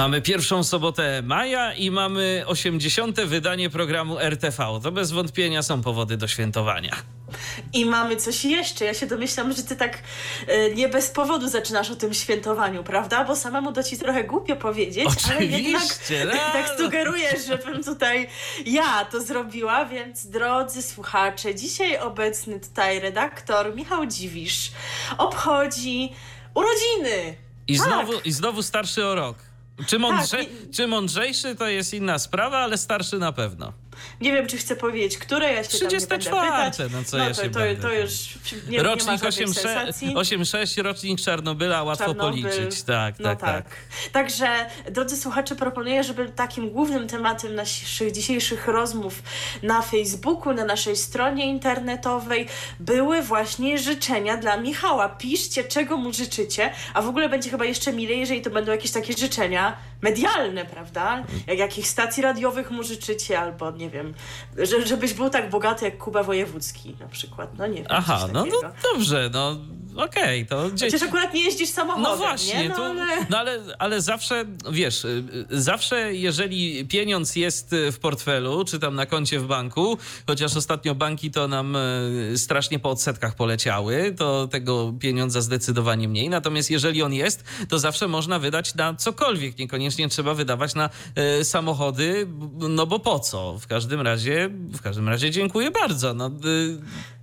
Mamy 0.00 0.22
pierwszą 0.22 0.64
sobotę 0.64 1.22
maja 1.22 1.74
i 1.74 1.90
mamy 1.90 2.42
80. 2.46 3.20
wydanie 3.20 3.70
programu 3.70 4.18
RTV. 4.18 4.80
To 4.82 4.92
bez 4.92 5.12
wątpienia 5.12 5.62
są 5.62 5.82
powody 5.82 6.16
do 6.16 6.28
świętowania. 6.28 6.96
I 7.72 7.86
mamy 7.86 8.16
coś 8.16 8.44
jeszcze. 8.44 8.84
Ja 8.84 8.94
się 8.94 9.06
domyślam, 9.06 9.52
że 9.52 9.62
ty 9.62 9.76
tak 9.76 9.98
e, 10.46 10.74
nie 10.74 10.88
bez 10.88 11.10
powodu 11.10 11.48
zaczynasz 11.48 11.90
o 11.90 11.96
tym 11.96 12.14
świętowaniu, 12.14 12.84
prawda? 12.84 13.24
Bo 13.24 13.36
samemu 13.36 13.72
to 13.72 13.82
ci 13.82 13.98
trochę 13.98 14.24
głupio 14.24 14.56
powiedzieć, 14.56 15.08
ale 15.30 15.44
jednak 15.44 15.82
Oczywiście, 15.82 16.24
no. 16.24 16.32
tak 16.52 16.78
sugerujesz, 16.78 17.46
żebym 17.46 17.84
tutaj 17.84 18.28
ja 18.66 19.04
to 19.04 19.20
zrobiła, 19.20 19.84
więc 19.84 20.26
drodzy 20.26 20.82
słuchacze, 20.82 21.54
dzisiaj 21.54 21.98
obecny 21.98 22.60
tutaj 22.60 23.00
redaktor 23.00 23.74
Michał 23.74 24.06
Dziwisz 24.06 24.72
obchodzi 25.18 26.12
urodziny. 26.54 27.36
I 27.68 27.78
Tak. 27.78 27.86
znowu, 27.86 28.12
I 28.24 28.32
znowu 28.32 28.62
starszy 28.62 29.06
o 29.06 29.14
rok. 29.14 29.49
Czy, 29.86 29.98
mądrze, 29.98 30.36
Tak, 30.36 30.46
czy 30.72 30.86
mądrzejszy 30.86 31.56
to 31.56 31.68
jest 31.68 31.94
inna 31.94 32.18
sprawa, 32.18 32.58
ale 32.58 32.78
starszy 32.78 33.18
na 33.18 33.32
pewno. 33.32 33.72
Nie 34.20 34.32
wiem, 34.32 34.46
czy 34.46 34.56
chcę 34.56 34.76
powiedzieć, 34.76 35.18
które 35.18 35.52
ja 35.52 35.64
się 35.64 35.78
tam 35.78 35.88
nie 35.88 35.98
będę 35.98 36.18
34, 36.18 36.46
pytać. 36.46 36.78
no 36.92 37.04
co 37.04 37.16
no 37.18 37.24
ja 37.24 37.34
to, 37.34 37.42
się 37.42 37.50
to, 37.50 37.58
będę 37.58 37.82
to 37.82 37.92
już 37.92 38.10
nie, 38.68 38.70
nie 38.70 38.78
ma 38.78 38.84
rocznik 38.84 39.22
żadnej 39.22 39.46
8-6, 39.46 39.54
sensacji. 39.54 40.14
8-6, 40.14 40.82
rocznik 40.82 41.20
Czarnobyla, 41.20 41.82
łatwo 41.82 42.04
Czarnobyl. 42.04 42.42
policzyć. 42.42 42.82
Tak, 42.82 43.14
No 43.18 43.28
tak, 43.28 43.40
tak. 43.40 43.64
Także, 44.12 44.48
drodzy 44.90 45.16
słuchacze, 45.16 45.56
proponuję, 45.56 46.04
żeby 46.04 46.28
takim 46.28 46.70
głównym 46.70 47.08
tematem 47.08 47.54
naszych 47.54 48.12
dzisiejszych 48.12 48.68
rozmów 48.68 49.22
na 49.62 49.82
Facebooku, 49.82 50.52
na 50.52 50.64
naszej 50.64 50.96
stronie 50.96 51.46
internetowej 51.46 52.48
były 52.80 53.22
właśnie 53.22 53.78
życzenia 53.78 54.36
dla 54.36 54.56
Michała. 54.56 55.08
Piszcie, 55.08 55.64
czego 55.64 55.96
mu 55.96 56.12
życzycie, 56.12 56.72
a 56.94 57.02
w 57.02 57.08
ogóle 57.08 57.28
będzie 57.28 57.50
chyba 57.50 57.64
jeszcze 57.64 57.92
milej, 57.92 58.20
jeżeli 58.20 58.42
to 58.42 58.50
będą 58.50 58.72
jakieś 58.72 58.90
takie 58.90 59.12
życzenia 59.12 59.76
medialne, 60.02 60.64
prawda? 60.64 61.24
Jak 61.46 61.58
jakich 61.58 61.88
stacji 61.88 62.22
radiowych 62.22 62.70
mu 62.70 62.82
życzycie, 62.82 63.40
albo 63.40 63.70
nie 63.70 63.90
wiem, 63.90 64.14
że, 64.58 64.86
żebyś 64.86 65.14
był 65.14 65.30
tak 65.30 65.50
bogaty 65.50 65.84
jak 65.84 65.98
Kuba 65.98 66.22
Wojewódzki 66.22 66.96
na 67.00 67.08
przykład. 67.08 67.58
No 67.58 67.66
nie 67.66 67.74
wiem. 67.76 67.86
Aha, 67.88 68.28
no, 68.32 68.44
no 68.62 68.72
dobrze, 68.92 69.30
no 69.32 69.56
okej, 69.96 70.46
to 70.46 70.68
gdzieś... 70.68 70.92
Chociaż 70.92 71.08
akurat 71.08 71.34
nie 71.34 71.44
jeździsz 71.44 71.68
samochodem, 71.68 72.10
No 72.10 72.16
właśnie, 72.16 72.62
nie? 72.62 72.68
No, 72.68 72.76
to, 72.76 72.86
ale... 72.86 73.06
no 73.30 73.38
ale, 73.38 73.58
ale 73.78 74.00
zawsze, 74.00 74.44
wiesz, 74.70 75.04
y, 75.04 75.24
y, 75.52 75.60
zawsze 75.62 76.14
jeżeli 76.14 76.84
pieniądz 76.84 77.36
jest 77.36 77.72
y, 77.72 77.92
w 77.92 77.98
portfelu, 77.98 78.64
czy 78.64 78.78
tam 78.78 78.94
na 78.94 79.06
koncie 79.06 79.40
w 79.40 79.46
banku, 79.46 79.98
chociaż 80.26 80.56
ostatnio 80.56 80.94
banki 80.94 81.30
to 81.30 81.48
nam 81.48 81.76
strasznie 82.36 82.78
po 82.78 82.90
odsetkach 82.90 83.34
poleciały, 83.34 84.14
to 84.18 84.48
tego 84.48 84.92
pieniądza 85.00 85.40
zdecydowanie 85.40 86.08
mniej. 86.08 86.28
Natomiast 86.28 86.70
jeżeli 86.70 87.02
on 87.02 87.12
jest, 87.12 87.44
to 87.68 87.78
zawsze 87.78 88.08
można 88.08 88.38
wydać 88.38 88.74
na 88.74 88.94
cokolwiek. 88.94 89.58
Niekoniecznie 89.58 89.89
trzeba 90.08 90.34
wydawać 90.34 90.74
na 90.74 90.90
y, 91.40 91.44
samochody, 91.44 92.26
no 92.68 92.86
bo 92.86 92.98
po 92.98 93.18
co? 93.18 93.58
W 93.58 93.66
każdym 93.66 94.00
razie, 94.00 94.50
w 94.72 94.80
każdym 94.82 95.08
razie 95.08 95.30
dziękuję 95.30 95.70
bardzo. 95.70 96.14
No, 96.14 96.26
y, 96.26 96.80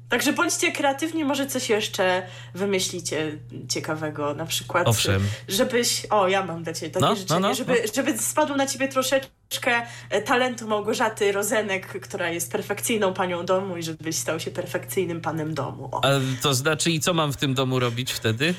Także 0.09 0.33
bądźcie 0.33 0.71
kreatywni, 0.71 1.23
może 1.23 1.47
coś 1.47 1.69
jeszcze 1.69 2.23
wymyślicie 2.55 3.37
ciekawego, 3.69 4.33
na 4.33 4.45
przykład. 4.45 4.87
Owszem. 4.87 5.21
Żebyś. 5.47 6.05
O, 6.09 6.27
ja 6.27 6.45
mam 6.45 6.63
dla 6.63 6.73
ciebie 6.73 6.91
takie 6.91 7.05
No, 7.05 7.09
no, 7.09 7.15
życzenie, 7.15 7.39
no, 7.39 7.53
żeby, 7.55 7.83
żeby 7.95 8.17
spadł 8.17 8.55
na 8.55 8.67
ciebie 8.67 8.87
troszeczkę 8.87 9.81
e, 10.09 10.21
talentu 10.21 10.67
Małgorzaty 10.67 11.31
Rozenek, 11.31 12.01
która 12.01 12.29
jest 12.29 12.51
perfekcyjną 12.51 13.13
panią 13.13 13.45
domu 13.45 13.77
i 13.77 13.83
żebyś 13.83 14.15
stał 14.15 14.39
się 14.39 14.51
perfekcyjnym 14.51 15.21
panem 15.21 15.53
domu. 15.53 15.89
O. 15.91 16.05
a 16.05 16.09
to 16.41 16.53
znaczy, 16.53 16.91
i 16.91 16.99
co 16.99 17.13
mam 17.13 17.33
w 17.33 17.37
tym 17.37 17.53
domu 17.53 17.79
robić 17.79 18.11
wtedy? 18.11 18.53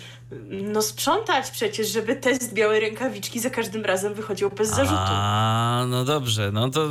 No 0.51 0.83
sprzątać 0.83 1.51
przecież, 1.51 1.89
żeby 1.89 2.17
test 2.17 2.55
białej 2.55 2.81
rękawiczki 2.81 3.41
za 3.41 3.51
każdym 3.51 3.85
razem 3.85 4.15
wychodził 4.15 4.51
bez 4.51 4.69
zarzutu. 4.69 4.99
A, 4.99 5.87
no 5.89 6.05
dobrze, 6.05 6.51
no 6.53 6.71
to. 6.71 6.89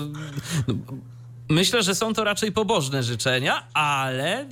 Myślę, 1.49 1.83
że 1.83 1.95
są 1.95 2.13
to 2.13 2.23
raczej 2.23 2.51
pobożne 2.51 3.03
życzenia, 3.03 3.67
ale 3.73 4.41
y, 4.43 4.47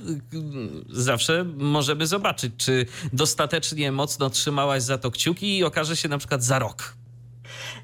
zawsze 0.88 1.44
możemy 1.56 2.06
zobaczyć, 2.06 2.52
czy 2.56 2.86
dostatecznie 3.12 3.92
mocno 3.92 4.30
trzymałaś 4.30 4.82
za 4.82 4.98
to 4.98 5.10
kciuki 5.10 5.58
i 5.58 5.64
okaże 5.64 5.96
się 5.96 6.08
na 6.08 6.18
przykład 6.18 6.44
za 6.44 6.58
rok. 6.58 6.94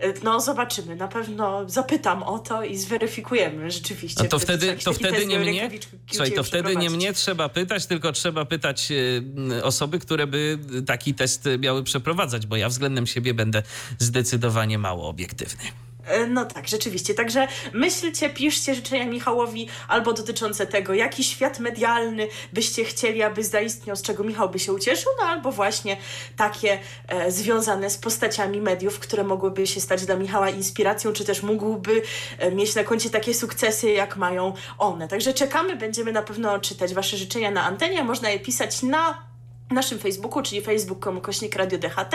E, 0.01 0.13
No 0.25 0.41
zobaczymy, 0.41 0.97
na 0.97 1.09
pewno 1.09 1.69
zapytam 1.71 2.23
o 2.23 2.39
to 2.39 2.65
i 2.65 2.77
zweryfikujemy 2.77 3.71
rzeczywiście. 3.71 4.25
A 4.25 4.29
to 4.29 4.39
wtedy, 4.39 4.77
to 4.85 4.93
wtedy 4.93 5.27
nie 5.27 5.39
mnie. 5.39 5.71
Słuchaj, 6.11 6.33
to 6.33 6.45
wtedy 6.45 6.77
nie 6.77 6.91
mnie 6.91 7.13
trzeba 7.13 7.49
pytać, 7.49 7.87
tylko 7.87 8.13
trzeba 8.13 8.45
pytać 8.45 8.89
y, 8.91 9.65
osoby, 9.65 9.99
które 9.99 10.27
by 10.27 10.59
taki 10.87 11.15
test 11.15 11.49
miały 11.59 11.83
przeprowadzać, 11.85 12.47
bo 12.47 12.57
ja 12.57 12.69
względem 12.69 13.07
siebie 13.07 13.35
będę 13.35 13.63
zdecydowanie 13.99 14.79
mało 14.79 15.09
obiektywny. 15.09 15.63
E, 16.07 16.27
No 16.27 16.45
tak, 16.45 16.69
rzeczywiście. 16.69 17.15
Także 17.15 17.49
myślcie, 17.73 18.31
piszcie 18.31 18.75
życzenia 18.75 19.07
Michałowi 19.07 19.69
albo 19.89 20.13
dotyczące 20.13 20.67
tego, 20.67 20.95
jaki 20.95 21.25
świat 21.25 21.59
medialny 21.59 22.29
byście 22.53 22.85
chcieli, 22.85 23.23
aby 23.23 23.45
zaistniał, 23.45 23.97
z 23.97 24.03
czego 24.03 24.25
Michał 24.25 24.49
by 24.51 24.59
się 24.59 24.73
ucieszył, 24.73 25.13
no 25.21 25.29
albo 25.29 25.53
właśnie 25.53 25.97
takie 26.37 26.79
e, 27.09 27.33
związane 27.33 27.91
z 27.91 27.99
postaciami 27.99 28.61
mediów, 28.61 28.99
które 28.99 29.25
mogłyby 29.25 29.67
się 29.67 29.81
stać 29.81 30.07
dla 30.07 30.17
Michała 30.17 30.51
inspiracją, 30.51 31.13
czy 31.13 31.25
też 31.25 31.43
mógłby 31.43 32.03
e, 32.39 32.51
mieć 32.51 32.75
na 32.75 32.85
koncie 32.85 33.11
takie 33.11 33.35
sukcesy, 33.35 33.91
jak 33.91 34.17
mają 34.17 34.53
one. 34.79 35.09
Także 35.09 35.35
czekamy, 35.35 35.77
będziemy 35.77 36.13
na 36.13 36.23
pewno 36.23 36.59
czytać 36.59 36.95
Wasze 36.95 37.17
życzenia 37.17 37.51
na 37.51 37.65
antenie. 37.65 38.05
Można 38.05 38.31
je 38.31 38.41
pisać 38.41 38.83
na 38.83 39.32
naszym 39.73 39.99
Facebooku, 39.99 40.43
czyli 40.43 40.63
facebook.com 40.63 41.21
kośnik 41.21 41.57
Radio 41.57 41.79
DHT 41.79 42.15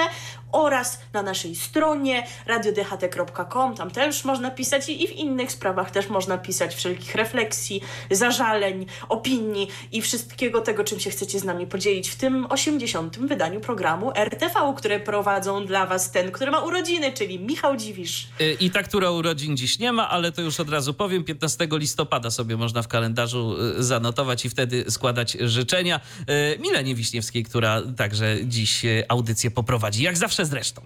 oraz 0.51 0.99
na 1.13 1.23
naszej 1.23 1.55
stronie 1.55 2.27
radiodht.com. 2.45 3.75
Tam 3.75 3.91
też 3.91 4.25
można 4.25 4.51
pisać 4.51 4.89
i 4.89 5.07
w 5.07 5.11
innych 5.11 5.51
sprawach 5.51 5.91
też 5.91 6.09
można 6.09 6.37
pisać 6.37 6.75
wszelkich 6.75 7.15
refleksji, 7.15 7.81
zażaleń, 8.11 8.85
opinii 9.09 9.67
i 9.91 10.01
wszystkiego 10.01 10.61
tego, 10.61 10.83
czym 10.83 10.99
się 10.99 11.09
chcecie 11.09 11.39
z 11.39 11.43
nami 11.43 11.67
podzielić 11.67 12.09
w 12.09 12.15
tym 12.15 12.47
80. 12.49 13.19
wydaniu 13.19 13.59
programu 13.59 14.11
RTV, 14.15 14.73
które 14.77 14.99
prowadzą 14.99 15.65
dla 15.65 15.85
Was 15.85 16.11
ten, 16.11 16.31
który 16.31 16.51
ma 16.51 16.59
urodziny, 16.59 17.13
czyli 17.13 17.39
Michał 17.39 17.77
Dziwisz. 17.77 18.27
Y, 18.41 18.57
I 18.59 18.71
ta, 18.71 18.83
która 18.83 19.11
urodzin 19.11 19.57
dziś 19.57 19.79
nie 19.79 19.91
ma, 19.91 20.09
ale 20.09 20.31
to 20.31 20.41
już 20.41 20.59
od 20.59 20.69
razu 20.69 20.93
powiem, 20.93 21.23
15 21.23 21.67
listopada 21.71 22.31
sobie 22.31 22.57
można 22.57 22.81
w 22.81 22.87
kalendarzu 22.87 23.55
y, 23.79 23.83
zanotować 23.83 24.45
i 24.45 24.49
wtedy 24.49 24.85
składać 24.89 25.37
życzenia. 25.39 25.99
Y, 26.55 26.59
Milenie 26.59 26.95
Wiśniewskiej, 26.95 27.43
która 27.49 27.81
także 27.97 28.37
dziś 28.45 28.85
y, 28.85 29.03
audycję 29.07 29.51
poprowadzi, 29.51 30.03
jak 30.03 30.17
zawsze 30.17 30.45
zresztą. 30.45 30.81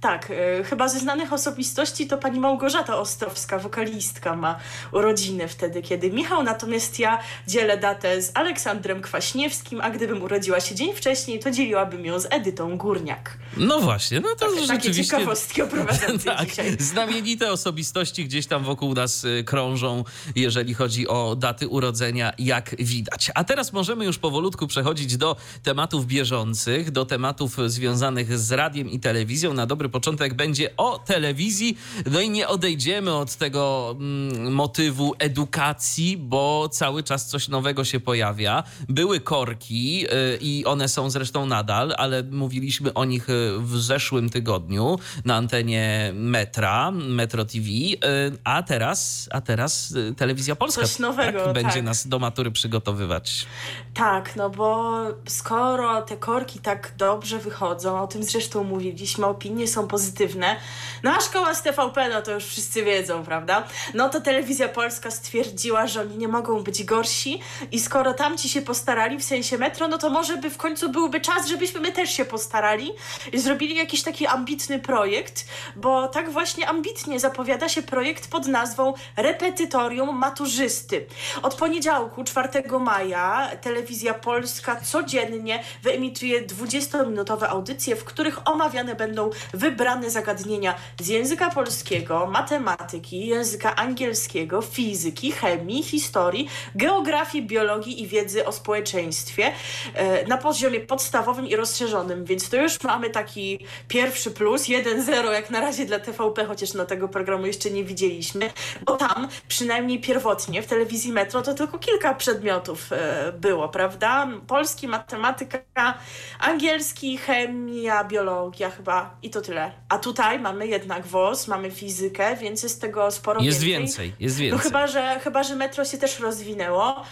Tak, 0.00 0.30
e, 0.30 0.64
chyba 0.64 0.88
ze 0.88 0.98
znanych 0.98 1.32
osobistości 1.32 2.06
to 2.06 2.18
pani 2.18 2.40
Małgorzata 2.40 2.98
Ostrowska, 2.98 3.58
wokalistka, 3.58 4.36
ma 4.36 4.58
urodziny 4.92 5.48
wtedy, 5.48 5.82
kiedy 5.82 6.10
Michał, 6.10 6.42
natomiast 6.42 6.98
ja 6.98 7.18
dzielę 7.46 7.78
datę 7.78 8.22
z 8.22 8.30
Aleksandrem 8.34 9.02
Kwaśniewskim, 9.02 9.80
a 9.80 9.90
gdybym 9.90 10.22
urodziła 10.22 10.60
się 10.60 10.74
dzień 10.74 10.94
wcześniej, 10.94 11.38
to 11.38 11.50
dzieliłabym 11.50 12.04
ją 12.04 12.20
z 12.20 12.26
Edytą 12.30 12.76
Górniak. 12.76 13.38
No 13.56 13.80
właśnie, 13.80 14.20
no 14.20 14.28
to 14.38 14.46
Takie 14.46 14.66
rzeczywiście... 14.66 15.04
ciekawostki 15.04 15.62
o 15.62 15.66
prowadzącej 15.66 16.32
Tak, 16.36 16.48
dzisiaj. 16.48 16.76
znamienite 16.80 17.52
osobistości 17.52 18.24
gdzieś 18.24 18.46
tam 18.46 18.64
wokół 18.64 18.94
nas 18.94 19.24
y, 19.24 19.44
krążą, 19.44 20.04
jeżeli 20.36 20.74
chodzi 20.74 21.08
o 21.08 21.36
daty 21.36 21.68
urodzenia, 21.68 22.32
jak 22.38 22.76
widać. 22.78 23.30
A 23.34 23.44
teraz 23.44 23.72
możemy 23.72 24.04
już 24.04 24.18
powolutku 24.18 24.66
przechodzić 24.66 25.16
do 25.16 25.36
tematów 25.62 26.06
bieżących, 26.06 26.90
do 26.90 27.06
tematów 27.06 27.56
związanych 27.66 28.38
z 28.38 28.52
radiem 28.52 28.90
i 28.90 29.00
telewizją. 29.00 29.54
Na 29.54 29.66
dobry 29.88 30.00
początek 30.00 30.34
będzie 30.34 30.76
o 30.76 30.98
telewizji. 30.98 31.78
No 32.06 32.20
i 32.20 32.30
nie 32.30 32.48
odejdziemy 32.48 33.14
od 33.14 33.34
tego 33.36 33.96
mm, 34.00 34.52
motywu 34.52 35.14
edukacji, 35.18 36.16
bo 36.16 36.68
cały 36.68 37.02
czas 37.02 37.26
coś 37.26 37.48
nowego 37.48 37.84
się 37.84 38.00
pojawia. 38.00 38.62
Były 38.88 39.20
korki 39.20 40.06
y, 40.06 40.38
i 40.40 40.64
one 40.64 40.88
są 40.88 41.10
zresztą 41.10 41.46
nadal, 41.46 41.94
ale 41.98 42.22
mówiliśmy 42.22 42.94
o 42.94 43.04
nich 43.04 43.28
y, 43.30 43.58
w 43.58 43.76
zeszłym 43.76 44.30
tygodniu 44.30 44.98
na 45.24 45.36
antenie 45.36 46.10
Metra, 46.14 46.90
Metro 46.90 47.44
TV, 47.44 47.68
y, 47.68 47.98
a 48.44 48.62
teraz, 48.62 49.28
a 49.32 49.40
teraz 49.40 49.94
Telewizja 50.16 50.56
Polska 50.56 50.82
Coś 50.82 50.98
nowego, 50.98 51.44
tak, 51.44 51.54
będzie 51.62 51.80
tak. 51.80 51.84
nas 51.84 52.08
do 52.08 52.18
matury 52.18 52.50
przygotowywać. 52.50 53.46
Tak, 53.94 54.36
no 54.36 54.50
bo 54.50 54.94
skoro 55.26 56.02
te 56.02 56.16
korki 56.16 56.58
tak 56.58 56.94
dobrze 56.96 57.38
wychodzą, 57.38 58.02
o 58.02 58.06
tym 58.06 58.22
zresztą 58.22 58.64
mówiliśmy, 58.64 59.26
opinie 59.26 59.68
są 59.68 59.77
są 59.78 59.88
pozytywne. 59.88 60.56
No 61.02 61.10
a 61.16 61.20
szkoła 61.20 61.54
z 61.54 61.62
TVP, 61.62 62.08
no 62.08 62.22
to 62.22 62.32
już 62.32 62.44
wszyscy 62.44 62.82
wiedzą, 62.84 63.24
prawda? 63.24 63.64
No 63.94 64.08
to 64.08 64.20
telewizja 64.20 64.68
polska 64.68 65.10
stwierdziła, 65.10 65.86
że 65.86 66.00
oni 66.00 66.16
nie 66.16 66.28
mogą 66.28 66.62
być 66.62 66.84
gorsi 66.84 67.40
i 67.72 67.80
skoro 67.80 68.14
tamci 68.14 68.48
się 68.48 68.62
postarali, 68.62 69.18
w 69.18 69.24
sensie 69.24 69.58
metro, 69.58 69.88
no 69.88 69.98
to 69.98 70.10
może 70.10 70.36
by 70.36 70.50
w 70.50 70.56
końcu 70.56 70.88
byłby 70.88 71.20
czas, 71.20 71.46
żebyśmy 71.46 71.80
my 71.80 71.92
też 71.92 72.10
się 72.10 72.24
postarali 72.24 72.90
i 73.32 73.38
zrobili 73.38 73.76
jakiś 73.76 74.02
taki 74.02 74.26
ambitny 74.26 74.78
projekt, 74.78 75.44
bo 75.76 76.08
tak 76.08 76.30
właśnie 76.30 76.68
ambitnie 76.68 77.20
zapowiada 77.20 77.68
się 77.68 77.82
projekt 77.82 78.30
pod 78.30 78.46
nazwą 78.46 78.94
Repetytorium 79.16 80.18
Maturzysty. 80.18 81.06
Od 81.42 81.54
poniedziałku, 81.54 82.24
4 82.24 82.48
maja, 82.80 83.50
telewizja 83.60 84.14
polska 84.14 84.76
codziennie 84.76 85.64
wyemituje 85.82 86.46
20-minutowe 86.46 87.44
audycje, 87.48 87.96
w 87.96 88.04
których 88.04 88.48
omawiane 88.48 88.94
będą 88.94 89.30
wybrane 89.70 90.10
zagadnienia 90.10 90.74
z 91.00 91.08
języka 91.08 91.50
polskiego, 91.50 92.26
matematyki, 92.26 93.26
języka 93.26 93.76
angielskiego, 93.76 94.62
fizyki, 94.62 95.32
chemii, 95.32 95.82
historii, 95.82 96.48
geografii, 96.74 97.46
biologii 97.46 98.02
i 98.02 98.06
wiedzy 98.06 98.46
o 98.46 98.52
społeczeństwie 98.52 99.52
e, 99.94 100.26
na 100.26 100.36
poziomie 100.36 100.80
podstawowym 100.80 101.46
i 101.46 101.56
rozszerzonym, 101.56 102.24
więc 102.24 102.48
to 102.48 102.56
już 102.56 102.82
mamy 102.82 103.10
taki 103.10 103.58
pierwszy 103.88 104.30
plus, 104.30 104.62
1-0 104.62 105.30
jak 105.32 105.50
na 105.50 105.60
razie 105.60 105.86
dla 105.86 105.98
TVP, 105.98 106.44
chociaż 106.44 106.74
no 106.74 106.84
tego 106.84 107.08
programu 107.08 107.46
jeszcze 107.46 107.70
nie 107.70 107.84
widzieliśmy, 107.84 108.50
bo 108.86 108.96
tam 108.96 109.28
przynajmniej 109.48 110.00
pierwotnie 110.00 110.62
w 110.62 110.66
telewizji 110.66 111.12
Metro 111.12 111.42
to 111.42 111.54
tylko 111.54 111.78
kilka 111.78 112.14
przedmiotów 112.14 112.92
e, 112.92 113.32
było, 113.32 113.68
prawda? 113.68 114.28
Polski, 114.46 114.88
matematyka, 114.88 115.94
angielski, 116.40 117.18
chemia, 117.18 118.04
biologia 118.04 118.70
chyba 118.70 119.16
i 119.22 119.30
to 119.30 119.40
tyle. 119.40 119.57
A 119.88 119.98
tutaj 119.98 120.38
mamy 120.38 120.66
jednak 120.66 121.06
WOS, 121.06 121.48
mamy 121.48 121.70
fizykę, 121.70 122.36
więc 122.36 122.62
jest 122.62 122.80
tego 122.80 123.10
sporo 123.10 123.40
Jest 123.42 123.60
więcej. 123.60 123.80
więcej, 123.86 124.12
jest 124.20 124.36
więcej. 124.36 124.58
No 124.58 124.62
chyba 124.64 124.86
że, 124.86 125.20
chyba, 125.24 125.42
że 125.42 125.56
metro 125.56 125.84
się 125.84 125.98
też 125.98 126.20
rozwinęło. 126.20 127.02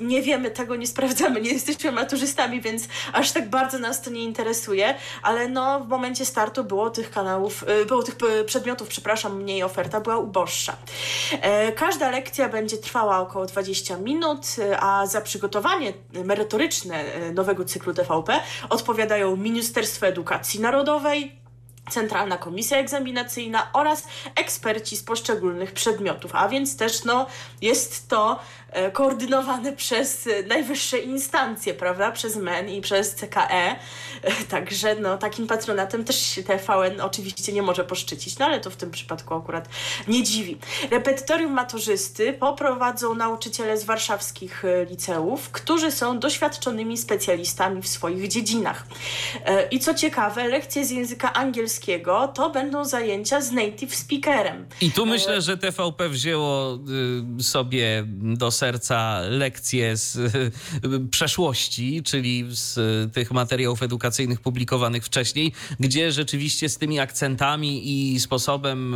Nie 0.00 0.22
wiemy 0.22 0.50
tego, 0.50 0.76
nie 0.76 0.86
sprawdzamy, 0.86 1.40
nie 1.40 1.50
jesteśmy 1.52 1.92
maturzystami, 1.92 2.60
więc 2.60 2.88
aż 3.12 3.32
tak 3.32 3.50
bardzo 3.50 3.78
nas 3.78 4.02
to 4.02 4.10
nie 4.10 4.22
interesuje, 4.24 4.94
ale 5.22 5.48
no 5.48 5.80
w 5.80 5.88
momencie 5.88 6.24
startu 6.24 6.64
było 6.64 6.90
tych 6.90 7.10
kanałów, 7.10 7.64
y, 7.82 7.86
było 7.86 8.02
tych 8.02 8.16
y, 8.40 8.44
przedmiotów, 8.44 8.88
przepraszam, 8.88 9.36
mniej 9.42 9.62
oferta 9.62 10.00
była 10.00 10.16
uboższa. 10.16 10.76
E, 11.40 11.72
Każda 11.72 12.10
lekcja 12.10 12.48
będzie 12.48 12.76
trwała 12.78 13.20
około 13.20 13.46
20 13.46 13.96
minut, 13.96 14.46
y, 14.58 14.76
a 14.78 15.06
za 15.06 15.20
przygotowanie 15.20 15.92
merytoryczne 16.24 17.04
nowego 17.34 17.64
cyklu 17.64 17.94
TVP 17.94 18.40
odpowiadają 18.70 19.36
Ministerstwo 19.36 20.06
Edukacji 20.06 20.60
Narodowej, 20.60 21.41
Centralna 21.90 22.38
Komisja 22.38 22.78
Egzaminacyjna 22.78 23.68
oraz 23.72 24.06
eksperci 24.34 24.96
z 24.96 25.02
poszczególnych 25.02 25.72
przedmiotów, 25.72 26.30
a 26.34 26.48
więc 26.48 26.76
też 26.76 27.04
no, 27.04 27.26
jest 27.60 28.08
to 28.08 28.40
koordynowane 28.92 29.72
przez 29.72 30.26
e, 30.26 30.42
najwyższe 30.42 30.98
instancje, 30.98 31.74
prawda, 31.74 32.12
przez 32.12 32.36
MEN 32.36 32.68
i 32.68 32.80
przez 32.80 33.14
CKE, 33.14 33.76
e, 34.22 34.32
także 34.48 34.94
no, 34.94 35.18
takim 35.18 35.46
patronatem 35.46 36.04
też 36.04 36.26
się 36.26 36.42
TVN 36.42 37.00
oczywiście 37.00 37.52
nie 37.52 37.62
może 37.62 37.84
poszczycić, 37.84 38.38
no 38.38 38.46
ale 38.46 38.60
to 38.60 38.70
w 38.70 38.76
tym 38.76 38.90
przypadku 38.90 39.34
akurat 39.34 39.68
nie 40.08 40.22
dziwi. 40.22 40.58
Repetytorium 40.90 41.52
maturzysty 41.52 42.32
poprowadzą 42.32 43.14
nauczyciele 43.14 43.78
z 43.78 43.84
warszawskich 43.84 44.64
e, 44.64 44.84
liceów, 44.84 45.50
którzy 45.50 45.90
są 45.90 46.18
doświadczonymi 46.18 46.98
specjalistami 46.98 47.82
w 47.82 47.88
swoich 47.88 48.28
dziedzinach. 48.28 48.86
E, 49.44 49.68
I 49.68 49.80
co 49.80 49.94
ciekawe, 49.94 50.48
lekcje 50.48 50.84
z 50.84 50.90
języka 50.90 51.32
angielskiego 51.32 52.28
to 52.34 52.50
będą 52.50 52.84
zajęcia 52.84 53.40
z 53.40 53.52
native 53.52 53.94
speakerem. 53.94 54.66
I 54.80 54.92
E, 54.92 54.94
tu 54.94 55.06
myślę, 55.06 55.40
że 55.40 55.56
TVP 55.56 56.08
wzięło 56.08 56.78
y, 57.38 57.42
sobie 57.42 58.04
do 58.06 58.50
serca 58.62 59.20
lekcje 59.20 59.96
z 59.96 60.18
przeszłości, 61.16 62.02
czyli 62.02 62.44
z 62.50 62.78
tych 63.12 63.30
materiałów 63.30 63.82
edukacyjnych 63.82 64.40
publikowanych 64.40 65.04
wcześniej, 65.04 65.52
gdzie 65.80 66.12
rzeczywiście 66.12 66.68
z 66.68 66.78
tymi 66.78 67.00
akcentami 67.00 67.82
i 67.84 68.20
sposobem 68.20 68.94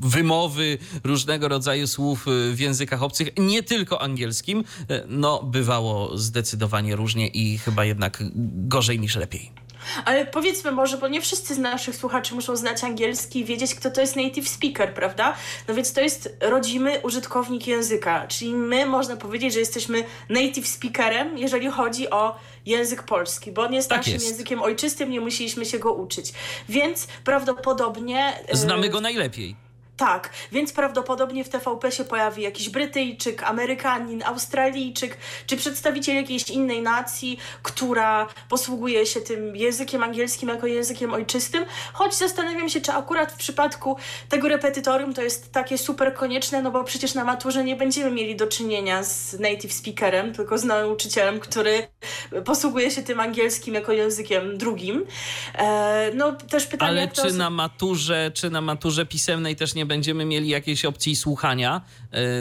wymowy 0.00 0.78
różnego 1.04 1.48
rodzaju 1.48 1.86
słów 1.86 2.26
w 2.52 2.60
językach 2.60 3.02
obcych, 3.02 3.28
nie 3.38 3.62
tylko 3.62 4.02
angielskim, 4.02 4.58
y, 4.60 4.64
no 5.08 5.42
bywało 5.42 6.18
zdecydowanie 6.18 6.96
różnie 6.96 7.28
i 7.28 7.58
chyba 7.58 7.84
jednak 7.84 8.22
gorzej 8.68 9.00
niż 9.00 9.16
lepiej. 9.16 9.61
Ale 10.04 10.26
powiedzmy 10.26 10.72
może, 10.72 10.98
bo 10.98 11.08
nie 11.08 11.20
wszyscy 11.20 11.54
z 11.54 11.58
naszych 11.58 11.96
słuchaczy 11.96 12.34
muszą 12.34 12.56
znać 12.56 12.84
angielski 12.84 13.40
i 13.40 13.44
wiedzieć, 13.44 13.74
kto 13.74 13.90
to 13.90 14.00
jest 14.00 14.16
native 14.16 14.48
speaker, 14.48 14.94
prawda? 14.94 15.34
No 15.68 15.74
więc 15.74 15.92
to 15.92 16.00
jest 16.00 16.36
rodzimy 16.40 17.00
użytkownik 17.00 17.66
języka, 17.66 18.26
czyli 18.26 18.52
my 18.54 18.86
można 18.86 19.16
powiedzieć, 19.16 19.52
że 19.52 19.58
jesteśmy 19.60 20.04
native 20.28 20.68
speakerem, 20.68 21.38
jeżeli 21.38 21.70
chodzi 21.70 22.10
o 22.10 22.36
język 22.66 23.02
polski, 23.02 23.52
bo 23.52 23.62
on 23.62 23.72
jest 23.74 23.88
Tak 23.88 23.98
naszym 23.98 24.12
jest. 24.12 24.26
językiem 24.26 24.62
ojczystym, 24.62 25.10
nie 25.10 25.20
musieliśmy 25.20 25.64
się 25.64 25.78
go 25.78 25.92
uczyć. 25.92 26.32
Więc 26.68 27.06
prawdopodobnie... 27.24 28.32
Znamy 28.52 28.88
go 28.88 29.00
najlepiej. 29.00 29.56
Tak, 29.96 30.30
więc 30.52 30.72
prawdopodobnie 30.72 31.44
w 31.44 31.48
TVP 31.48 31.92
się 31.92 32.04
pojawi 32.04 32.42
jakiś 32.42 32.68
Brytyjczyk, 32.68 33.42
Amerykanin, 33.42 34.22
Australijczyk, 34.22 35.16
czy 35.46 35.56
przedstawiciel 35.56 36.16
jakiejś 36.16 36.50
innej 36.50 36.82
nacji, 36.82 37.38
która 37.62 38.26
posługuje 38.48 39.06
się 39.06 39.20
tym 39.20 39.56
językiem 39.56 40.02
angielskim 40.02 40.48
jako 40.48 40.66
językiem 40.66 41.12
ojczystym. 41.14 41.64
Choć 41.92 42.14
zastanawiam 42.14 42.68
się, 42.68 42.80
czy 42.80 42.92
akurat 42.92 43.32
w 43.32 43.36
przypadku 43.36 43.96
tego 44.28 44.48
repetytorium 44.48 45.14
to 45.14 45.22
jest 45.22 45.52
takie 45.52 45.78
super 45.78 46.14
konieczne, 46.14 46.62
no 46.62 46.70
bo 46.70 46.84
przecież 46.84 47.14
na 47.14 47.24
maturze 47.24 47.64
nie 47.64 47.76
będziemy 47.76 48.10
mieli 48.10 48.36
do 48.36 48.46
czynienia 48.46 49.02
z 49.02 49.40
native 49.40 49.72
speakerem, 49.72 50.34
tylko 50.34 50.58
z 50.58 50.64
nauczycielem, 50.64 51.40
który 51.40 51.88
posługuje 52.44 52.90
się 52.90 53.02
tym 53.02 53.20
angielskim 53.20 53.74
jako 53.74 53.92
językiem 53.92 54.58
drugim. 54.58 55.04
E, 55.54 56.10
no 56.14 56.32
też 56.32 56.66
pytanie, 56.66 56.90
Ale 56.90 57.08
to 57.08 57.14
czy 57.14 57.22
osób- 57.22 57.38
na 57.38 57.50
maturze, 57.50 58.30
czy 58.34 58.50
na 58.50 58.60
maturze 58.60 59.06
pisemnej 59.06 59.56
też 59.56 59.74
nie 59.74 59.81
będziemy 59.86 60.24
mieli 60.24 60.48
jakiejś 60.48 60.84
opcji 60.84 61.16
słuchania 61.16 61.80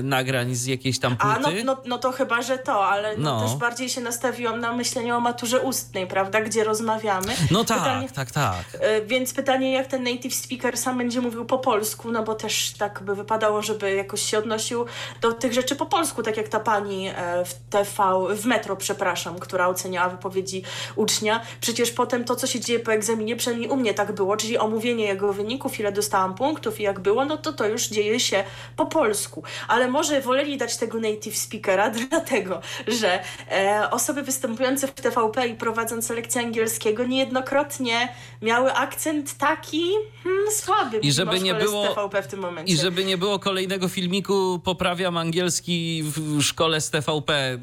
nagrań 0.04 0.56
z 0.56 0.66
jakiejś 0.66 1.00
tam 1.00 1.16
A, 1.20 1.40
no, 1.40 1.48
płyty? 1.50 1.64
no, 1.64 1.78
no 1.86 1.98
to 1.98 2.12
chyba, 2.12 2.42
że 2.42 2.58
to, 2.58 2.86
ale 2.86 3.18
no. 3.18 3.40
No. 3.42 3.48
też 3.48 3.56
bardziej 3.58 3.90
się 3.90 4.02
nastawiłam 4.02 4.60
na 4.60 4.74
myślenie 4.74 5.16
o 5.16 5.20
maturze 5.20 5.60
ustnej, 5.62 6.08
prawda, 6.08 6.42
gdzie 6.42 6.64
rozmawiamy. 6.64 7.34
No 7.52 7.64
tak, 7.64 7.78
Pytanie, 7.78 8.10
tak, 8.10 8.32
tak. 8.32 8.56
e, 8.80 9.02
Więc 9.02 9.34
pytanie, 9.34 9.74
jak 9.74 9.88
ten 9.88 10.04
native 10.04 10.34
speaker 10.36 10.78
sam 10.78 10.98
będzie 10.98 11.22
mówił 11.22 11.46
po 11.46 11.60
polsku, 11.60 12.12
no 12.12 12.24
bo 12.24 12.36
też 12.36 12.74
tak 12.78 13.04
by 13.04 13.16
wypadało, 13.16 13.62
żeby 13.62 13.96
jakoś 13.96 14.22
się 14.22 14.38
odnosił 14.38 14.86
do 15.22 15.32
tych 15.34 15.54
rzeczy 15.54 15.76
po 15.76 15.86
polsku, 15.86 16.24
tak 16.24 16.38
jak 16.38 16.48
ta 16.50 16.60
pani 16.60 17.08
e, 17.08 17.14
w 17.46 17.54
TV, 17.70 18.04
w 18.36 18.46
Metro, 18.46 18.76
przepraszam, 18.76 19.40
która 19.40 19.68
oceniała 19.68 20.10
wypowiedzi 20.10 20.64
ucznia. 20.96 21.42
Przecież 21.62 21.92
potem 21.92 22.24
to, 22.26 22.36
co 22.36 22.48
się 22.48 22.60
dzieje 22.60 22.80
po 22.80 22.94
egzaminie, 22.94 23.36
przynajmniej 23.36 23.70
u 23.70 23.76
mnie 23.78 23.94
tak 23.94 24.12
było, 24.12 24.38
czyli 24.38 24.58
omówienie 24.58 25.06
jego 25.06 25.34
wyników, 25.34 25.80
ile 25.80 25.92
dostałam 25.92 26.36
punktów 26.36 26.80
i 26.80 26.84
jak 26.84 27.00
było, 27.00 27.26
no 27.26 27.38
to 27.38 27.54
to 27.54 27.68
już 27.68 27.88
dzieje 27.88 28.20
się 28.20 28.44
po 28.76 28.86
polsku. 28.86 29.44
Ale 29.68 29.88
może 29.88 30.22
woleli 30.22 30.58
dać 30.58 30.78
tego 30.78 31.00
native 31.00 31.38
speakera, 31.38 31.90
dlatego, 32.10 32.62
że 32.88 33.20
e, 33.52 33.88
osoby 33.92 34.24
występujące 34.24 34.88
w 34.88 34.92
TVP 34.92 35.48
i 35.48 35.56
prowadzące 35.56 36.14
lekcje 36.14 36.42
angielskiego 36.42 37.04
niejednokrotnie 37.04 38.14
miały 38.42 38.74
akcent 38.74 39.38
taki 39.38 39.92
hmm, 40.24 40.52
słaby. 40.52 40.98
I 40.98 41.12
żeby 41.12 41.40
nie 41.40 41.54
było- 41.54 41.88
TVP 41.88 42.24
w 42.24 42.28
tym 42.28 42.40
momencie. 42.40 42.74
I 42.74 42.78
żeby 42.78 43.06
nie 43.06 43.18
było 43.18 43.40
kolejnego 43.40 43.88
filmiku, 43.88 44.60
poprawiam 44.64 45.18
angielski 45.18 46.04
w 46.04 46.42
szkole 46.42 46.82
z 46.82 46.90
TVP, 46.90 47.60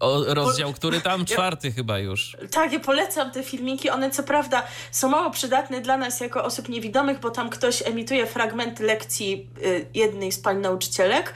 o, 0.00 0.24
rozdział, 0.34 0.72
który 0.72 1.00
tam 1.00 1.24
czwarty 1.32 1.72
chyba 1.72 1.98
już. 1.98 2.36
Tak, 2.50 2.72
ja 2.72 2.80
polecam 2.80 3.30
te 3.30 3.42
filmiki. 3.42 3.90
One 3.90 4.10
co 4.10 4.22
prawda 4.22 4.62
są 4.90 5.08
mało 5.08 5.30
przydatne 5.30 5.80
dla 5.80 5.96
nas 5.96 6.20
jako 6.20 6.44
osób 6.44 6.68
niewidomych, 6.68 7.20
bo 7.20 7.30
tam 7.30 7.50
ktoś 7.50 7.82
emituje 7.86 8.26
fragment 8.26 8.80
lekcji 8.80 9.48
y, 9.64 9.86
jednej 9.94 10.32
z 10.32 10.38
pań 10.38 10.60
nauczycielek 10.60 11.31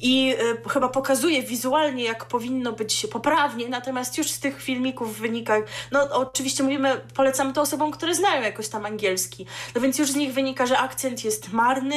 i 0.00 0.34
y, 0.66 0.68
chyba 0.68 0.88
pokazuje 0.88 1.42
wizualnie, 1.42 2.04
jak 2.04 2.24
powinno 2.24 2.72
być 2.72 3.06
poprawnie, 3.12 3.68
natomiast 3.68 4.18
już 4.18 4.30
z 4.30 4.40
tych 4.40 4.62
filmików 4.62 5.18
wynika, 5.18 5.56
no 5.92 6.08
oczywiście 6.12 6.62
mówimy, 6.62 7.00
polecamy 7.14 7.52
to 7.52 7.60
osobom, 7.60 7.90
które 7.90 8.14
znają 8.14 8.42
jakoś 8.42 8.68
tam 8.68 8.86
angielski, 8.86 9.46
no 9.74 9.80
więc 9.80 9.98
już 9.98 10.10
z 10.10 10.16
nich 10.16 10.32
wynika, 10.32 10.66
że 10.66 10.78
akcent 10.78 11.24
jest 11.24 11.52
marny, 11.52 11.96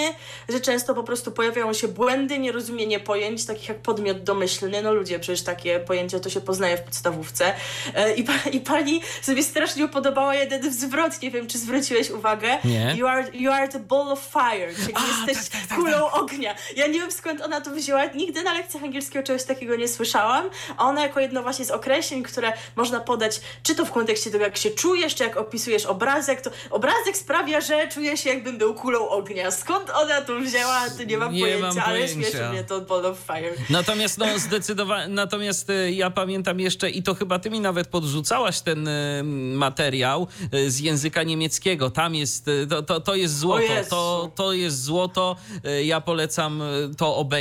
że 0.49 0.59
często 0.59 0.95
po 0.95 1.03
prostu 1.03 1.31
pojawiają 1.31 1.73
się 1.73 1.87
błędy, 1.87 2.39
nierozumienie 2.39 2.99
pojęć, 2.99 3.45
takich 3.45 3.69
jak 3.69 3.81
podmiot 3.81 4.23
domyślny, 4.23 4.81
no 4.81 4.93
ludzie, 4.93 5.19
przecież 5.19 5.43
takie 5.43 5.79
pojęcia 5.79 6.19
to 6.19 6.29
się 6.29 6.41
poznaje 6.41 6.77
w 6.77 6.81
podstawówce 6.81 7.53
E, 7.95 8.13
I, 8.13 8.23
pa, 8.23 8.33
I 8.51 8.59
pani 8.59 9.01
sobie 9.21 9.43
strasznie 9.43 9.87
podobała 9.87 10.35
jeden 10.35 10.73
zwrot, 10.73 11.21
nie 11.21 11.31
wiem, 11.31 11.47
czy 11.47 11.57
zwróciłeś 11.57 12.09
uwagę. 12.09 12.57
Nie. 12.63 12.95
You 12.97 13.07
are, 13.07 13.25
you 13.33 13.51
are 13.51 13.67
the 13.67 13.79
ball 13.79 14.11
of 14.11 14.19
fire, 14.19 14.73
czyli 14.75 14.93
jesteś 15.27 15.49
tak, 15.49 15.61
tak, 15.61 15.69
tak, 15.69 15.77
kulą 15.77 16.11
ognia. 16.11 16.55
Ja 16.75 16.87
nie 16.87 16.99
wiem 16.99 17.11
skąd 17.11 17.41
ona 17.43 17.61
to 17.61 17.71
wzięła. 17.71 18.05
Nigdy 18.05 18.43
na 18.43 18.53
lekcjach 18.53 18.83
angielskiego 18.83 19.25
czegoś 19.27 19.43
takiego 19.43 19.75
nie 19.75 19.87
słyszałam. 19.87 20.49
A 20.77 20.85
ona 20.85 21.01
jako 21.01 21.19
jedno 21.19 21.43
właśnie 21.43 21.65
z 21.65 21.71
określeń, 21.71 22.23
które 22.23 22.53
można 22.75 22.99
podać, 22.99 23.41
czy 23.63 23.75
to 23.75 23.85
w 23.85 23.91
kontekście 23.91 24.31
tego, 24.31 24.43
jak 24.43 24.57
się 24.57 24.69
czujesz, 24.69 25.15
czy 25.15 25.23
jak 25.23 25.37
opisujesz 25.37 25.85
obrazek, 25.85 26.41
to 26.41 26.49
obrazek 26.69 27.17
sprawia, 27.17 27.61
że 27.61 27.87
czuję 27.87 28.17
się 28.17 28.29
jakbym 28.29 28.57
był 28.57 28.73
kulą 28.73 29.09
ognia. 29.09 29.51
Skąd 29.51 29.89
ona 29.89 30.21
to 30.21 30.39
wzięła, 30.39 30.89
to 30.97 31.03
nie 31.03 31.17
mam 31.17 31.33
Nie 31.33 31.41
pojęcia, 31.41 31.67
mam 31.67 31.79
ale 31.79 31.99
pojęcia. 31.99 32.13
śmieszy 32.13 32.49
mnie 32.49 32.63
to 32.63 32.81
Ball 32.81 33.05
of 33.05 33.17
Fire. 33.27 33.53
Natomiast 33.69 34.17
no 34.17 34.25
zdecydowanie, 34.39 35.07
natomiast 35.07 35.69
y, 35.69 35.91
ja 35.91 36.09
pamiętam 36.09 36.59
jeszcze 36.59 36.89
i 36.89 37.03
to 37.03 37.15
chyba 37.15 37.39
ty 37.39 37.49
mi 37.49 37.59
nawet 37.59 37.87
podrzucałaś 37.87 38.61
ten 38.61 38.87
y, 38.87 39.21
materiał 39.55 40.27
y, 40.53 40.71
z 40.71 40.79
języka 40.79 41.23
niemieckiego. 41.23 41.89
Tam 41.89 42.15
jest, 42.15 42.45
to, 42.69 42.83
to, 42.83 42.99
to 42.99 43.15
jest 43.15 43.37
złoto, 43.37 43.63
to, 43.89 44.31
to 44.35 44.53
jest 44.53 44.83
złoto. 44.83 45.35
Ja 45.83 46.01
polecam 46.01 46.63
to 46.97 47.15
obejrzeć, 47.15 47.32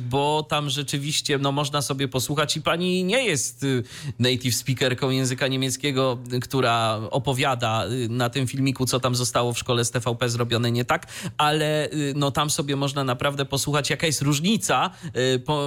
bo 0.00 0.42
tam 0.48 0.70
rzeczywiście 0.70 1.38
no, 1.38 1.52
można 1.52 1.82
sobie 1.82 2.08
posłuchać 2.08 2.56
i 2.56 2.62
pani 2.62 3.04
nie 3.04 3.24
jest 3.24 3.62
y, 3.64 3.82
native 4.18 4.54
speakerką 4.54 5.10
języka 5.10 5.48
niemieckiego, 5.48 6.18
która 6.42 7.00
opowiada 7.10 7.86
y, 7.86 8.08
na 8.08 8.30
tym 8.30 8.46
filmiku, 8.46 8.86
co 8.86 9.00
tam 9.00 9.14
zostało 9.14 9.52
w 9.52 9.58
szkole 9.58 9.84
z 9.84 9.90
TVP 9.90 10.28
zrobione 10.28 10.72
nie 10.72 10.84
tak, 10.84 11.06
ale 11.38 11.86
y, 11.92 12.12
no, 12.16 12.30
tam 12.30 12.50
sobie 12.50 12.76
można 12.76 13.04
naprawdę 13.04 13.44
posłuchać, 13.44 13.90
jaka 13.90 14.06
jest 14.06 14.22
różnica 14.22 14.90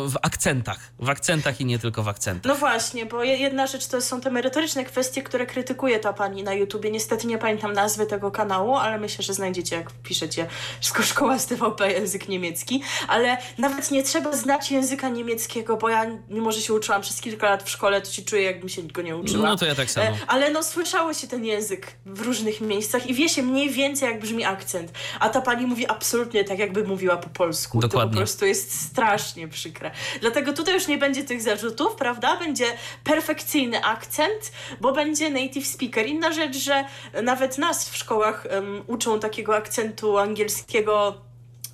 w 0.07 0.13
akcentach. 0.21 0.79
W 0.99 1.09
akcentach 1.09 1.61
i 1.61 1.65
nie 1.65 1.79
tylko 1.79 2.03
w 2.03 2.07
akcentach. 2.07 2.49
No 2.53 2.55
właśnie, 2.59 3.05
bo 3.05 3.23
je- 3.23 3.37
jedna 3.37 3.67
rzecz 3.67 3.87
to 3.87 4.01
są 4.01 4.21
te 4.21 4.31
merytoryczne 4.31 4.85
kwestie, 4.85 5.23
które 5.23 5.45
krytykuje 5.45 5.99
ta 5.99 6.13
pani 6.13 6.43
na 6.43 6.53
YouTubie. 6.53 6.91
Niestety 6.91 7.27
nie 7.27 7.37
pamiętam 7.37 7.73
nazwy 7.73 8.05
tego 8.05 8.31
kanału, 8.31 8.75
ale 8.75 8.99
myślę, 8.99 9.23
że 9.23 9.33
znajdziecie, 9.33 9.75
jak 9.75 9.91
piszecie 9.91 10.47
Szko- 10.81 11.03
Szkoła 11.03 11.39
z 11.39 11.45
TVP 11.45 11.91
język 11.91 12.27
niemiecki. 12.29 12.81
Ale 13.07 13.37
nawet 13.69 13.91
nie 13.91 14.03
trzeba 14.03 14.31
znać 14.31 14.71
języka 14.71 15.09
niemieckiego, 15.09 15.77
bo 15.77 15.89
ja, 15.89 16.05
mimo 16.29 16.51
że 16.51 16.61
się 16.61 16.73
uczyłam 16.73 17.01
przez 17.01 17.21
kilka 17.21 17.49
lat 17.49 17.63
w 17.63 17.69
szkole, 17.69 18.01
to 18.01 18.11
się 18.11 18.21
czuję, 18.21 18.41
jakbym 18.41 18.69
się 18.69 18.83
go 18.83 19.01
nie 19.01 19.17
uczyła. 19.17 19.49
No 19.49 19.55
to 19.55 19.65
ja 19.65 19.75
tak 19.75 19.91
samo. 19.91 20.07
E, 20.07 20.13
Ale 20.27 20.51
no 20.51 20.63
słyszało 20.63 21.13
się 21.13 21.27
ten 21.27 21.45
język 21.45 21.95
w 22.05 22.21
różnych 22.21 22.61
miejscach 22.61 23.07
i 23.07 23.13
wie 23.13 23.29
się 23.29 23.43
mniej 23.43 23.69
więcej, 23.69 24.09
jak 24.09 24.19
brzmi 24.21 24.43
akcent. 24.45 24.91
A 25.19 25.29
ta 25.29 25.41
pani 25.41 25.65
mówi 25.65 25.87
absolutnie 25.87 26.43
tak, 26.43 26.59
jakby 26.59 26.83
mówiła 26.83 27.17
po 27.17 27.29
polsku. 27.29 27.81
To 27.81 27.87
Dokładnie. 27.87 28.11
po 28.11 28.17
prostu 28.17 28.45
jest 28.45 28.81
strasznie 28.81 29.47
przykre. 29.47 29.91
Dlatego 30.21 30.53
tutaj 30.53 30.73
już 30.73 30.87
nie 30.87 30.97
będzie 30.97 31.23
tych 31.23 31.41
zarzutów, 31.41 31.95
prawda? 31.95 32.37
Będzie 32.37 32.65
perfekcyjny 33.03 33.83
akcent, 33.83 34.51
bo 34.81 34.91
będzie 34.91 35.29
native 35.29 35.67
speaker. 35.67 36.05
Inna 36.07 36.31
rzecz, 36.31 36.57
że 36.57 36.85
nawet 37.23 37.57
nas 37.57 37.89
w 37.89 37.97
szkołach 37.97 38.45
em, 38.49 38.83
uczą 38.87 39.19
takiego 39.19 39.55
akcentu 39.55 40.17
angielskiego 40.17 41.24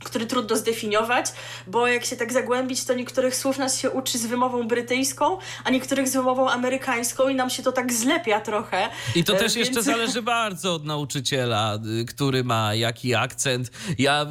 który 0.04 0.26
trudno 0.26 0.56
zdefiniować, 0.58 1.26
bo 1.68 1.88
jak 1.88 2.06
się 2.06 2.16
tak 2.16 2.34
zagłębić, 2.34 2.86
to 2.86 2.94
niektórych 2.94 3.36
słów 3.36 3.58
nas 3.58 3.80
się 3.80 3.90
uczy 3.90 4.18
z 4.18 4.26
wymową 4.26 4.68
brytyjską, 4.68 5.38
a 5.64 5.70
niektórych 5.70 6.08
z 6.10 6.14
wymową 6.14 6.50
amerykańską 6.50 7.30
i 7.30 7.36
nam 7.36 7.50
się 7.50 7.64
to 7.64 7.72
tak 7.72 7.94
zlepia 7.94 8.42
trochę. 8.42 8.90
I 9.16 9.24
to 9.24 9.34
E, 9.36 9.40
też 9.40 9.56
jeszcze 9.56 9.74
więc- 9.74 9.86
zależy 9.86 10.22
bardzo 10.42 10.76
od 10.76 10.86
nauczyciela, 10.86 11.80
y, 12.02 12.06
który 12.06 12.44
ma 12.44 12.76
jaki 12.76 13.16
akcent. 13.16 13.72
Ja 13.98 14.24
y, 14.24 14.28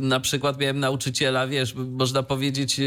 na 0.00 0.20
przykład 0.20 0.58
miałem 0.60 0.80
nauczyciela, 0.80 1.46
wiesz, 1.46 1.70
y, 1.72 1.74
można 1.76 2.22
powiedzieć, 2.22 2.80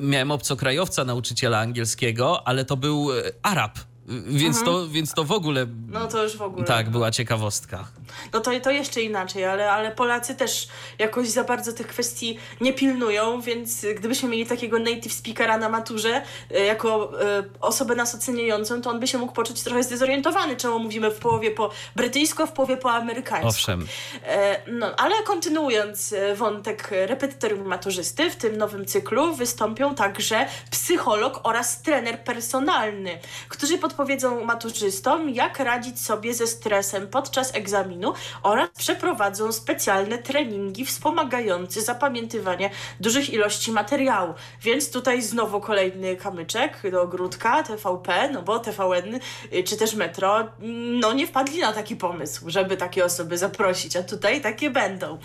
miałem 0.00 0.30
obcokrajowca 0.30 1.04
nauczyciela 1.04 1.58
angielskiego, 1.58 2.48
ale 2.48 2.64
to 2.64 2.76
był 2.76 3.08
Arab. 3.42 3.78
Y, 4.08 4.22
Więc, 4.26 4.64
to, 4.64 4.88
więc 4.88 5.12
to 5.14 5.24
w 5.24 5.32
ogóle 5.32 5.60
Mhm. 5.60 6.02
No 6.02 6.06
to 6.08 6.22
już 6.22 6.36
w 6.36 6.42
ogóle. 6.42 6.64
tak 6.66 6.90
była 6.90 7.10
ciekawostka. 7.10 7.88
No 8.32 8.40
to, 8.40 8.50
to 8.60 8.70
jeszcze 8.70 9.02
inaczej, 9.02 9.44
ale, 9.44 9.72
ale 9.72 9.90
Polacy 9.90 10.34
też 10.34 10.68
jakoś 10.98 11.28
za 11.28 11.44
bardzo 11.44 11.72
tych 11.72 11.86
kwestii 11.86 12.38
nie 12.60 12.72
pilnują, 12.72 13.40
więc 13.40 13.86
gdybyśmy 13.96 14.28
mieli 14.28 14.46
takiego 14.46 14.78
native 14.78 15.12
speakera 15.12 15.58
na 15.58 15.68
maturze, 15.68 16.22
e, 16.50 16.64
jako 16.64 17.22
e, 17.22 17.44
osobę 17.60 17.94
nas 17.94 18.14
oceniającą, 18.14 18.82
to 18.82 18.90
on 18.90 19.00
by 19.00 19.06
się 19.06 19.18
mógł 19.18 19.32
poczuć 19.32 19.62
trochę 19.62 19.82
zdezorientowany, 19.82 20.56
czemu 20.56 20.78
mówimy 20.78 21.10
w 21.10 21.18
połowie 21.18 21.50
po 21.50 21.70
brytyjsku, 21.96 22.46
w 22.46 22.52
połowie 22.52 22.76
po 22.76 22.90
amerykańsku. 22.92 23.48
Owszem. 23.48 23.86
E, 24.26 24.54
No, 24.72 24.96
ale 24.96 25.22
kontynuując 25.22 26.14
wątek 26.36 26.88
repetytorium 26.90 27.66
maturzysty, 27.66 28.30
w 28.30 28.36
tym 28.36 28.56
nowym 28.56 28.86
cyklu 28.86 29.34
wystąpią 29.34 29.94
także 29.94 30.46
psycholog 30.70 31.40
oraz 31.42 31.82
trener 31.82 32.24
personalny, 32.24 33.18
którzy 33.48 33.78
podpowiedzą 33.94 34.44
maturzystom, 34.44 35.30
jak 35.30 35.58
radzić 35.58 36.00
sobie 36.00 36.34
ze 36.34 36.46
stresem 36.46 37.08
podczas 37.08 37.54
egzaminu 37.54 38.12
oraz 38.42 38.68
przeprowadzą 38.78 39.52
specjalne 39.52 40.18
treningi 40.18 40.84
wspomagające 40.84 41.82
zapamiętywanie 41.82 42.70
dużych 43.00 43.32
ilości 43.32 43.72
materiału. 43.72 44.34
Więc 44.62 44.90
tutaj 44.90 45.22
znowu 45.22 45.60
kolejny 45.60 46.16
kamyczek 46.16 46.90
do 46.90 47.02
ogródka 47.02 47.62
TVP, 47.62 48.30
no 48.32 48.42
bo 48.42 48.58
TVN 48.58 49.20
y, 49.52 49.62
czy 49.62 49.76
też 49.76 49.94
Metro, 49.94 50.40
mm, 50.40 51.00
no 51.00 51.12
nie 51.12 51.26
wpadli 51.26 51.60
na 51.60 51.72
taki 51.72 51.96
pomysł, 51.96 52.50
żeby 52.50 52.76
takie 52.76 53.04
osoby 53.04 53.38
zaprosić, 53.38 53.96
a 53.96 54.02
tutaj 54.02 54.40
takie 54.40 54.70
będą. 54.70 55.18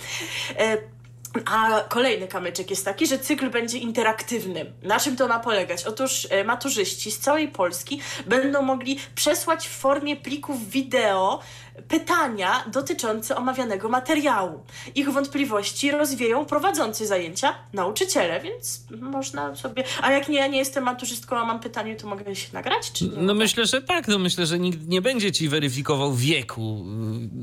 A 1.46 1.84
kolejny 1.90 2.28
kamyczek 2.28 2.70
jest 2.70 2.86
taki, 2.86 3.08
że 3.08 3.20
cykl 3.20 3.50
będzie 3.50 3.78
interaktywny. 3.78 4.74
Na 4.84 5.00
czym 5.00 5.16
to 5.16 5.28
ma 5.28 5.40
polegać? 5.40 5.86
Otóż 5.86 6.28
e, 6.30 6.44
maturzyści 6.44 7.12
z 7.12 7.20
całej 7.20 7.48
Polski 7.48 8.02
będą 8.26 8.62
mogli 8.62 9.00
przesłać 9.16 9.68
w 9.68 9.72
formie 9.72 10.16
plików 10.16 10.70
wideo 10.70 11.40
pytania 11.88 12.64
dotyczące 12.72 13.36
omawianego 13.36 13.90
materiału. 13.90 14.64
Ich 14.96 15.10
wątpliwości 15.10 15.92
rozwieją 15.92 16.46
prowadzący 16.46 17.08
zajęcia 17.08 17.56
nauczyciele, 17.74 18.42
więc 18.42 18.84
można 19.02 19.56
sobie. 19.56 19.84
A 20.02 20.12
jak 20.12 20.30
nie, 20.30 20.38
ja 20.38 20.48
nie 20.48 20.58
jestem 20.58 20.84
maturzystką, 20.84 21.38
a 21.38 21.46
mam 21.46 21.60
pytanie, 21.60 21.96
to 21.96 22.08
mogę 22.08 22.36
się 22.36 22.54
nagrać? 22.54 22.92
Czy 22.92 23.04
nie? 23.04 23.18
No 23.18 23.34
myślę, 23.34 23.66
że 23.66 23.82
tak. 23.82 24.08
No 24.08 24.20
myślę, 24.20 24.46
że 24.46 24.60
nikt 24.60 24.88
nie 24.88 25.02
będzie 25.02 25.32
ci 25.32 25.50
weryfikował 25.50 26.14
wieku 26.14 26.86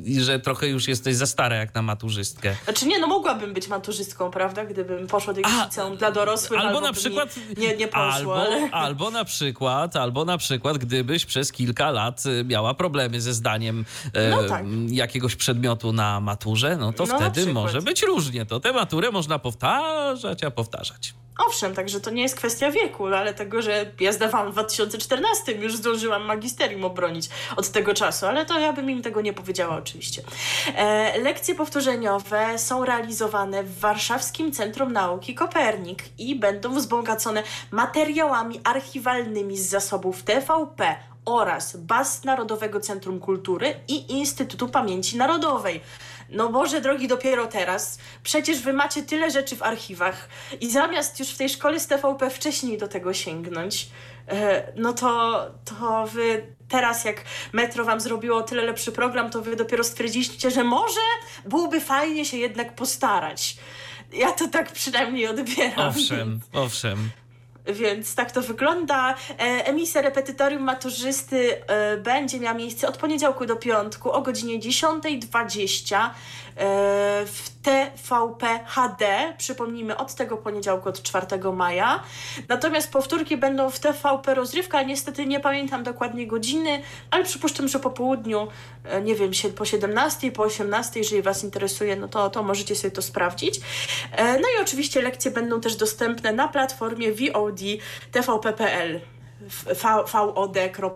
y, 0.05 0.09
i 0.09 0.21
że 0.21 0.41
trochę 0.41 0.69
już 0.69 0.89
jesteś 0.89 1.17
za 1.17 1.27
stara 1.27 1.57
jak 1.57 1.75
na 1.75 1.83
maturzystkę. 1.83 2.57
Znaczy 2.65 2.87
nie, 2.87 2.99
no 2.99 3.07
mogłabym 3.07 3.55
być 3.55 3.69
maturzystką, 3.69 4.31
prawda? 4.31 4.65
Gdybym 4.65 5.07
poszła 5.07 5.33
do 5.33 5.41
jakiegoś 5.41 5.65
liceum 5.65 5.97
dla 5.97 6.11
dorosłych, 6.11 6.61
Albo 6.61 6.69
albo 6.69 6.81
na 6.87 6.93
przykład. 6.93 7.35
Nie, 7.57 7.77
nie 7.77 7.89
poszło, 7.89 8.13
albo, 8.13 8.37
ale... 8.37 8.71
albo 8.87 9.11
na 9.11 9.25
przykład, 9.25 9.97
albo 9.97 10.25
na 10.25 10.39
przykład, 10.39 10.79
gdybyś 10.79 11.27
przez 11.27 11.53
kilka 11.53 11.91
lat 11.91 12.27
y, 12.27 12.45
miała 12.45 12.75
problemy 12.75 13.21
ze 13.21 13.35
zdaniem 13.35 13.85
e, 14.15 14.26
No 14.31 14.45
tak. 14.49 14.65
jakiegoś 14.89 15.37
przedmiotu 15.37 15.93
na 15.93 16.21
maturze, 16.21 16.77
no 16.77 16.93
to 16.93 17.07
No, 17.07 17.17
wtedy 17.17 17.53
może 17.53 17.83
być 17.83 18.03
różnie. 18.03 18.47
To 18.47 18.61
tę 18.61 18.73
maturę 18.73 19.11
można 19.11 19.39
powtarzać, 19.39 20.45
a 20.45 20.51
powtarzać. 20.51 21.15
Owszem, 21.39 21.75
także 21.75 22.01
to 22.01 22.11
nie 22.11 22.23
jest 22.23 22.37
kwestia 22.37 22.71
wieku, 22.71 23.07
ale 23.07 23.35
tego, 23.35 23.63
że 23.63 23.93
ja 24.01 24.13
zdawałam 24.13 24.49
w 24.49 24.53
2014, 24.53 25.53
już 25.53 25.77
zdążyłam 25.77 26.25
magisterium 26.25 26.85
obronić 26.85 27.29
od 27.57 27.69
tego 27.69 27.95
czasu, 27.95 28.27
ale 28.27 28.47
to 28.47 28.59
ja 28.59 28.73
bym 28.73 28.91
im 28.91 29.03
tego 29.03 29.21
nie 29.21 29.33
powiedziała 29.33 29.77
oczywiście. 29.77 30.23
E, 30.77 31.19
lekcje 31.21 31.55
powtórzeniowe 31.55 32.59
są 32.59 32.85
realizowane 32.85 33.65
w 33.65 33.79
Warszawskim 33.79 34.53
Centrum 34.53 34.93
Nauki 34.93 35.35
Kopernik 35.35 36.05
i 36.19 36.35
będą 36.35 36.75
wzbogacone 36.75 37.43
materiałami 37.71 38.61
archiwalnymi 38.65 39.59
z 39.59 39.69
zasobów 39.69 40.23
TVP 40.23 40.97
oraz 41.27 41.77
BAS 41.77 42.25
Narodowego 42.25 42.81
Centrum 42.81 43.21
Kultury 43.21 43.75
i 43.89 44.13
Instytutu 44.13 44.69
Pamięci 44.69 45.17
Narodowej. 45.17 45.81
No 46.29 46.49
Boże 46.49 46.81
drogi, 46.81 47.09
dopiero 47.09 47.47
teraz. 47.47 47.99
Przecież 48.23 48.61
wy 48.61 48.73
macie 48.73 49.03
tyle 49.03 49.31
rzeczy 49.31 49.57
w 49.57 49.63
archiwach 49.63 50.29
i 50.61 50.71
zamiast 50.71 51.19
już 51.21 51.29
w 51.29 51.39
tej 51.39 51.49
szkole 51.49 51.81
z 51.81 51.87
TVP 51.87 52.31
wcześniej 52.31 52.79
do 52.79 52.89
tego 52.89 53.15
sięgnąć, 53.15 53.89
e, 54.29 54.73
no 54.77 54.93
to, 54.93 55.41
to 55.65 56.07
wy 56.07 56.47
teraz 56.69 57.05
jak 57.05 57.25
Metro 57.53 57.85
wam 57.85 58.01
zrobiło 58.01 58.43
tyle 58.43 58.63
lepszy 58.63 58.93
program, 58.93 59.31
to 59.31 59.43
wy 59.43 59.57
dopiero 59.57 59.85
stwierdziliście, 59.85 60.51
że 60.51 60.65
może 60.65 61.01
byłoby 61.47 61.81
fajnie 61.81 62.25
się 62.25 62.37
jednak 62.37 62.75
postarać. 62.75 63.57
Ja 64.13 64.33
to 64.33 64.49
tak 64.49 64.73
przynajmniej 64.73 65.29
odbieram. 65.29 65.89
Owszem, 65.89 66.41
owszem. 66.53 67.11
Więc 67.67 68.15
tak 68.15 68.33
to 68.33 68.43
wygląda. 68.43 69.15
E, 69.31 69.43
emisja 69.67 70.03
repetytorium 70.03 70.63
maturzysty 70.63 71.67
e, 71.67 71.97
będzie 71.97 72.41
miała 72.41 72.55
miejsce 72.55 72.89
od 72.89 72.97
poniedziałku 72.97 73.47
do 73.47 73.57
piątku 73.57 74.13
o 74.13 74.23
godzinie 74.23 74.59
10.20 74.59 75.97
e, 75.97 76.11
w 77.27 77.51
TVP 77.63 78.61
HD. 78.67 79.35
Przypomnijmy, 79.39 79.97
od 79.97 80.15
tego 80.15 80.37
poniedziałku, 80.37 80.89
od 80.89 81.03
4 81.03 81.27
maja. 81.53 82.03
Natomiast 82.49 82.93
powtórki 82.93 83.37
będą 83.37 83.71
w 83.71 83.79
TVP 83.81 84.35
Rozrywka. 84.35 84.83
Niestety 84.83 85.27
nie 85.27 85.41
pamiętam 85.41 85.83
dokładnie 85.83 86.27
godziny, 86.27 86.83
ale 87.11 87.25
przypuszczam, 87.25 87.69
że 87.69 87.79
po 87.79 87.91
południu, 87.91 88.49
e, 88.85 89.03
nie 89.03 89.15
wiem, 89.15 89.31
po 89.57 89.65
17, 89.65 90.33
po 90.33 90.43
18, 90.43 91.01
jeżeli 91.01 91.23
Was 91.23 91.45
interesuje, 91.45 91.97
no 91.97 92.09
to, 92.09 92.31
to 92.31 92.43
możecie 92.43 92.77
sobie 92.77 92.91
to 92.91 93.03
sprawdzić. 93.03 93.61
E, 94.13 94.33
No 94.33 94.49
i 94.59 94.63
oczywiście 94.63 95.03
lekcje 95.03 95.31
będą 95.31 95.61
też 95.61 95.77
dostępne 95.77 96.33
na 96.33 96.49
platformie 96.49 97.13
VOD 97.13 97.61
TVP.pl. 98.13 99.01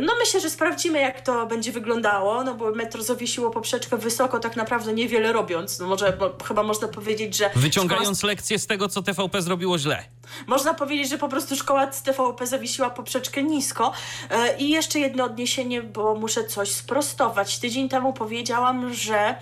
No 0.00 0.12
myślę, 0.20 0.40
że 0.40 0.50
sprawdzimy, 0.50 1.00
jak 1.00 1.20
to 1.20 1.46
będzie 1.46 1.72
wyglądało, 1.72 2.44
no 2.44 2.54
bo 2.54 2.70
metro 2.70 3.02
zawiesiło 3.02 3.50
poprzeczkę 3.50 3.96
wysoko, 3.96 4.38
tak 4.38 4.56
naprawdę 4.56 4.92
niewiele 4.92 5.32
robiąc. 5.32 5.78
No 5.78 5.86
może 5.86 6.18
chyba 6.44 6.62
można 6.62 6.88
powiedzieć, 6.88 7.36
że... 7.36 7.50
Wyciągając 7.56 8.18
szkoła... 8.18 8.30
lekcje 8.30 8.58
z 8.58 8.66
tego, 8.66 8.88
co 8.88 9.02
TVP 9.02 9.42
zrobiło 9.42 9.78
źle. 9.78 10.04
Można 10.46 10.74
powiedzieć, 10.74 11.10
że 11.10 11.18
po 11.18 11.28
prostu 11.28 11.56
szkoła 11.56 11.92
z 11.92 12.02
TVP 12.02 12.46
zawiesiła 12.46 12.90
poprzeczkę 12.90 13.42
nisko. 13.42 13.92
E, 14.30 14.56
I 14.58 14.70
jeszcze 14.70 14.98
jedno 14.98 15.24
odniesienie, 15.24 15.82
bo 15.82 16.14
muszę 16.14 16.44
coś 16.44 16.70
sprostować. 16.70 17.58
Tydzień 17.58 17.88
temu 17.88 18.12
powiedziałam, 18.12 18.94
że 18.94 19.34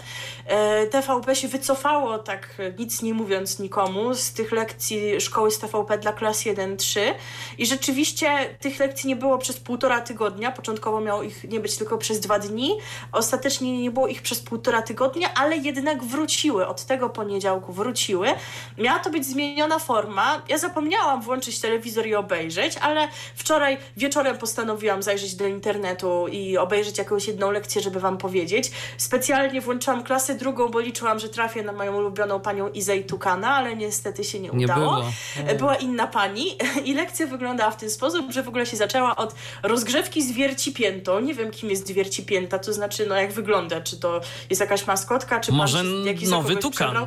e, 0.46 0.86
TVP 0.86 1.36
się 1.36 1.48
wycofało, 1.48 2.18
tak 2.18 2.56
nic 2.78 3.02
nie 3.02 3.14
mówiąc 3.14 3.58
nikomu, 3.58 4.14
z 4.14 4.32
tych 4.32 4.52
lekcji 4.52 5.20
szkoły 5.20 5.50
z 5.50 5.58
TVP 5.58 5.98
dla 5.98 6.12
klas 6.12 6.42
1-3 6.42 6.99
i 7.58 7.66
rzeczywiście 7.66 8.56
tych 8.60 8.78
lekcji 8.78 9.08
nie 9.08 9.16
było 9.16 9.38
przez 9.38 9.60
półtora 9.60 10.00
tygodnia. 10.00 10.52
Początkowo 10.52 11.00
miało 11.00 11.22
ich 11.22 11.44
nie 11.44 11.60
być 11.60 11.76
tylko 11.76 11.98
przez 11.98 12.20
dwa 12.20 12.38
dni. 12.38 12.78
Ostatecznie 13.12 13.82
nie 13.82 13.90
było 13.90 14.08
ich 14.08 14.22
przez 14.22 14.40
półtora 14.40 14.82
tygodnia, 14.82 15.34
ale 15.34 15.56
jednak 15.56 16.04
wróciły. 16.04 16.66
Od 16.66 16.84
tego 16.84 17.10
poniedziałku 17.10 17.72
wróciły. 17.72 18.28
Miała 18.78 18.98
to 18.98 19.10
być 19.10 19.26
zmieniona 19.26 19.78
forma. 19.78 20.42
Ja 20.48 20.58
zapomniałam 20.58 21.22
włączyć 21.22 21.60
telewizor 21.60 22.06
i 22.06 22.14
obejrzeć, 22.14 22.76
ale 22.76 23.08
wczoraj 23.34 23.78
wieczorem 23.96 24.38
postanowiłam 24.38 25.02
zajrzeć 25.02 25.34
do 25.34 25.46
internetu 25.46 26.28
i 26.28 26.56
obejrzeć 26.56 26.98
jakąś 26.98 27.26
jedną 27.26 27.50
lekcję, 27.50 27.82
żeby 27.82 28.00
wam 28.00 28.18
powiedzieć. 28.18 28.70
Specjalnie 28.96 29.60
włączyłam 29.60 30.02
klasę 30.02 30.34
drugą, 30.34 30.68
bo 30.68 30.80
liczyłam, 30.80 31.18
że 31.18 31.28
trafię 31.28 31.62
na 31.62 31.72
moją 31.72 31.96
ulubioną 31.96 32.40
panią 32.40 32.68
Izę 32.68 33.00
Tukana, 33.02 33.54
ale 33.54 33.76
niestety 33.76 34.24
się 34.24 34.40
nie, 34.40 34.50
nie 34.50 34.64
udało. 34.64 34.94
Było. 34.94 35.04
Była 35.58 35.74
inna 35.74 36.06
pani 36.06 36.56
i 36.80 36.94
lekcja 36.94 37.26
wyglądała 37.26 37.70
w 37.70 37.76
ten 37.76 37.90
sposób, 37.90 38.32
że 38.32 38.42
w 38.42 38.48
ogóle 38.48 38.66
się 38.66 38.76
zaczęła 38.76 39.16
od 39.16 39.34
rozgrzewki 39.62 40.22
z 40.22 40.32
wiercipiętą. 40.32 41.20
Nie 41.20 41.34
wiem, 41.34 41.50
kim 41.50 41.70
jest 41.70 41.92
wiercipięta, 41.92 42.58
to 42.58 42.72
znaczy, 42.72 43.06
no 43.06 43.14
jak 43.14 43.32
wygląda, 43.32 43.80
czy 43.80 43.96
to 43.96 44.20
jest 44.50 44.60
jakaś 44.60 44.86
maskotka, 44.86 45.40
czy 45.40 45.52
Może 45.52 45.84
jakiś 46.04 46.28
nowy 46.28 46.56
tukan. 46.56 46.72
Przebrał. 46.72 47.06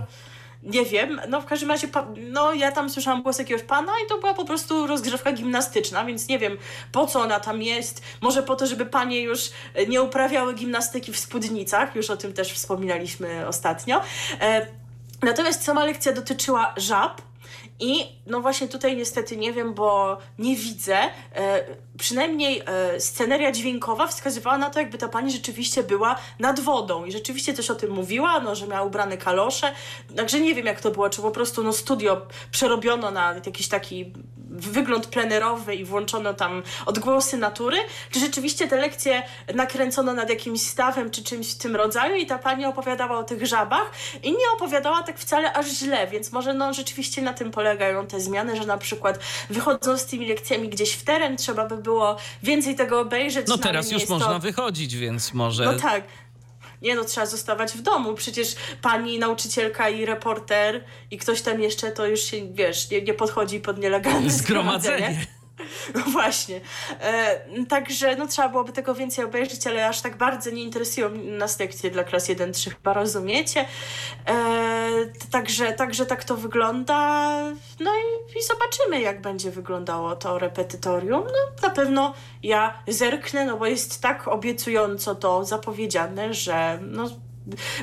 Nie 0.63 0.85
wiem, 0.85 1.21
no 1.29 1.41
w 1.41 1.45
każdym 1.45 1.69
razie, 1.69 1.87
no 2.17 2.53
ja 2.53 2.71
tam 2.71 2.89
słyszałam 2.89 3.23
głos 3.23 3.39
jakiegoś 3.39 3.63
pana 3.63 3.91
i 4.05 4.09
to 4.09 4.17
była 4.17 4.33
po 4.33 4.45
prostu 4.45 4.87
rozgrzewka 4.87 5.31
gimnastyczna, 5.31 6.05
więc 6.05 6.27
nie 6.27 6.39
wiem 6.39 6.57
po 6.91 7.07
co 7.07 7.21
ona 7.21 7.39
tam 7.39 7.61
jest. 7.61 8.01
Może 8.21 8.43
po 8.43 8.55
to, 8.55 8.67
żeby 8.67 8.85
panie 8.85 9.21
już 9.21 9.49
nie 9.87 10.01
uprawiały 10.01 10.53
gimnastyki 10.53 11.13
w 11.13 11.17
spódnicach, 11.17 11.95
już 11.95 12.09
o 12.09 12.17
tym 12.17 12.33
też 12.33 12.53
wspominaliśmy 12.53 13.47
ostatnio. 13.47 14.01
E, 14.41 14.67
natomiast 15.21 15.63
sama 15.63 15.85
lekcja 15.85 16.13
dotyczyła 16.13 16.73
żab, 16.77 17.21
i 17.79 18.05
no 18.27 18.41
właśnie 18.41 18.67
tutaj 18.67 18.97
niestety 18.97 19.37
nie 19.37 19.53
wiem, 19.53 19.73
bo 19.73 20.17
nie 20.39 20.55
widzę. 20.55 20.97
E, 21.35 21.65
przynajmniej 21.97 22.61
e, 22.65 22.99
sceneria 22.99 23.51
dźwiękowa 23.51 24.07
wskazywała 24.07 24.57
na 24.57 24.69
to, 24.69 24.79
jakby 24.79 24.97
ta 24.97 25.07
pani 25.07 25.31
rzeczywiście 25.31 25.83
była 25.83 26.15
nad 26.39 26.59
wodą 26.59 27.05
i 27.05 27.11
rzeczywiście 27.11 27.53
coś 27.53 27.69
o 27.69 27.75
tym 27.75 27.91
mówiła, 27.91 28.39
no, 28.39 28.55
że 28.55 28.67
miała 28.67 28.87
ubrane 28.87 29.17
kalosze. 29.17 29.71
Także 30.15 30.39
nie 30.39 30.55
wiem, 30.55 30.65
jak 30.65 30.81
to 30.81 30.91
było, 30.91 31.09
czy 31.09 31.21
po 31.21 31.31
prostu 31.31 31.63
no, 31.63 31.73
studio 31.73 32.21
przerobiono 32.51 33.11
na 33.11 33.33
jakiś 33.45 33.67
taki 33.67 34.13
wygląd 34.53 35.07
plenerowy 35.07 35.75
i 35.75 35.85
włączono 35.85 36.33
tam 36.33 36.63
odgłosy 36.85 37.37
natury, 37.37 37.77
czy 38.11 38.19
rzeczywiście 38.19 38.67
te 38.67 38.75
lekcje 38.75 39.23
nakręcono 39.55 40.13
nad 40.13 40.29
jakimś 40.29 40.61
stawem 40.61 41.11
czy 41.11 41.23
czymś 41.23 41.51
w 41.51 41.57
tym 41.57 41.75
rodzaju 41.75 42.15
i 42.15 42.25
ta 42.25 42.37
pani 42.37 42.65
opowiadała 42.65 43.17
o 43.17 43.23
tych 43.23 43.45
żabach 43.45 43.91
i 44.23 44.31
nie 44.31 44.45
opowiadała 44.55 45.03
tak 45.03 45.19
wcale 45.19 45.53
aż 45.53 45.67
źle, 45.67 46.07
więc 46.07 46.31
może 46.31 46.53
no 46.53 46.73
rzeczywiście 46.73 47.21
na 47.21 47.33
tym 47.33 47.51
polegają 47.51 48.07
te 48.07 48.19
zmiany, 48.19 48.55
że 48.55 48.65
na 48.65 48.77
przykład 48.77 49.19
wychodząc 49.49 50.01
z 50.01 50.05
tymi 50.05 50.27
lekcjami 50.27 50.69
gdzieś 50.69 50.93
w 50.93 51.03
teren, 51.03 51.37
trzeba 51.37 51.65
by 51.65 51.77
było 51.77 52.17
więcej 52.43 52.75
tego 52.75 52.99
obejrzeć. 52.99 53.47
No 53.47 53.57
teraz 53.57 53.91
już 53.91 54.09
można 54.09 54.27
to... 54.27 54.39
wychodzić, 54.39 54.95
więc 54.95 55.33
może... 55.33 55.65
No 55.65 55.73
tak, 55.73 56.03
nie 56.83 56.95
no, 56.95 57.03
trzeba 57.03 57.25
zostawać 57.25 57.71
w 57.71 57.81
domu. 57.81 58.13
Przecież 58.13 58.55
pani 58.81 59.19
nauczycielka 59.19 59.89
i 59.89 60.05
reporter 60.05 60.83
i 61.11 61.17
ktoś 61.17 61.41
tam 61.41 61.61
jeszcze, 61.61 61.91
to 61.91 62.05
już 62.05 62.19
się, 62.19 62.53
wiesz, 62.53 62.89
nie, 62.89 63.01
nie 63.01 63.13
podchodzi 63.13 63.59
pod 63.59 63.77
nielegalne 63.77 64.29
zgromadzenie. 64.29 65.25
No 65.95 66.01
właśnie. 66.11 66.61
E, 66.99 67.65
także 67.69 68.15
no, 68.15 68.27
trzeba 68.27 68.49
byłoby 68.49 68.71
tego 68.71 68.95
więcej 68.95 69.25
obejrzeć, 69.25 69.67
ale 69.67 69.87
aż 69.87 70.01
tak 70.01 70.17
bardzo 70.17 70.49
nie 70.49 70.63
interesują 70.63 71.09
nas 71.09 71.59
lekcje 71.59 71.91
dla 71.91 72.03
klas 72.03 72.29
1-3, 72.29 72.69
chyba 72.69 72.93
rozumiecie. 72.93 73.65
E, 74.27 75.05
także, 75.31 75.73
także 75.73 76.05
tak 76.05 76.23
to 76.23 76.37
wygląda. 76.37 77.37
No 77.79 77.91
i, 77.91 78.37
i, 78.39 78.43
zobaczymy, 78.43 79.01
jak 79.01 79.21
będzie 79.21 79.51
wyglądało 79.51 80.15
to 80.15 80.39
repetytorium. 80.39 81.23
No 81.23 81.67
na 81.67 81.73
pewno 81.73 82.13
ja 82.43 82.83
zerknę, 82.87 83.45
no 83.45 83.57
bo 83.57 83.65
jest 83.65 84.01
tak 84.01 84.27
obiecująco 84.27 85.15
to 85.15 85.45
zapowiedziane, 85.45 86.33
że 86.33 86.79
no, 86.81 87.09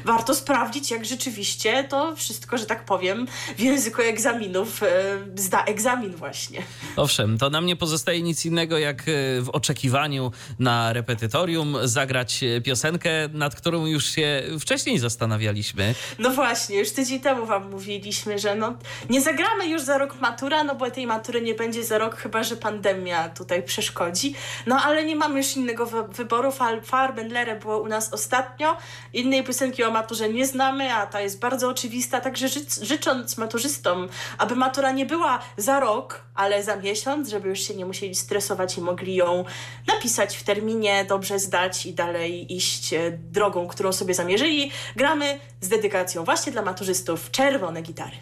warto 0.04 0.34
sprawdzić, 0.34 0.90
jak 0.90 1.04
rzeczywiście 1.04 1.84
to 1.84 2.16
wszystko, 2.16 2.58
że 2.58 2.66
tak 2.66 2.84
powiem, 2.84 3.26
w 3.56 3.60
języku 3.60 4.02
egzaminów 4.02 4.82
e, 4.82 4.86
zda 5.34 5.64
egzamin 5.64 6.16
właśnie. 6.16 6.62
Owszem, 6.96 7.38
to 7.38 7.50
nam 7.50 7.66
nie 7.66 7.76
pozostaje 7.76 8.22
nic 8.22 8.46
innego, 8.46 8.78
jak 8.78 9.00
e, 9.00 9.02
w 9.42 9.50
oczekiwaniu 9.52 10.32
na 10.58 10.92
repetytorium 10.92 11.76
zagrać 11.84 12.42
e, 12.42 12.60
piosenkę, 12.60 13.10
nad 13.32 13.54
którą 13.54 13.86
już 13.86 14.06
się 14.06 14.42
wcześniej 14.60 14.98
zastanawialiśmy. 14.98 15.94
No 16.18 16.30
właśnie, 16.30 16.78
już 16.78 16.90
tydzień 16.90 17.20
temu 17.20 17.46
wam 17.46 17.70
mówiliśmy, 17.70 18.38
że 18.38 18.54
no, 18.54 18.74
nie 19.10 19.20
zagramy 19.20 19.66
już 19.66 19.82
za 19.82 19.98
rok 19.98 20.20
matura, 20.20 20.64
no 20.64 20.74
bo 20.74 20.90
tej 20.90 21.06
matury 21.06 21.42
nie 21.42 21.54
będzie 21.54 21.84
za 21.84 21.98
rok, 21.98 22.16
chyba 22.16 22.42
że 22.42 22.56
pandemia 22.56 23.28
tutaj 23.28 23.62
przeszkodzi. 23.62 24.34
No 24.66 24.76
ale 24.84 25.04
nie 25.04 25.16
mamy 25.16 25.38
już 25.38 25.56
innego 25.56 25.86
wyboru. 25.86 26.52
Farbendlere 26.84 27.56
było 27.56 27.78
u 27.78 27.86
nas 27.86 28.12
ostatnio, 28.12 28.76
innej 29.12 29.44
piosenki 29.50 29.84
o 29.84 29.90
maturze 29.90 30.28
nie 30.28 30.46
znamy, 30.46 30.92
a 30.94 31.06
ta 31.06 31.20
jest 31.20 31.38
bardzo 31.38 31.68
oczywista, 31.68 32.20
także 32.20 32.48
ży 32.48 32.60
życząc 32.82 33.38
maturzystom, 33.38 34.08
aby 34.38 34.56
matura 34.56 34.92
nie 34.92 35.06
była 35.06 35.38
za 35.56 35.80
rok, 35.80 36.22
ale 36.34 36.62
za 36.62 36.76
miesiąc, 36.76 37.28
żeby 37.28 37.48
już 37.48 37.60
się 37.60 37.74
nie 37.74 37.86
musieli 37.86 38.14
stresować 38.14 38.78
i 38.78 38.80
mogli 38.80 39.14
ją 39.14 39.44
napisać 39.86 40.36
w 40.36 40.42
terminie, 40.42 41.04
dobrze 41.04 41.38
zdać 41.38 41.86
i 41.86 41.94
dalej 41.94 42.54
iść 42.56 42.94
e, 42.94 43.10
drogą, 43.10 43.68
którą 43.68 43.92
sobie 43.92 44.14
zamierzyli, 44.14 44.70
gramy 44.96 45.38
z 45.60 45.68
dedykacją 45.68 46.24
właśnie 46.24 46.52
dla 46.52 46.62
maturzystów 46.62 47.30
czerwone 47.30 47.82
gitary. 47.82 48.16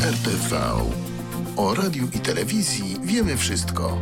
RTV. 0.00 0.56
O 1.56 1.74
radiu 1.74 2.08
i 2.14 2.18
telewizji 2.18 2.96
wiemy 3.02 3.36
wszystko. 3.36 3.98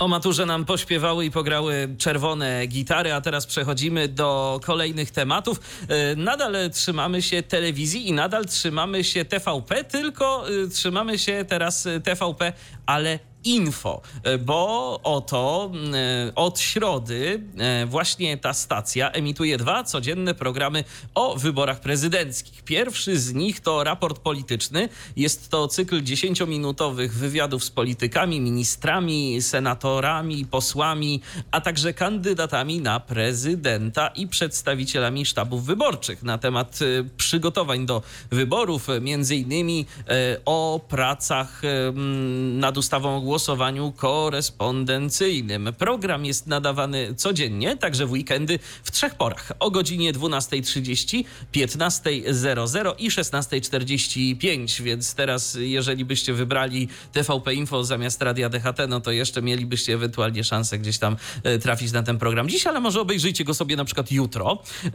O 0.00 0.08
maturze 0.08 0.46
nam 0.46 0.64
pośpiewały 0.64 1.24
i 1.24 1.30
pograły 1.30 1.88
czerwone 1.98 2.66
gitary, 2.66 3.12
a 3.12 3.20
teraz 3.20 3.46
przechodzimy 3.46 4.08
do 4.08 4.60
kolejnych 4.64 5.10
tematów. 5.10 5.60
E, 5.88 6.16
nadal 6.16 6.54
trzymamy 6.72 7.22
się 7.22 7.42
telewizji 7.42 8.08
i 8.08 8.12
nadal 8.12 8.44
trzymamy 8.44 9.04
się 9.04 9.24
TVP, 9.24 9.84
tylko 9.84 10.44
e, 10.48 10.68
trzymamy 10.68 11.18
się 11.18 11.44
teraz 11.48 11.88
TVP, 12.04 12.52
ale 12.86 13.18
info, 13.44 14.00
e, 14.22 14.38
bo 14.38 15.00
oto 15.02 15.72
e, 15.94 16.34
od 16.34 16.60
środy 16.60 17.42
e, 17.58 17.86
właśnie 17.86 18.36
ta 18.36 18.52
stacja 18.52 19.10
emituje 19.10 19.58
dwa 19.58 19.84
codzienne 19.84 20.34
programy 20.34 20.84
o 21.14 21.36
wyborach 21.36 21.80
prezydenckich. 21.80 22.62
Pierwszy 22.62 23.20
z 23.20 23.34
nich 23.34 23.60
to 23.60 23.84
raport 23.84 24.18
polityczny. 24.18 24.88
Jest 25.16 25.48
to 25.48 25.68
cykl 25.68 26.02
dziesięciominutowych 26.02 27.14
wywiadów 27.14 27.64
z 27.64 27.70
politykami, 27.70 28.40
ministrami, 28.40 29.42
senatorami, 29.42 30.46
posłami, 30.46 31.20
a 31.50 31.60
także 31.60 31.92
kandydatami 31.92 32.80
na 32.80 33.00
prezydenta 33.00 34.08
i 34.08 34.26
przedstawicielami 34.26 35.26
sztabów 35.26 35.64
wyborczych 35.64 36.22
na 36.22 36.38
temat 36.38 36.78
przygotowań 37.16 37.86
do 37.86 38.02
wyborów, 38.30 38.86
między 39.00 39.36
innymi 39.36 39.86
o 40.44 40.80
pracach 40.88 41.62
nad 42.52 42.78
ustawą 42.78 43.20
głosowaniu 43.30 43.92
korespondencyjnym. 43.96 45.68
Program 45.78 46.24
jest 46.24 46.46
nadawany 46.46 47.14
codziennie, 47.14 47.76
także 47.76 48.06
w 48.06 48.12
weekendy 48.12 48.58
w 48.84 48.90
trzech 48.90 49.14
porach. 49.14 49.52
O 49.58 49.70
godzinie 49.70 50.12
12.30, 50.12 51.24
15.00 51.52 52.94
i 52.98 53.10
16.45. 53.10 54.82
Więc 54.82 55.14
teraz, 55.14 55.58
jeżeli 55.60 56.04
byście 56.04 56.32
wybrali 56.32 56.88
TVP 57.12 57.54
Info 57.54 57.84
zamiast 57.84 58.22
Radia 58.22 58.48
DHT, 58.48 58.78
no 58.88 59.00
to 59.00 59.10
jeszcze 59.10 59.42
mielibyście 59.42 59.94
ewentualnie 59.94 60.44
szansę 60.44 60.78
gdzieś 60.78 60.98
tam 60.98 61.16
e, 61.42 61.58
trafić 61.58 61.92
na 61.92 62.02
ten 62.02 62.18
program 62.18 62.48
dziś, 62.48 62.66
ale 62.66 62.80
może 62.80 63.00
obejrzyjcie 63.00 63.44
go 63.44 63.54
sobie 63.54 63.76
na 63.76 63.84
przykład 63.84 64.12
jutro. 64.12 64.62
E, 64.84 64.90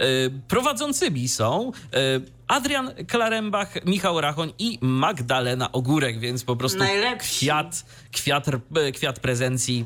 prowadzącymi 0.48 1.28
są 1.28 1.72
e, 1.94 2.36
Adrian 2.48 2.92
Klarembach, 3.08 3.86
Michał 3.86 4.22
Rachoń 4.22 4.54
i 4.60 4.80
Magdalena 4.82 5.72
Ogórek, 5.72 6.20
więc 6.20 6.44
po 6.44 6.56
prostu 6.56 6.80
Najlepsi. 6.80 7.38
kwiat, 7.38 7.86
kwiat, 8.22 8.46
kwiat 8.94 9.20
prezencji 9.20 9.86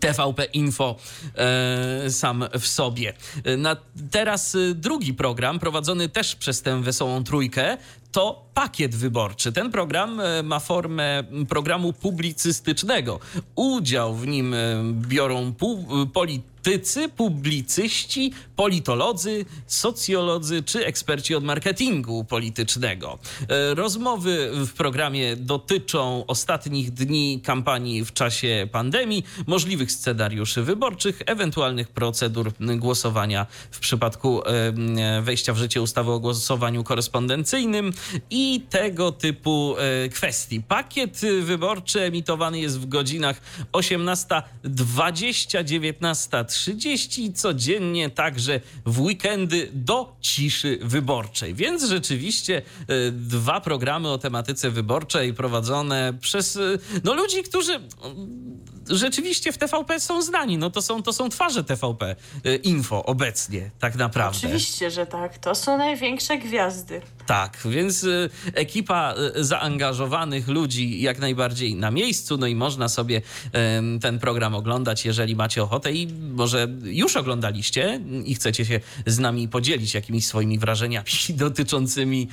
TVP 0.00 0.44
Info 0.44 0.96
e, 1.34 2.10
sam 2.10 2.44
w 2.60 2.66
sobie. 2.66 3.12
Na, 3.58 3.76
teraz 4.10 4.56
drugi 4.74 5.14
program, 5.14 5.58
prowadzony 5.58 6.08
też 6.08 6.36
przez 6.36 6.62
tę 6.62 6.82
wesołą 6.82 7.24
trójkę, 7.24 7.76
to 8.12 8.48
pakiet 8.54 8.94
wyborczy. 8.94 9.52
Ten 9.52 9.70
program 9.70 10.20
e, 10.20 10.42
ma 10.42 10.60
formę 10.60 11.24
programu 11.48 11.92
publicystycznego. 11.92 13.20
Udział 13.54 14.14
w 14.14 14.26
nim 14.26 14.54
e, 14.54 14.58
biorą 14.92 15.54
politycy, 16.12 17.08
publicyści, 17.08 18.32
politolodzy, 18.56 19.44
socjolodzy 19.66 20.62
czy 20.62 20.86
eksperci 20.86 21.34
od 21.34 21.44
marketingu 21.44 22.24
politycznego. 22.24 23.18
E, 23.48 23.74
rozmowy 23.74 24.50
w 24.66 24.72
programie 24.72 25.36
dotyczą 25.36 26.24
ostatnich 26.26 26.90
dni 26.90 27.40
kampanii 27.44 28.04
w 28.04 28.12
czasie 28.12 28.68
pandemii, 28.72 29.24
możliwych 29.46 29.92
scenariuszy 29.92 30.62
wyborczych, 30.62 31.22
ewentualnych 31.26 31.88
procedur 31.88 32.52
głosowania 32.76 33.46
w 33.70 33.78
przypadku 33.78 34.42
wejścia 35.22 35.52
w 35.52 35.56
życie 35.56 35.82
ustawy 35.82 36.10
o 36.10 36.20
głosowaniu 36.20 36.84
korespondencyjnym 36.84 37.92
i 38.30 38.66
tego 38.70 39.12
typu 39.12 39.76
e, 39.78 40.08
kwestii. 40.08 40.62
Pakiet 40.62 41.20
wyborczy 41.42 42.00
emitowany 42.00 42.60
jest 42.60 42.80
w 42.80 42.86
godzinach 42.86 43.40
18.20, 43.72 45.64
19.30 45.64 47.32
codziennie, 47.32 48.10
także 48.10 48.60
w 48.86 49.00
weekendy 49.00 49.68
do 49.72 50.16
ciszy 50.20 50.78
wyborczej. 50.82 51.54
Więc 51.54 51.84
rzeczywiście 51.84 52.62
e, 52.88 53.10
dwa 53.12 53.60
programy 53.60 54.08
o 54.08 54.18
tematyce 54.18 54.70
wyborczej 54.70 55.34
prowadzone 55.34 56.14
przez 56.20 56.56
e, 56.56 56.60
no, 57.04 57.14
ludzi, 57.14 57.42
którzy 57.42 57.80
rzeczywiście 58.90 59.52
w 59.52 59.58
TVP 59.58 60.00
są 60.00 60.22
znani. 60.22 60.58
No 60.58 60.70
to 60.70 60.82
są, 60.82 61.02
to 61.02 61.12
są 61.12 61.28
twarze 61.28 61.64
TVP 61.64 62.16
Info 62.62 63.04
obecnie, 63.04 63.70
tak 63.80 63.96
naprawdę. 63.96 64.38
Oczywiście, 64.38 64.90
że 64.90 65.06
tak. 65.06 65.38
To 65.38 65.54
są 65.54 65.78
największe 65.78 66.38
gwiazdy. 66.38 67.00
Tak, 67.26 67.58
więc 67.64 68.06
ekipa 68.54 69.14
zaangażowanych 69.36 70.48
ludzi 70.48 71.00
jak 71.00 71.18
najbardziej 71.18 71.74
na 71.74 71.90
miejscu, 71.90 72.36
no 72.36 72.46
i 72.46 72.54
można 72.54 72.88
sobie 72.88 73.22
ten 74.00 74.18
program 74.18 74.54
oglądać, 74.54 75.04
jeżeli 75.04 75.36
macie 75.36 75.62
ochotę 75.62 75.92
i 75.92 76.06
może 76.32 76.68
już 76.82 77.16
oglądaliście 77.16 78.00
i 78.24 78.34
chcecie 78.34 78.64
się 78.64 78.80
z 79.06 79.18
nami 79.18 79.48
podzielić 79.48 79.94
jakimiś 79.94 80.26
swoimi 80.26 80.58
wrażeniami 80.58 81.06
dotyczącymi 81.34 82.28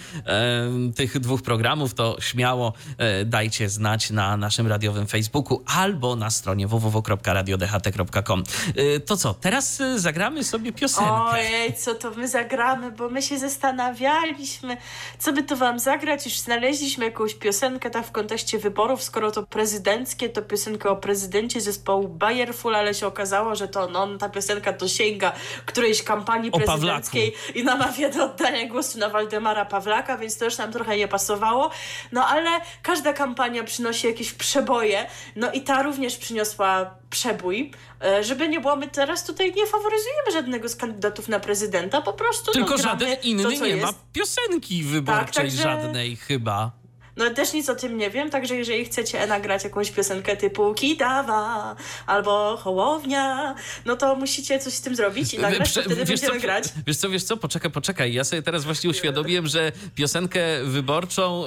tych 0.95 1.19
dwóch 1.19 1.41
programów, 1.41 1.93
to 1.93 2.17
śmiało 2.19 2.73
e, 2.97 3.25
dajcie 3.25 3.69
znać 3.69 4.09
na 4.09 4.37
naszym 4.37 4.67
radiowym 4.67 5.07
Facebooku 5.07 5.63
albo 5.65 6.15
na 6.15 6.29
stronie 6.29 6.44
www.radiodht.com. 6.45 8.43
E, 8.75 8.99
to 8.99 9.17
co, 9.17 9.33
teraz 9.33 9.81
e, 9.81 9.99
zagramy 9.99 10.43
sobie 10.43 10.73
piosenkę. 10.73 11.11
Ojej, 11.11 11.73
co 11.73 11.95
to 11.95 12.11
my 12.11 12.27
zagramy, 12.27 12.91
bo 12.91 13.09
my 13.09 13.21
się 13.21 13.39
zastanawialiśmy, 13.39 14.77
co 15.19 15.33
by 15.33 15.43
to 15.43 15.55
wam 15.55 15.79
zagrać, 15.79 16.25
już 16.25 16.39
znaleźliśmy 16.39 17.05
jakąś 17.05 17.33
piosenkę 17.33 17.89
tak 17.89 18.05
w 18.05 18.11
kontekście 18.11 18.59
wyborów, 18.59 19.03
skoro 19.03 19.31
to 19.31 19.43
prezydenckie, 19.43 20.29
to 20.29 20.41
piosenkę 20.41 20.89
o 20.89 20.95
prezydencie 20.95 21.61
zespołu 21.61 22.07
Bayerful, 22.07 22.75
ale 22.75 22.93
się 22.93 23.07
okazało, 23.07 23.55
że 23.55 23.67
to 23.67 23.87
no, 23.87 24.17
ta 24.17 24.29
piosenka 24.29 24.73
dosięga 24.73 25.31
którejś 25.65 26.03
kampanii 26.03 26.51
prezydenckiej 26.51 27.33
i 27.55 27.63
namawia 27.63 28.09
do 28.09 28.25
oddania 28.25 28.67
głosu 28.67 28.99
na 28.99 29.09
Waldemara 29.09 29.65
Pawlaka, 29.65 30.17
więc 30.17 30.37
to 30.37 30.45
już 30.45 30.57
nam 30.57 30.71
trochę 30.71 30.97
nie 30.97 31.07
pasowało. 31.07 31.71
No 32.11 32.27
ale 32.27 32.49
każda 32.81 33.13
kampania 33.13 33.63
przynosi 33.63 34.07
jakieś 34.07 34.33
przeboje, 34.33 35.07
no 35.35 35.51
i 35.51 35.61
ta 35.61 35.83
również 35.83 36.17
przyniosła 36.39 36.95
przebój. 37.09 37.71
E, 38.03 38.23
Żeby 38.23 38.47
nie 38.49 38.59
było, 38.61 38.75
my 38.75 38.87
teraz 38.87 39.25
tutaj 39.25 39.53
nie 39.53 39.65
faworyzujemy 39.67 40.31
żadnego 40.33 40.69
z 40.69 40.75
kandydatów 40.75 41.27
na 41.27 41.39
prezydenta, 41.39 42.01
po 42.01 42.13
prostu 42.13 42.51
Tylko 42.51 42.69
no, 42.77 42.83
żaden 42.83 43.15
inny 43.23 43.43
to, 43.43 43.51
co 43.51 43.63
nie 43.65 43.69
jest. 43.69 43.83
ma 43.83 43.93
piosenki 44.13 44.83
wyborczej 44.83 45.43
także- 45.45 45.63
żadnej 45.63 46.15
chyba. 46.15 46.71
No 47.17 47.29
też 47.29 47.53
nic 47.53 47.69
o 47.69 47.75
tym 47.75 47.97
nie 47.97 48.09
wiem, 48.09 48.29
także 48.29 48.55
jeżeli 48.55 48.85
chcecie 48.85 49.27
nagrać 49.27 49.63
jakąś 49.63 49.91
piosenkę 49.91 50.37
typu 50.37 50.73
Kidawa 50.73 51.75
albo 52.07 52.57
Hołownia, 52.57 53.55
no 53.85 53.95
to 53.95 54.15
musicie 54.15 54.59
coś 54.59 54.73
z 54.73 54.81
tym 54.81 54.95
zrobić 54.95 55.33
i 55.33 55.39
nagrać, 55.39 55.69
Prze- 55.69 55.81
wtedy 55.83 56.05
wiesz, 56.05 56.19
co, 56.19 56.25
będziemy 56.27 56.39
grać. 56.41 56.63
wiesz 56.87 56.97
co, 56.97 57.09
wiesz 57.09 57.23
co, 57.23 57.37
poczekaj, 57.37 57.71
poczekaj. 57.71 58.13
Ja 58.13 58.23
sobie 58.23 58.41
teraz 58.41 58.63
właśnie 58.63 58.89
uświadomiłem, 58.89 59.47
że 59.47 59.71
piosenkę 59.95 60.41
wyborczą, 60.63 61.45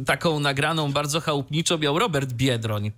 y, 0.00 0.04
taką 0.04 0.40
nagraną 0.40 0.92
bardzo 0.92 1.20
chałupniczo 1.20 1.78
miał 1.78 1.98
Robert 1.98 2.32
Biedroń. 2.32 2.92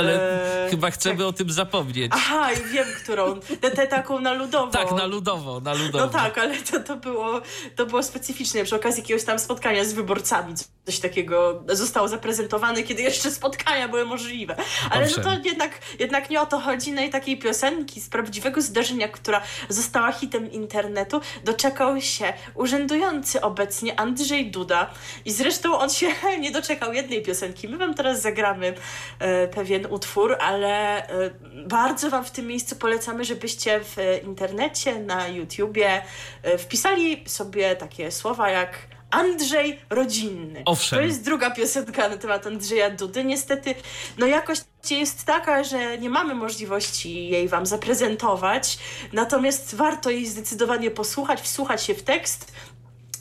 Ale 0.00 0.64
Eee, 0.64 0.70
chyba 0.70 0.90
chcemy 0.90 1.16
czek- 1.18 1.26
o 1.26 1.32
tym 1.32 1.50
zapomnieć. 1.50 2.12
Aha, 2.14 2.52
i 2.52 2.68
wiem, 2.72 2.86
którą. 3.04 3.40
Tę 3.74 3.86
taką 3.86 4.20
na 4.20 4.32
ludową. 4.32 4.70
tak, 4.70 4.92
na 4.92 5.06
ludowo, 5.06 5.60
na 5.60 5.74
ludowo. 5.74 5.98
No 5.98 6.08
tak, 6.08 6.38
ale 6.38 6.56
to, 6.56 6.80
to, 6.80 6.96
było, 6.96 7.40
to 7.76 7.86
było 7.86 8.02
specyficzne. 8.02 8.64
Przy 8.64 8.76
okazji 8.76 9.02
jakiegoś 9.02 9.24
tam 9.24 9.38
spotkania 9.38 9.84
z 9.84 9.92
wyborcami 9.92 10.54
coś 10.86 10.98
takiego 10.98 11.62
zostało 11.68 12.08
zaprezentowane, 12.08 12.82
kiedy 12.82 13.02
jeszcze 13.02 13.30
spotkania 13.30 13.88
były 13.88 14.04
możliwe. 14.04 14.56
Ale 14.90 15.00
no 15.00 15.06
Owszem. 15.06 15.24
to 15.24 15.48
jednak, 15.48 15.78
jednak 15.98 16.30
nie 16.30 16.40
o 16.40 16.46
to 16.46 16.58
chodzi. 16.60 16.92
No 16.92 17.02
i 17.02 17.10
takiej 17.10 17.38
piosenki 17.38 18.00
z 18.00 18.08
prawdziwego 18.08 18.62
zdarzenia, 18.62 19.08
która 19.08 19.42
została 19.68 20.12
hitem 20.12 20.52
internetu, 20.52 21.20
doczekał 21.44 22.00
się 22.00 22.32
urzędujący 22.54 23.40
obecnie 23.40 24.00
Andrzej 24.00 24.50
Duda. 24.50 24.90
I 25.24 25.30
zresztą 25.32 25.78
on 25.78 25.90
się 25.90 26.06
nie 26.40 26.50
doczekał 26.50 26.92
jednej 26.92 27.22
piosenki. 27.22 27.68
My 27.68 27.78
wam 27.78 27.94
teraz 27.94 28.22
zagramy 28.22 28.74
e, 29.18 29.48
pewien 29.48 29.86
utwór, 29.90 30.36
ale 30.40 31.06
e, 31.08 31.30
bardzo 31.66 32.10
wam 32.10 32.24
w 32.24 32.30
tym 32.30 32.46
miejscu 32.46 32.76
polecamy, 32.76 33.24
żebyście 33.24 33.80
w 33.84 33.96
internecie, 34.24 35.00
na 35.00 35.28
YouTubie 35.28 36.02
e, 36.42 36.58
wpisali 36.58 37.24
sobie 37.26 37.76
takie 37.76 38.10
słowa 38.10 38.50
jak 38.50 38.78
Andrzej 39.10 39.80
Rodzinny. 39.90 40.62
Owszem. 40.64 40.98
To 40.98 41.04
jest 41.04 41.24
druga 41.24 41.50
piosenka 41.50 42.08
na 42.08 42.16
temat 42.16 42.46
Andrzeja 42.46 42.90
Dudy. 42.90 43.24
Niestety, 43.24 43.74
no 44.18 44.26
jakość 44.26 44.62
jest 44.90 45.24
taka, 45.24 45.64
że 45.64 45.98
nie 45.98 46.10
mamy 46.10 46.34
możliwości 46.34 47.28
jej 47.28 47.48
wam 47.48 47.66
zaprezentować, 47.66 48.78
natomiast 49.12 49.74
warto 49.74 50.10
jej 50.10 50.26
zdecydowanie 50.26 50.90
posłuchać, 50.90 51.40
wsłuchać 51.40 51.82
się 51.82 51.94
w 51.94 52.02
tekst. 52.02 52.52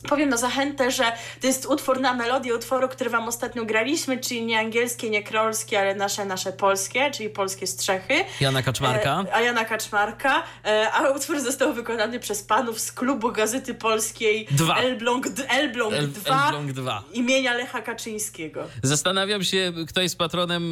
Powiem 0.08 0.30
na 0.30 0.38
zachętę, 0.38 0.92
że 0.92 1.04
to 1.42 1.48
jest 1.48 1.66
utwór 1.66 2.00
na 2.02 2.14
melodię 2.14 2.56
utworu, 2.56 2.90
który 2.90 3.10
wam 3.10 3.28
ostatnio 3.28 3.66
graliśmy, 3.66 4.18
czyli 4.20 4.46
nie 4.46 4.60
angielskie, 4.60 5.10
nie 5.10 5.24
krolskie, 5.24 5.80
ale 5.80 5.96
nasze, 5.96 6.26
nasze 6.26 6.52
polskie, 6.52 7.12
czyli 7.12 7.30
polskie 7.30 7.68
strzechy. 7.68 8.14
Jana 8.42 8.64
Kaczmarka. 8.64 9.26
E, 9.30 9.36
a 9.36 9.42
Jana 9.42 9.66
Kaczmarka. 9.66 10.44
E, 10.66 10.92
a 10.92 11.10
utwór 11.10 11.40
został 11.40 11.74
wykonany 11.74 12.20
przez 12.20 12.44
panów 12.44 12.80
z 12.80 12.92
klubu 12.92 13.32
Gazety 13.32 13.74
Polskiej 13.74 14.48
Dwa. 14.52 14.76
Elbląg, 14.78 15.28
Elbląg 15.50 15.94
El- 15.94 16.08
2 16.12 16.46
Elbląg 16.46 16.72
2. 16.74 17.04
imienia 17.14 17.54
Lecha 17.54 17.82
Kaczyńskiego. 17.82 18.68
Zastanawiam 18.84 19.44
się, 19.44 19.74
kto 19.88 20.02
jest 20.02 20.18
patronem 20.18 20.64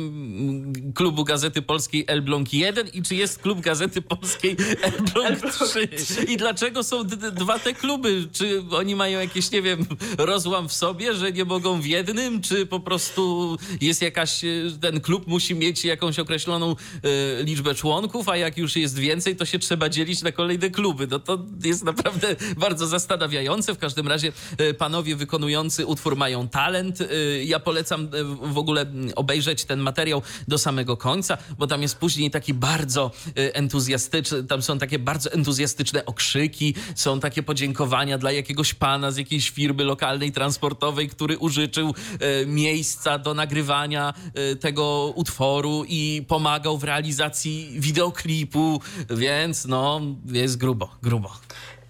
klubu 0.96 1.24
Gazety 1.24 1.62
Polskiej 1.62 2.06
Elbląg 2.08 2.54
1 2.54 2.88
i 2.88 3.02
czy 3.04 3.16
jest 3.16 3.40
klub 3.40 3.62
Gazety 3.62 4.02
Polskiej 4.02 4.58
Elbląg 4.82 5.28
Elbląg 5.28 5.56
3. 5.56 5.88
I 6.28 6.38
dlaczego 6.38 6.84
są 6.84 7.04
dwa 7.32 7.60
te 7.60 7.74
kluby? 7.74 8.28
Czy 8.34 8.64
oni 8.72 8.96
mają 8.96 9.17
jakiś, 9.22 9.52
nie 9.52 9.62
wiem, 9.62 9.86
rozłam 10.18 10.70
w 10.70 10.74
sobie, 10.74 11.14
że 11.14 11.32
nie 11.32 11.46
mogą 11.46 11.82
w 11.82 11.86
jednym? 11.86 12.42
Czy 12.42 12.66
po 12.66 12.80
prostu 12.80 13.58
jest 13.82 14.02
jakaś, 14.02 14.44
e, 14.44 14.48
ten 14.82 15.02
klub 15.02 15.28
musi 15.28 15.56
mieć 15.56 15.86
jakąś 15.86 16.20
określoną 16.20 16.72
e, 16.72 17.44
liczbę 17.44 17.76
członków, 17.76 18.30
a 18.30 18.38
jak 18.38 18.58
już 18.58 18.76
jest 18.76 19.00
więcej, 19.00 19.36
to 19.36 19.46
się 19.46 19.60
trzeba 19.60 19.90
dzielić 19.90 20.22
na 20.22 20.32
kolejne 20.32 20.70
kluby. 20.70 21.08
No 21.08 21.20
to 21.20 21.46
jest 21.64 21.84
naprawdę 21.84 22.36
bardzo 22.58 22.88
zastanawiające. 22.88 23.74
W 23.74 23.78
każdym 23.78 24.08
razie 24.08 24.32
e, 24.58 24.74
panowie 24.74 25.16
wykonujący 25.16 25.86
utwór 25.86 26.16
mają 26.16 26.48
talent. 26.48 27.02
E, 27.02 27.06
Ja 27.44 27.60
polecam 27.60 28.10
w 28.42 28.58
ogóle 28.58 28.86
obejrzeć 29.16 29.66
ten 29.66 29.80
materiał 29.80 30.22
do 30.48 30.58
samego 30.58 30.98
końca, 30.98 31.38
bo 31.58 31.68
tam 31.68 31.82
jest 31.82 31.98
później 31.98 32.32
taki 32.32 32.54
bardzo 32.54 33.12
entuzjastyczny, 33.36 34.44
tam 34.44 34.62
są 34.62 34.80
takie 34.80 35.00
bardzo 35.00 35.32
entuzjastyczne 35.32 36.06
okrzyki, 36.06 36.74
są 36.96 37.20
takie 37.20 37.44
podziękowania 37.44 38.18
dla 38.18 38.32
jakiegoś 38.32 38.74
pana 38.74 39.07
z 39.12 39.18
jakiejś 39.18 39.50
firmy 39.50 39.84
lokalnej, 39.84 40.32
transportowej, 40.32 41.10
który 41.10 41.38
użyczył 41.38 41.94
e, 42.20 42.46
miejsca 42.46 43.18
do 43.20 43.34
nagrywania 43.34 44.14
e, 44.34 44.56
tego 44.56 45.14
utworu 45.16 45.86
i 45.88 46.26
pomagał 46.28 46.78
w 46.78 46.84
realizacji 46.84 47.70
wideoklipu, 47.76 48.82
więc 49.10 49.66
no, 49.66 50.02
jest 50.26 50.58
grubo, 50.58 50.90
grubo. 51.04 51.32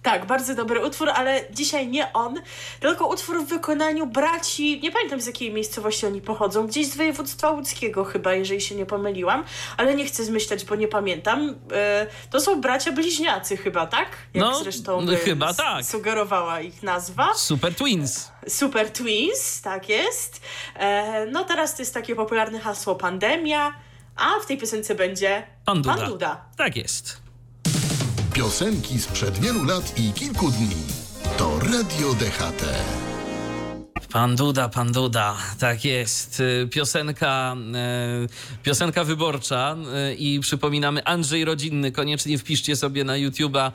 Tak, 0.02 0.26
bardzo 0.26 0.54
dobry 0.54 0.86
utwór, 0.86 1.10
ale 1.10 1.44
dzisiaj 1.50 1.88
nie 1.88 2.12
on, 2.12 2.40
tylko 2.80 3.06
utwór 3.06 3.44
w 3.44 3.48
wykonaniu 3.48 4.06
braci, 4.06 4.80
nie 4.82 4.92
pamiętam 4.92 5.20
z 5.20 5.26
jakiej 5.26 5.52
miejscowości 5.52 6.06
oni 6.06 6.20
pochodzą, 6.20 6.66
gdzieś 6.66 6.86
z 6.86 6.96
województwa 6.96 7.50
łódzkiego 7.50 8.04
chyba, 8.04 8.34
jeżeli 8.34 8.60
się 8.60 8.74
nie 8.74 8.86
pomyliłam, 8.86 9.44
ale 9.76 9.94
nie 9.94 10.06
chcę 10.06 10.24
zmyślać, 10.24 10.64
bo 10.64 10.74
nie 10.74 10.88
pamiętam. 10.88 11.54
E, 11.72 12.06
to 12.30 12.40
są 12.40 12.60
bracia 12.60 12.92
bliźniacy 12.92 13.56
chyba, 13.56 13.86
tak? 13.86 14.08
Jak 14.34 14.44
No, 14.44 14.58
zresztą 14.58 15.00
no 15.00 15.06
by 15.06 15.16
chyba 15.16 15.54
tak. 15.54 15.84
sugerowała 15.84 16.60
ich 16.60 16.82
nazwa. 16.82 17.34
Super 17.34 17.74
Twins. 17.74 18.30
Super 18.48 18.90
Twins, 18.92 19.62
tak 19.62 19.88
jest. 19.88 20.40
E, 20.76 21.26
no 21.26 21.44
teraz 21.44 21.76
to 21.76 21.82
jest 21.82 21.94
takie 21.94 22.14
popularne 22.16 22.60
hasło 22.60 22.94
pandemia, 22.94 23.74
a 24.16 24.40
w 24.42 24.46
tej 24.46 24.58
piosence 24.58 24.94
będzie 24.94 25.42
Pan 25.64 25.82
Duda. 25.82 25.96
Pan 25.96 26.06
Duda. 26.10 26.44
Tak 26.56 26.76
jest. 26.76 27.27
Piosenki 28.38 28.98
sprzed 28.98 29.38
wielu 29.42 29.64
lat 29.64 29.92
i 29.98 30.12
kilku 30.12 30.50
dni. 30.50 30.78
To 31.36 31.58
Radio 31.58 32.14
DHT. 32.14 32.97
Pan 34.12 34.36
Duda, 34.36 34.68
pan 34.68 34.92
Duda, 34.92 35.36
tak 35.58 35.84
jest. 35.84 36.40
Y, 36.40 36.68
Piosenka, 36.70 37.56
e, 37.74 38.26
piosenka 38.62 39.04
wyborcza 39.04 39.76
e, 39.94 40.14
i 40.14 40.40
przypominamy 40.40 41.04
Andrzej 41.04 41.44
Rodzinny. 41.44 41.92
Koniecznie 41.92 42.38
wpiszcie 42.38 42.76
sobie 42.76 43.04
na 43.04 43.12
YouTube'a 43.12 43.72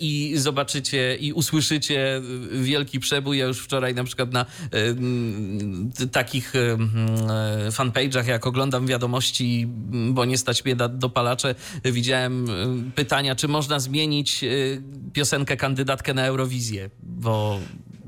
i 0.00 0.34
zobaczycie 0.36 1.16
i 1.16 1.32
usłyszycie 1.32 2.22
wielki 2.52 3.00
przebój. 3.00 3.38
Ja 3.38 3.46
już 3.46 3.58
wczoraj 3.60 3.94
na 3.94 4.04
przykład 4.04 4.32
na 4.32 4.46
takich 6.12 6.52
fanpage'ach, 7.70 8.28
jak 8.28 8.46
oglądam 8.46 8.86
wiadomości, 8.86 9.66
bo 10.10 10.24
nie 10.24 10.38
stać 10.38 10.64
mnie 10.64 10.74
na 10.74 10.88
dopalacze, 10.88 11.54
widziałem 11.84 12.46
pytania, 12.94 13.34
czy 13.34 13.48
można 13.48 13.78
zmienić 13.80 14.44
piosenkę 15.12 15.56
kandydatkę 15.56 16.14
na 16.14 16.26
Eurowizję, 16.26 16.90
bo 17.02 17.60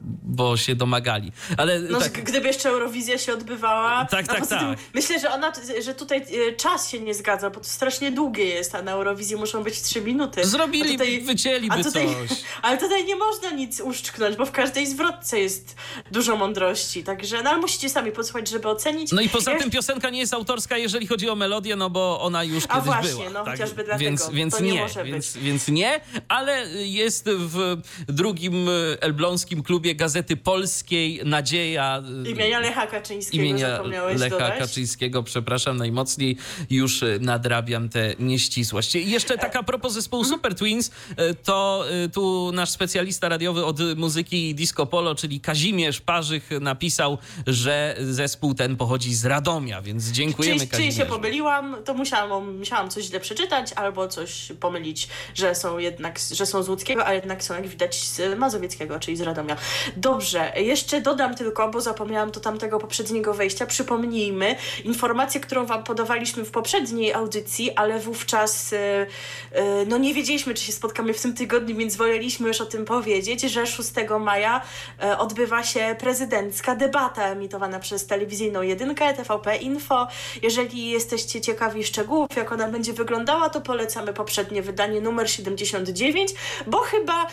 bo 0.07 0.57
się 0.57 0.75
domagali. 0.75 1.33
Ale 1.57 1.81
No, 1.81 2.01
tak, 2.01 2.13
gdyby 2.25 2.47
jeszcze 2.47 2.69
Eurowizja 2.69 3.19
się 3.19 3.33
odbywała. 3.33 4.05
Tak, 4.11 4.27
tak, 4.27 4.47
tym 4.47 4.59
tak. 4.59 4.79
Myślę, 4.95 5.21
że 5.21 5.31
ona, 5.31 5.53
że 5.85 5.95
tutaj 5.95 6.19
e, 6.49 6.53
czas 6.53 6.91
się 6.91 7.01
nie 7.01 7.15
zgadza, 7.15 7.51
bo 7.51 7.61
to 7.61 7.65
strasznie 7.65 8.11
długie 8.13 8.45
jest, 8.45 8.75
a 8.75 8.83
na 8.83 8.93
Eurowizji 8.93 9.37
muszą 9.37 9.63
być 9.65 9.83
trzy 9.83 10.01
minuty. 10.01 10.45
Zrobili, 10.45 10.89
A 10.89 10.93
tutaj- 10.93 11.21
wycięliby 11.21 11.75
a 11.75 11.85
tutaj, 11.85 12.07
coś. 12.29 12.39
Ale 12.63 12.79
tutaj 12.79 13.05
nie 13.05 13.17
można 13.17 13.51
nic 13.51 13.81
uszczknąć, 13.81 14.37
bo 14.37 14.47
w 14.47 14.51
każdej 14.53 14.87
zwrotce 14.87 15.41
jest 15.41 15.77
dużo 16.11 16.37
mądrości, 16.37 17.05
także, 17.05 17.43
no 17.43 17.51
ale 17.51 17.59
musicie 17.59 17.89
sami 17.91 18.13
posłuchać, 18.13 18.49
żeby 18.49 18.69
ocenić. 18.69 19.13
No 19.13 19.21
i 19.21 19.29
poza 19.29 19.53
Ja- 19.53 19.59
tym 19.59 19.71
piosenka 19.71 20.11
nie 20.11 20.19
jest 20.21 20.35
autorska, 20.35 20.79
jeżeli 20.79 21.07
chodzi 21.07 21.29
o 21.31 21.35
melodię, 21.35 21.77
no 21.77 21.91
bo 21.91 22.21
ona 22.21 22.45
już 22.45 22.65
A 22.65 22.69
kiedyś 22.69 22.85
właśnie, 22.85 23.11
była. 23.13 23.25
tak? 23.25 23.33
no, 23.35 23.45
chociażby 23.51 23.85
dlatego. 23.85 23.99
Więc, 24.11 24.31
więc 24.31 24.61
nie 24.61 24.73
nie, 24.73 24.81
może 24.81 25.03
być. 25.03 25.13
więc, 25.13 25.37
więc 25.37 25.69
nie, 25.69 26.01
ale 26.29 26.67
jest 26.73 27.29
w 27.31 27.77
drugim 28.09 28.69
e, 28.69 28.73
elbląskim 29.03 29.63
klubie 29.63 29.96
Gazety 29.97 30.37
Polskiej 30.37 31.21
Nadzieja. 31.25 32.03
e, 32.27 32.31
Imienia 32.31 32.61
Lecha 32.61 32.87
Kaczyńskiego 32.87 33.45
imienia 33.45 33.83
Lecha 34.17 34.29
dodać. 34.29 34.59
Kaczyńskiego, 34.59 35.23
przepraszam 35.23 35.77
najmocniej, 35.77 36.37
już 36.71 37.03
e, 37.03 37.19
nadrabiam 37.21 37.89
te 37.89 38.15
nieścisłości. 38.19 38.99
I 38.99 39.11
jeszcze 39.11 39.39
taka 39.39 39.63
propos 39.63 39.93
zespołu 39.93 40.23
Mhm. 40.23 40.39
Super 40.39 40.55
Twins, 40.55 40.91
e, 41.17 41.35
to 41.35 41.85
tu 42.13 42.51
nasz 42.55 42.71
specjalista 42.71 43.29
radiowy 43.29 43.65
od 43.65 43.79
muzyki 43.97 44.55
disco 44.55 44.87
polo, 44.87 45.15
czyli 45.15 45.41
Kazimierz 45.41 46.01
Parzych 46.01 46.51
napisał, 46.61 47.19
że 47.47 47.97
zespół 48.01 48.55
ten 48.55 48.77
pochodzi 48.77 49.15
z 49.15 49.25
Radomia, 49.25 49.83
więc 49.83 50.05
dziękujemy 50.11 50.59
Czyli, 50.59 50.71
czyli 50.71 50.83
się 50.83 50.89
Kazimierzu. 50.89 51.13
pomyliłam, 51.13 51.77
to 51.85 51.95
musiałam, 51.95 52.59
musiałam 52.59 52.91
coś 52.91 53.05
źle 53.05 53.21
przeczytać 53.21 53.73
albo 53.73 54.09
coś 54.09 54.53
pomylić, 54.61 55.09
że 55.35 55.55
są 55.55 55.79
jednak, 55.79 56.19
że 56.33 56.47
są 56.47 56.63
z 56.63 56.69
Łódzkiego, 56.69 57.07
a 57.07 57.15
jednak 57.15 57.45
są 57.45 57.55
jak 57.55 57.67
widać 57.69 57.95
z 58.03 58.39
Mazowieckiego, 58.39 59.01
czyli 59.01 59.17
z 59.17 59.21
Radomia. 59.21 59.57
Dobrze, 59.97 60.53
jeszcze 60.57 61.01
dodam 61.01 61.35
tylko, 61.35 61.69
bo 61.69 61.81
zapomniałam 61.81 62.31
to 62.31 62.41
tamtego 62.41 62.79
poprzedniego 62.79 63.35
wejścia, 63.35 63.67
przypomnijmy 63.67 64.57
informację, 64.85 65.41
którą 65.41 65.67
wam 65.67 65.85
podawaliśmy 65.85 66.45
w 66.45 66.51
poprzedniej 66.51 67.15
audycji, 67.15 67.71
ale 67.77 68.01
wówczas 68.01 68.73
e, 68.73 69.07
e, 69.53 69.87
no 69.87 69.99
nie 69.99 70.15
wiedzieliśmy, 70.15 70.55
czy 70.55 70.65
się 70.65 70.73
spotkamy 70.73 71.15
w 71.15 71.23
tym 71.23 71.35
tygodniu, 71.35 71.77
więc 71.77 71.97
woleliśmy 71.97 72.49
już 72.49 72.61
o 72.61 72.67
tym 72.67 72.85
powiedzieć, 72.85 73.41
że 73.41 73.67
6 73.67 73.91
maja 74.21 74.63
e, 75.03 75.19
odbywa 75.19 75.63
się 75.63 75.97
prezydencka 75.99 76.77
debata 76.77 77.29
emitowana 77.29 77.79
przez 77.79 78.07
telewizyjną 78.07 78.63
jedynkę 78.63 79.15
TVP 79.15 79.57
Info. 79.57 80.09
Jeżeli 80.43 80.91
jesteście 80.91 81.41
ciekawi 81.41 81.85
szczegółów, 81.85 82.37
jak 82.37 82.53
ona 82.53 82.69
będzie 82.69 82.93
wyglądała, 82.93 83.51
to 83.51 83.61
polecamy 83.61 84.13
poprzednie 84.13 84.63
wydanie 84.63 85.01
numer 85.01 85.31
79, 85.31 86.35
bo 86.67 86.79
chyba 86.79 87.27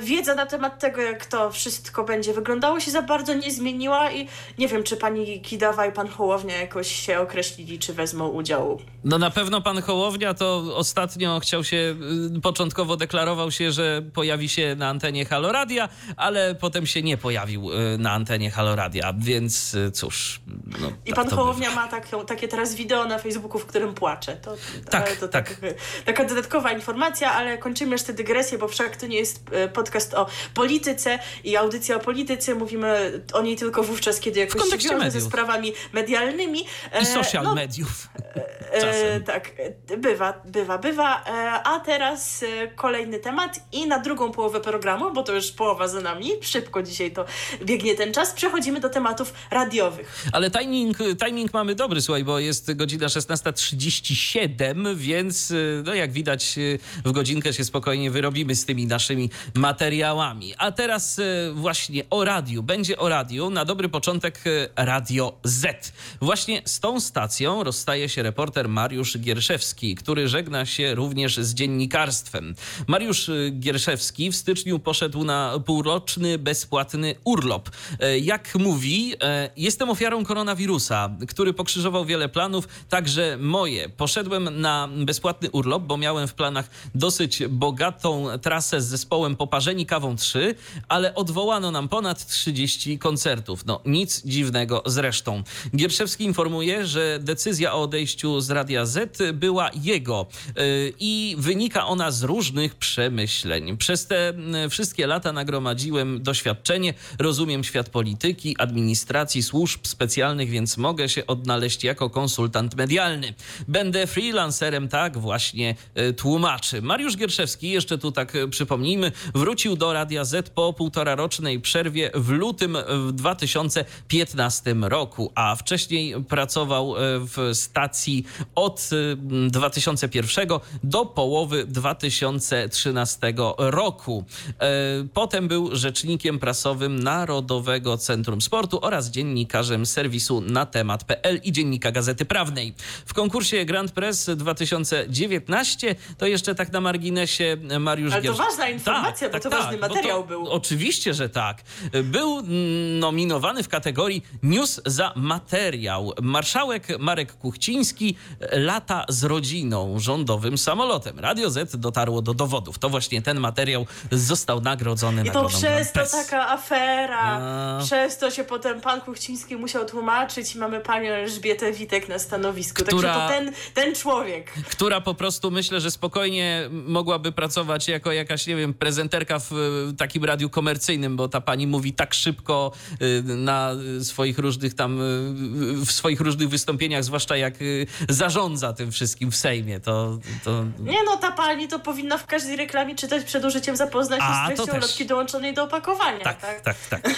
wiedza 0.00 0.34
na 0.34 0.46
temat 0.46 0.78
tego, 0.78 1.02
jak 1.02 1.26
to 1.26 1.50
wszystko 1.50 1.91
będzie 2.04 2.32
wyglądało, 2.32 2.80
się 2.80 2.90
za 2.90 3.02
bardzo 3.02 3.34
nie 3.34 3.50
zmieniła 3.50 4.12
i 4.12 4.28
nie 4.58 4.68
wiem, 4.68 4.82
czy 4.82 4.96
pani 4.96 5.40
Kidawa 5.40 5.86
i 5.86 5.92
pan 5.92 6.08
Hołownia 6.08 6.56
jakoś 6.56 6.92
się 7.06 7.18
określili, 7.20 7.78
czy 7.78 7.92
wezmą 7.92 8.28
udział. 8.28 8.80
No 9.04 9.18
na 9.18 9.30
pewno 9.30 9.60
pan 9.60 9.82
Hołownia 9.82 10.34
to 10.34 10.62
ostatnio 10.76 11.40
chciał 11.40 11.64
się, 11.64 11.96
y, 12.36 12.40
początkowo 12.40 12.96
deklarował 12.96 13.50
się, 13.50 13.72
że 13.72 14.02
pojawi 14.14 14.48
się 14.48 14.74
na 14.78 14.88
antenie 14.88 15.24
Haloradia, 15.24 15.88
ale 16.16 16.54
potem 16.54 16.86
się 16.86 17.02
nie 17.02 17.16
pojawił 17.16 17.72
y, 17.72 17.98
na 17.98 18.12
antenie 18.12 18.50
Haloradia, 18.50 19.14
więc 19.18 19.74
y, 19.74 19.90
cóż. 19.90 20.40
No, 20.80 20.92
I 21.06 21.12
tak 21.12 21.14
pan 21.28 21.38
Hołownia 21.38 21.70
ma 21.74 21.88
taką, 21.88 22.26
takie 22.26 22.48
teraz 22.48 22.74
wideo 22.74 23.04
na 23.04 23.18
Facebooku, 23.18 23.58
w 23.58 23.66
którym 23.66 23.94
płacze. 23.94 24.36
To, 24.36 24.54
Tak, 24.90 25.16
to 25.16 25.28
tak. 25.28 25.60
taka 26.04 26.24
dodatkowa 26.24 26.72
informacja, 26.72 27.32
ale 27.32 27.58
kończymy 27.58 27.92
już 27.92 28.02
tę 28.02 28.12
dygresję, 28.12 28.58
bo 28.58 28.68
wszak 28.68 28.96
to 28.96 29.06
nie 29.06 29.16
jest 29.18 29.44
podcast 29.74 30.14
o 30.14 30.26
polityce 30.54 31.18
i 31.44 31.56
audycja 31.72 31.96
o 31.96 32.00
polityce. 32.00 32.54
Mówimy 32.54 33.22
o 33.32 33.42
niej 33.42 33.56
tylko 33.56 33.82
wówczas, 33.82 34.20
kiedy 34.20 34.40
jakoś 34.40 34.52
się 34.54 34.58
kontekście 34.58 34.90
wiąże 34.90 35.10
ze 35.10 35.18
mediów. 35.18 35.32
sprawami 35.32 35.72
medialnymi. 35.92 36.66
E, 36.92 37.02
I 37.02 37.06
social 37.06 37.44
no, 37.44 37.54
mediów. 37.54 38.08
E, 38.36 38.62
Czasem. 38.80 39.24
tak, 39.24 39.50
e, 39.90 39.96
bywa, 39.96 40.42
bywa, 40.44 40.78
bywa. 40.78 41.24
E, 41.24 41.52
a 41.64 41.80
teraz 41.80 42.42
e, 42.42 42.68
kolejny 42.68 43.18
temat 43.18 43.60
i 43.72 43.86
na 43.86 43.98
drugą 43.98 44.32
połowę 44.32 44.60
programu, 44.60 45.12
bo 45.12 45.22
to 45.22 45.34
już 45.34 45.50
połowa 45.50 45.88
za 45.88 46.00
nami, 46.00 46.30
szybko 46.40 46.82
dzisiaj 46.82 47.12
to 47.12 47.24
biegnie 47.62 47.94
ten 47.94 48.12
czas, 48.12 48.32
przechodzimy 48.32 48.80
do 48.80 48.88
tematów 48.88 49.32
radiowych. 49.50 50.26
Ale 50.32 50.50
timing, 50.50 50.98
timing 51.26 51.52
mamy 51.54 51.74
dobry, 51.74 52.00
słuchaj, 52.00 52.24
bo 52.24 52.38
jest 52.38 52.74
godzina 52.74 53.06
16.37, 53.06 54.96
więc 54.96 55.52
no 55.84 55.94
jak 55.94 56.12
widać 56.12 56.56
w 57.04 57.12
godzinkę 57.12 57.52
się 57.52 57.64
spokojnie 57.64 58.10
wyrobimy 58.10 58.54
z 58.54 58.64
tymi 58.64 58.86
naszymi 58.86 59.30
materiałami. 59.54 60.54
A 60.58 60.72
teraz 60.72 61.20
właśnie 61.62 62.02
o 62.10 62.24
radiu. 62.24 62.62
Będzie 62.62 62.98
o 62.98 63.08
radiu. 63.08 63.50
Na 63.50 63.64
dobry 63.64 63.88
początek 63.88 64.46
y, 64.46 64.68
Radio 64.76 65.38
Z. 65.44 65.92
Właśnie 66.20 66.62
z 66.64 66.80
tą 66.80 67.00
stacją 67.00 67.64
rozstaje 67.64 68.08
się 68.08 68.22
reporter 68.22 68.68
Mariusz 68.68 69.18
Gierszewski, 69.18 69.94
który 69.94 70.28
żegna 70.28 70.66
się 70.66 70.94
również 70.94 71.36
z 71.36 71.54
dziennikarstwem. 71.54 72.54
Mariusz 72.86 73.28
y, 73.28 73.50
Gierszewski 73.60 74.30
w 74.30 74.36
styczniu 74.36 74.78
poszedł 74.78 75.24
na 75.24 75.58
półroczny, 75.66 76.38
bezpłatny 76.38 77.14
urlop. 77.24 77.70
E, 78.00 78.18
Jak 78.18 78.54
mówi, 78.54 79.14
e, 79.22 79.50
jestem 79.56 79.90
ofiarą 79.90 80.24
koronawirusa, 80.24 81.10
który 81.28 81.52
pokrzyżował 81.54 82.04
wiele 82.04 82.28
planów, 82.28 82.68
także 82.88 83.36
moje. 83.40 83.88
Poszedłem 83.88 84.60
na 84.60 84.88
bezpłatny 84.96 85.50
urlop, 85.50 85.82
bo 85.82 85.96
miałem 85.96 86.28
w 86.28 86.34
planach 86.34 86.70
dosyć 86.94 87.42
bogatą 87.48 88.26
trasę 88.42 88.80
z 88.80 88.86
zespołem 88.86 89.36
Poparzeni 89.36 89.86
Kawą 89.86 90.16
3, 90.16 90.54
ale 90.88 91.14
odwołano 91.52 91.70
nam 91.70 91.88
ponad 91.88 92.26
30 92.26 92.98
koncertów. 92.98 93.66
No 93.66 93.80
nic 93.86 94.22
dziwnego 94.24 94.82
zresztą. 94.86 95.42
Gierszewski 95.76 96.24
informuje, 96.24 96.86
że 96.86 97.18
decyzja 97.22 97.74
o 97.74 97.82
odejściu 97.82 98.40
z 98.40 98.50
Radia 98.50 98.86
Z 98.86 99.18
była 99.34 99.70
jego 99.82 100.26
e, 100.48 100.52
i 101.00 101.36
wynika 101.38 101.86
ona 101.86 102.10
z 102.10 102.22
różnych 102.22 102.74
przemyśleń. 102.74 103.76
Przez 103.76 104.06
te 104.06 104.28
m, 104.28 104.70
wszystkie 104.70 105.06
lata 105.06 105.32
nagromadziłem 105.32 106.22
doświadczenie, 106.22 106.94
rozumiem 107.18 107.64
świat 107.64 107.88
polityki, 107.88 108.56
administracji, 108.58 109.42
służb 109.42 109.86
specjalnych, 109.86 110.50
więc 110.50 110.76
mogę 110.76 111.08
się 111.08 111.26
odnaleźć 111.26 111.84
jako 111.84 112.10
konsultant 112.10 112.74
medialny. 112.76 113.34
Będę 113.68 114.06
freelancerem, 114.06 114.88
tak 114.88 115.18
właśnie 115.18 115.74
e, 115.94 116.12
tłumaczy. 116.12 116.82
Mariusz 116.82 117.16
Gierszewski, 117.16 117.70
jeszcze 117.70 117.98
tu 117.98 118.12
tak 118.12 118.32
przypomnijmy, 118.50 119.12
wrócił 119.34 119.76
do 119.76 119.92
Radia 119.92 120.24
Z 120.24 120.50
po 120.50 120.72
półtora 120.72 121.14
rocznej 121.14 121.41
przerwie 121.62 122.10
w 122.14 122.28
lutym 122.30 122.76
e, 122.76 122.84
w 122.88 123.12
2015 123.12 124.74
roku, 124.80 125.32
a 125.34 125.56
wcześniej 125.56 126.14
pracował 126.24 126.96
e, 126.96 127.00
w 127.18 127.50
stacji 127.54 128.24
od 128.54 128.90
e, 129.12 129.16
2001 129.50 130.48
do 130.84 131.06
połowy 131.06 131.64
2013 131.66 133.32
roku. 133.58 134.24
E, 134.60 134.72
Potem 135.14 135.48
był 135.48 135.76
rzecznikiem 135.76 136.38
prasowym 136.38 136.98
Narodowego 137.02 137.98
Centrum 137.98 138.40
Sportu 138.42 138.78
oraz 138.82 139.10
dziennikarzem 139.10 139.86
serwisu 139.86 140.40
na 140.40 140.66
temat.pl 140.66 141.40
i 141.44 141.52
dziennika 141.52 141.92
Gazety 141.92 142.24
Prawnej. 142.24 142.74
W 143.06 143.14
konkursie 143.14 143.64
Grand 143.64 143.92
Press 143.92 144.30
2019 144.36 145.94
to 146.18 146.26
jeszcze 146.26 146.54
tak 146.54 146.72
na 146.72 146.80
marginesie 146.80 147.56
Mariusz 147.80 148.12
Ale 148.12 148.22
to 148.22 148.28
Giersz- 148.32 148.36
ważna 148.38 148.68
informacja, 148.68 149.30
bo 149.30 149.40
to 149.40 149.50
ważny 149.50 149.78
bo 149.78 149.88
materiał 149.88 150.24
był. 150.24 150.48
Oczywiście, 150.48 151.14
że 151.14 151.28
tak. 151.32 151.62
Był 152.04 152.38
mm, 152.38 152.98
nominowany 152.98 153.62
w 153.62 153.68
kategorii 153.68 154.22
News 154.42 154.80
za 154.86 155.12
materiał. 155.16 156.12
Marszałek 156.22 156.98
Marek 156.98 157.32
Kuchciński 157.32 158.16
lata 158.52 159.04
z 159.08 159.24
rodziną 159.24 159.98
rządowym 159.98 160.58
samolotem. 160.58 161.18
Radio 161.20 161.50
Z 161.50 161.76
dotarło 161.76 162.22
do 162.22 162.34
dowodów. 162.34 162.78
To 162.78 162.88
właśnie 162.88 163.22
ten 163.22 163.40
materiał 163.40 163.86
został 164.10 164.60
nagrodzony 164.60 165.22
I 165.26 165.30
to 165.30 165.48
przez 165.48 165.92
to 165.92 165.94
Press. 165.94 166.10
taka 166.10 166.48
afera. 166.48 167.20
A. 167.22 167.80
Przez 167.84 168.18
to 168.18 168.30
się 168.30 168.44
potem 168.44 168.80
pan 168.80 169.00
Kuchciński 169.00 169.56
musiał 169.56 169.84
tłumaczyć 169.86 170.54
i 170.54 170.58
mamy 170.58 170.80
panią 170.80 171.12
Elżbietę 171.12 171.72
Witek 171.72 172.08
na 172.08 172.18
stanowisku. 172.18 172.84
Która- 172.84 173.14
Także 173.14 173.34
to 173.38 173.44
ten, 173.44 173.54
ten 173.74 173.94
człowiek. 173.94 174.52
która 174.70 175.00
po 175.00 175.14
prostu 175.14 175.50
myślę, 175.50 175.80
że 175.80 175.90
spokojnie 175.90 176.68
mogłaby 176.70 177.32
pracować 177.32 177.88
jako 177.88 178.12
jakaś, 178.12 178.46
nie 178.46 178.56
wiem, 178.56 178.74
prezenterka 178.74 179.38
w 179.38 179.52
e, 179.52 179.56
takim 179.96 180.24
radiu 180.24 180.50
komercyjnym, 180.50 181.16
bo 181.16 181.21
ta 181.28 181.40
pani 181.40 181.66
mówi 181.66 181.92
tak 181.92 182.14
szybko 182.14 182.72
y, 183.02 183.22
na 183.22 183.70
swoich 184.02 184.38
różnych 184.38 184.74
tam, 184.74 185.00
y, 185.00 185.86
w 185.86 185.92
swoich 185.92 186.20
różnych 186.20 186.48
wystąpieniach, 186.48 187.04
zwłaszcza 187.04 187.36
jak 187.36 187.62
y, 187.62 187.86
zarządza 188.08 188.72
tym 188.72 188.92
wszystkim 188.92 189.30
w 189.30 189.36
Sejmie, 189.36 189.80
to... 189.80 190.18
to... 190.44 190.64
Nie 190.78 191.04
no, 191.04 191.16
ta 191.16 191.32
pani 191.32 191.68
to 191.68 191.78
powinna 191.78 192.18
w 192.18 192.26
każdej 192.26 192.56
reklamie 192.56 192.94
czytać 192.94 193.24
przed 193.24 193.44
użyciem 193.44 193.76
zapoznać 193.76 194.20
się 194.20 194.54
z 194.54 194.56
treścią 194.56 194.80
lotki 194.80 195.06
dołączonej 195.06 195.54
do 195.54 195.64
opakowania. 195.64 196.24
Tak, 196.24 196.40
tak, 196.40 196.62
tak. 196.62 196.76
tak. 196.90 197.14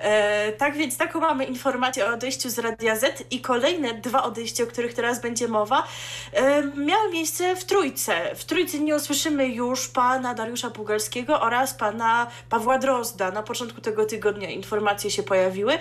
E, 0.00 0.52
tak 0.52 0.76
więc 0.76 0.96
taką 0.96 1.20
mamy 1.20 1.44
informację 1.44 2.06
o 2.06 2.08
odejściu 2.08 2.50
z 2.50 2.58
Radia 2.58 2.96
Z 2.96 3.24
i 3.30 3.40
kolejne 3.40 3.94
dwa 3.94 4.22
odejścia, 4.22 4.64
o 4.64 4.66
których 4.66 4.94
teraz 4.94 5.20
będzie 5.20 5.48
mowa, 5.48 5.86
e, 6.32 6.62
miały 6.62 7.10
miejsce 7.12 7.56
w 7.56 7.64
Trójce. 7.64 8.34
W 8.34 8.44
Trójce 8.44 8.78
nie 8.78 8.96
usłyszymy 8.96 9.48
już 9.48 9.88
pana 9.88 10.34
Dariusza 10.34 10.70
Pugalskiego 10.70 11.40
oraz 11.40 11.74
pana 11.74 12.26
Pawła 12.48 12.78
Drozda. 12.78 13.30
Na 13.30 13.42
początku 13.42 13.80
tego 13.80 14.04
tygodnia 14.04 14.50
informacje 14.50 15.10
się 15.10 15.22
pojawiły. 15.22 15.78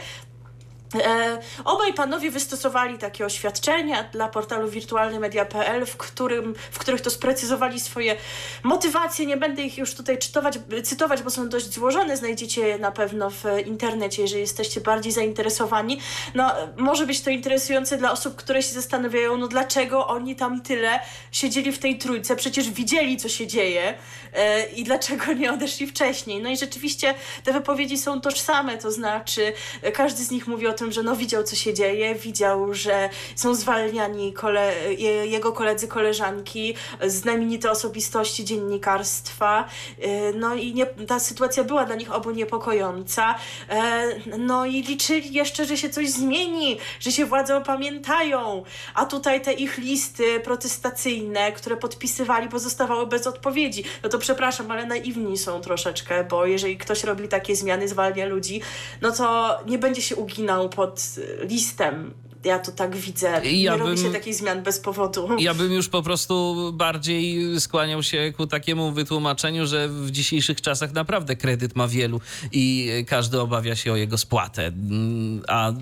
E, 0.95 1.39
obaj 1.65 1.93
panowie 1.93 2.31
wystosowali 2.31 2.97
takie 2.97 3.25
oświadczenia 3.25 4.03
dla 4.03 4.27
portalu 4.27 4.69
wirtualnymedia.pl, 4.69 5.85
w, 5.85 5.97
którym, 5.97 6.55
w 6.71 6.79
których 6.79 7.01
to 7.01 7.09
sprecyzowali 7.09 7.79
swoje 7.79 8.15
motywacje. 8.63 9.25
Nie 9.25 9.37
będę 9.37 9.61
ich 9.61 9.77
już 9.77 9.93
tutaj 9.93 10.17
czytować, 10.17 10.59
cytować, 10.83 11.21
bo 11.21 11.29
są 11.29 11.49
dość 11.49 11.73
złożone. 11.73 12.17
Znajdziecie 12.17 12.67
je 12.67 12.77
na 12.77 12.91
pewno 12.91 13.29
w 13.29 13.43
internecie, 13.65 14.21
jeżeli 14.21 14.41
jesteście 14.41 14.81
bardziej 14.81 15.11
zainteresowani. 15.11 15.99
No, 16.35 16.51
może 16.77 17.05
być 17.05 17.21
to 17.21 17.29
interesujące 17.29 17.97
dla 17.97 18.11
osób, 18.11 18.35
które 18.35 18.63
się 18.63 18.73
zastanawiają, 18.73 19.37
no 19.37 19.47
dlaczego 19.47 20.07
oni 20.07 20.35
tam 20.35 20.61
tyle 20.61 20.99
siedzieli 21.31 21.71
w 21.71 21.79
tej 21.79 21.97
trójce, 21.97 22.35
przecież 22.35 22.69
widzieli, 22.69 23.17
co 23.17 23.29
się 23.29 23.47
dzieje 23.47 23.93
e, 24.33 24.69
i 24.69 24.83
dlaczego 24.83 25.33
nie 25.33 25.53
odeszli 25.53 25.87
wcześniej. 25.87 26.41
No 26.41 26.49
i 26.49 26.57
rzeczywiście 26.57 27.13
te 27.43 27.53
wypowiedzi 27.53 27.97
są 27.97 28.21
tożsame, 28.21 28.77
to 28.77 28.91
znaczy 28.91 29.53
e, 29.81 29.91
każdy 29.91 30.23
z 30.23 30.31
nich 30.31 30.47
mówi 30.47 30.67
o 30.67 30.76
tym, 30.77 30.91
że 30.91 31.03
no 31.03 31.15
widział, 31.15 31.43
co 31.43 31.55
się 31.55 31.73
dzieje, 31.73 32.15
widział, 32.15 32.73
że 32.73 33.09
są 33.35 33.55
zwalniani 33.55 34.33
kole, 34.33 34.73
je, 34.97 35.27
jego 35.27 35.51
koledzy, 35.51 35.87
koleżanki, 35.87 36.75
znamienite 37.07 37.71
osobistości 37.71 38.45
dziennikarstwa. 38.45 39.65
E, 40.01 40.33
No 40.33 40.55
i 40.55 40.73
nie, 40.73 40.85
ta 40.85 41.19
sytuacja 41.19 41.63
była 41.63 41.85
dla 41.85 41.95
nich 41.95 42.11
obu 42.13 42.31
niepokojąca. 42.31 43.35
E, 43.69 44.07
No 44.37 44.65
i 44.65 44.81
liczyli 44.83 45.33
jeszcze, 45.33 45.65
że 45.65 45.77
się 45.77 45.89
coś 45.89 46.09
zmieni, 46.09 46.77
że 46.99 47.11
się 47.11 47.25
władze 47.25 47.57
opamiętają. 47.57 48.63
A 48.95 49.05
tutaj 49.05 49.41
te 49.41 49.53
ich 49.53 49.77
listy 49.77 50.39
protestacyjne, 50.39 51.51
które 51.51 51.77
podpisywali, 51.77 52.49
pozostawały 52.49 53.07
bez 53.07 53.27
odpowiedzi. 53.27 53.83
No 54.03 54.09
to 54.09 54.17
przepraszam, 54.19 54.71
ale 54.71 54.85
naiwni 54.85 55.37
są 55.37 55.61
troszeczkę, 55.61 56.23
bo 56.23 56.45
jeżeli 56.45 56.77
ktoś 56.77 57.03
robi 57.03 57.27
takie 57.27 57.55
zmiany, 57.55 57.87
zwalnia 57.87 58.25
ludzi, 58.25 58.61
no 59.01 59.11
to 59.11 59.57
nie 59.65 59.77
będzie 59.77 60.01
się 60.01 60.15
uginał 60.15 60.66
pod 60.69 61.19
listem. 61.43 62.13
Ja 62.45 62.59
to 62.59 62.71
tak 62.71 62.95
widzę. 62.95 63.41
Ja 63.43 63.73
nie 63.73 63.77
robi 63.79 63.95
bym- 63.95 64.03
się 64.03 64.11
takich 64.11 64.35
zmian 64.35 64.63
bez 64.63 64.79
powodu. 64.79 65.27
Ja 65.39 65.53
bym 65.53 65.71
już 65.73 65.89
po 65.89 66.01
prostu 66.03 66.55
bardziej 66.73 67.39
skłaniał 67.61 68.03
się 68.03 68.33
ku 68.37 68.47
takiemu 68.47 68.91
wytłumaczeniu, 68.91 69.67
że 69.67 69.89
w 69.89 70.11
dzisiejszych 70.11 70.61
czasach 70.61 70.93
naprawdę 70.93 71.35
kredyt 71.35 71.75
ma 71.75 71.87
wielu 71.87 72.21
i 72.51 72.91
każdy 73.07 73.41
obawia 73.41 73.75
się 73.75 73.93
o 73.93 73.95
jego 73.95 74.17
spłatę. 74.17 74.65
Mm, 74.65 75.41
A 75.47 75.73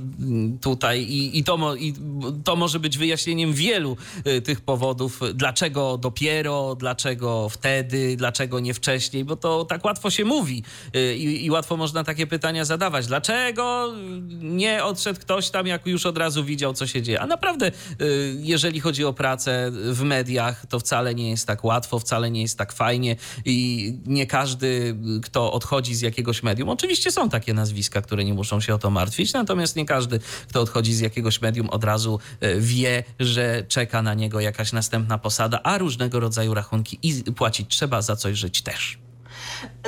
tutaj 0.61 1.01
i, 1.01 1.39
i, 1.39 1.43
to, 1.43 1.75
i 1.75 1.93
to 2.43 2.55
może 2.55 2.79
być 2.79 2.97
wyjaśnieniem 2.97 3.53
wielu 3.53 3.97
y, 4.27 4.41
tych 4.41 4.61
powodów, 4.61 5.19
dlaczego 5.33 5.97
dopiero, 5.97 6.75
dlaczego 6.75 7.49
wtedy, 7.49 8.15
dlaczego 8.17 8.59
nie 8.59 8.73
wcześniej, 8.73 9.25
bo 9.25 9.35
to 9.35 9.65
tak 9.65 9.85
łatwo 9.85 10.09
się 10.09 10.25
mówi 10.25 10.63
y, 10.95 11.15
i, 11.15 11.45
i 11.45 11.51
łatwo 11.51 11.77
można 11.77 12.03
takie 12.03 12.27
pytania 12.27 12.65
zadawać. 12.65 13.07
Dlaczego 13.07 13.93
nie 14.41 14.83
odszedł 14.83 15.19
ktoś 15.19 15.49
tam, 15.49 15.67
jak 15.67 15.87
już 15.87 16.05
od 16.05 16.17
razu 16.17 16.44
widział, 16.45 16.73
co 16.73 16.87
się 16.87 17.01
dzieje? 17.01 17.21
A 17.21 17.27
naprawdę, 17.27 17.71
y, 18.01 18.35
jeżeli 18.39 18.79
chodzi 18.79 19.05
o 19.05 19.13
pracę 19.13 19.71
w 19.71 20.01
mediach, 20.01 20.65
to 20.65 20.79
wcale 20.79 21.15
nie 21.15 21.29
jest 21.29 21.47
tak 21.47 21.63
łatwo, 21.63 21.99
wcale 21.99 22.31
nie 22.31 22.41
jest 22.41 22.57
tak 22.57 22.73
fajnie 22.73 23.15
i 23.45 23.93
nie 24.05 24.27
każdy, 24.27 24.95
kto 25.23 25.53
odchodzi 25.53 25.95
z 25.95 26.01
jakiegoś 26.01 26.43
medium, 26.43 26.69
oczywiście 26.69 27.11
są 27.11 27.29
takie 27.29 27.53
nazwiska, 27.53 28.01
które 28.01 28.23
nie 28.23 28.33
muszą 28.33 28.61
się 28.61 28.75
o 28.75 28.77
to 28.77 28.89
martwić, 28.89 29.33
natomiast 29.33 29.75
nie 29.75 29.85
każdy, 29.85 30.19
kto 30.49 30.61
odchodzi 30.61 30.93
z 30.93 30.99
jakiegoś 30.99 31.41
medium, 31.41 31.69
od 31.69 31.83
razu 31.83 32.19
y, 32.43 32.61
wie, 32.61 33.03
że 33.19 33.63
czeka 33.67 34.01
na 34.01 34.13
niego 34.13 34.39
jakaś 34.39 34.71
następna 34.73 35.17
posada, 35.17 35.59
a 35.63 35.77
różnego 35.77 36.19
rodzaju 36.19 36.53
rachunki 36.53 36.99
i 37.03 37.23
płacić 37.31 37.67
trzeba, 37.67 38.01
za 38.01 38.15
coś 38.15 38.37
żyć 38.37 38.61
też. 38.61 39.04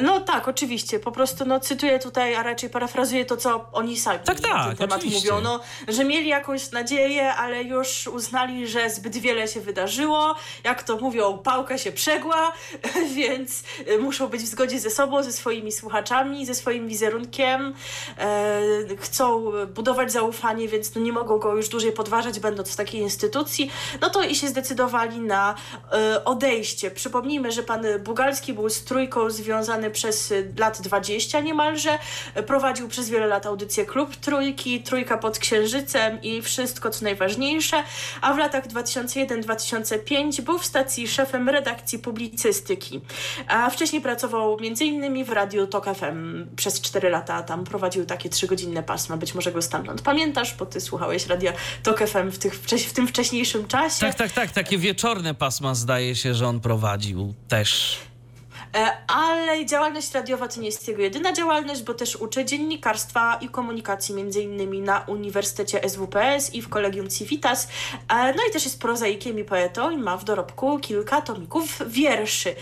No 0.02 0.20
tak, 0.20 0.48
oczywiście. 0.48 1.00
Po 1.00 1.12
prostu 1.12 1.46
no, 1.46 1.60
cytuję 1.60 2.00
tutaj, 2.00 2.36
a 2.36 2.44
raczej 2.44 2.70
parafrazuję 2.70 3.26
to, 3.26 3.38
co 3.38 3.66
oni 3.72 3.98
sami 3.98 4.20
Tak, 4.26 4.42
na 4.42 4.50
tak, 4.50 4.68
ten 4.68 4.78
temat 4.78 4.98
oczywiście. 4.98 5.32
mówią. 5.32 5.44
No, 5.44 5.60
że 5.88 6.06
mieli 6.06 6.30
jakąś 6.30 6.72
nadzieję, 6.72 7.34
ale 7.34 7.64
już 7.64 8.08
uznali, 8.08 8.68
że 8.68 8.90
zbyt 8.90 9.18
wiele 9.18 9.48
się 9.48 9.62
wydarzyło. 9.62 10.36
Jak 10.64 10.84
to 10.84 10.98
mówią, 10.98 11.38
pałka 11.38 11.78
się 11.78 11.92
przegła, 11.92 12.54
więc 13.16 13.64
y, 13.88 13.98
muszą 13.98 14.28
być 14.28 14.42
w 14.42 14.46
zgodzie 14.46 14.80
ze 14.80 14.90
sobą, 14.90 15.24
ze 15.24 15.32
swoimi 15.32 15.72
słuchaczami, 15.72 16.46
ze 16.46 16.56
swoim 16.56 16.88
wizerunkiem. 16.88 17.74
E, 18.20 18.62
chcą 19.00 19.52
budować 19.76 20.12
zaufanie, 20.12 20.68
więc 20.68 20.96
no, 20.96 21.02
nie 21.02 21.14
mogą 21.14 21.40
go 21.40 21.56
już 21.56 21.70
dłużej 21.70 21.92
podważać, 21.92 22.40
będąc 22.40 22.72
w 22.72 22.76
takiej 22.76 23.02
instytucji. 23.02 23.72
No 24.02 24.10
to 24.10 24.24
i 24.24 24.36
się 24.36 24.48
zdecydowali 24.48 25.20
na 25.20 25.56
e, 25.92 26.26
odejście. 26.26 26.92
Przypomnijmy, 26.92 27.52
że 27.52 27.64
pan 27.64 27.86
Bugalski 28.04 28.54
był 28.54 28.70
z 28.70 28.84
trójką 28.84 29.30
związany 29.30 29.67
przez 29.92 30.32
y, 30.32 30.54
lat 30.58 30.82
20 30.82 31.40
niemalże. 31.40 31.98
E, 32.34 32.44
Prowadził 32.44 32.88
przez 32.88 33.10
wiele 33.10 33.28
lat 33.28 33.46
audycję 33.46 33.86
Klub 33.86 34.16
Trójki, 34.16 34.82
Trójka 34.84 35.18
pod 35.18 35.40
Księżycem 35.40 36.22
i 36.22 36.42
wszystko 36.42 36.90
co 36.90 37.04
najważniejsze. 37.04 37.84
A 38.22 38.34
w 38.34 38.38
latach 38.38 38.68
2001-2005 38.68 40.42
był 40.42 40.60
w 40.60 40.66
stacji 40.66 41.08
szefem 41.08 41.50
redakcji 41.50 42.00
publicystyki. 42.00 43.02
A 43.48 43.70
wcześniej 43.70 44.02
pracował 44.02 44.58
m.in. 44.62 45.26
w 45.26 45.30
Radiu 45.30 45.68
Tok 45.68 45.86
FM 45.86 46.48
przez 46.56 46.82
4 46.82 47.10
lata. 47.10 47.44
Tam 47.44 47.64
prowadził 47.64 48.06
takie 48.06 48.30
trzygodzinne 48.30 48.84
pasma. 48.84 49.18
Być 49.18 49.36
może 49.36 49.52
go 49.52 49.62
stamtąd 49.62 50.02
pamiętasz, 50.02 50.56
bo 50.56 50.66
ty 50.66 50.82
słuchałeś 50.82 51.28
Radia 51.28 51.54
Tok 51.84 52.08
FM 52.08 52.32
w, 52.32 52.38
tych, 52.38 52.54
w 52.88 52.94
tym 52.94 53.08
wcześniejszym 53.08 53.68
czasie. 53.68 54.00
Tak, 54.00 54.16
tak, 54.16 54.32
tak. 54.32 54.52
Takie 54.52 54.78
wieczorne 54.78 55.34
pasma 55.34 55.76
zdaje 55.76 56.16
się, 56.16 56.34
że 56.34 56.48
on 56.48 56.60
prowadził 56.60 57.34
też. 57.48 57.98
E, 58.78 58.98
Ale 59.08 59.66
działalność 59.66 60.14
radiowa 60.14 60.48
to 60.48 60.60
nie 60.60 60.66
jest 60.66 60.88
jego 60.88 61.02
jedyna 61.02 61.34
działalność, 61.34 61.84
bo 61.84 61.94
też 61.94 62.16
uczy 62.16 62.46
dziennikarstwa 62.46 63.38
i 63.42 63.50
komunikacji 63.50 64.16
między 64.16 64.42
innymi 64.42 64.82
na 64.82 65.00
Uniwersytecie 65.08 65.90
SWPS 65.90 66.54
i 66.54 66.62
w 66.62 66.70
Kolegium 66.70 67.10
Civitas. 67.10 67.68
E, 68.10 68.34
No 68.34 68.44
i 68.50 68.52
też 68.54 68.66
jest 68.66 68.82
prozaikiem 68.82 69.40
i 69.40 69.44
poetą 69.44 69.92
i 69.92 69.98
ma 69.98 70.18
w 70.18 70.24
dorobku 70.24 70.80
kilka 70.80 71.22
tomików 71.22 71.82
wierszy. 71.88 72.56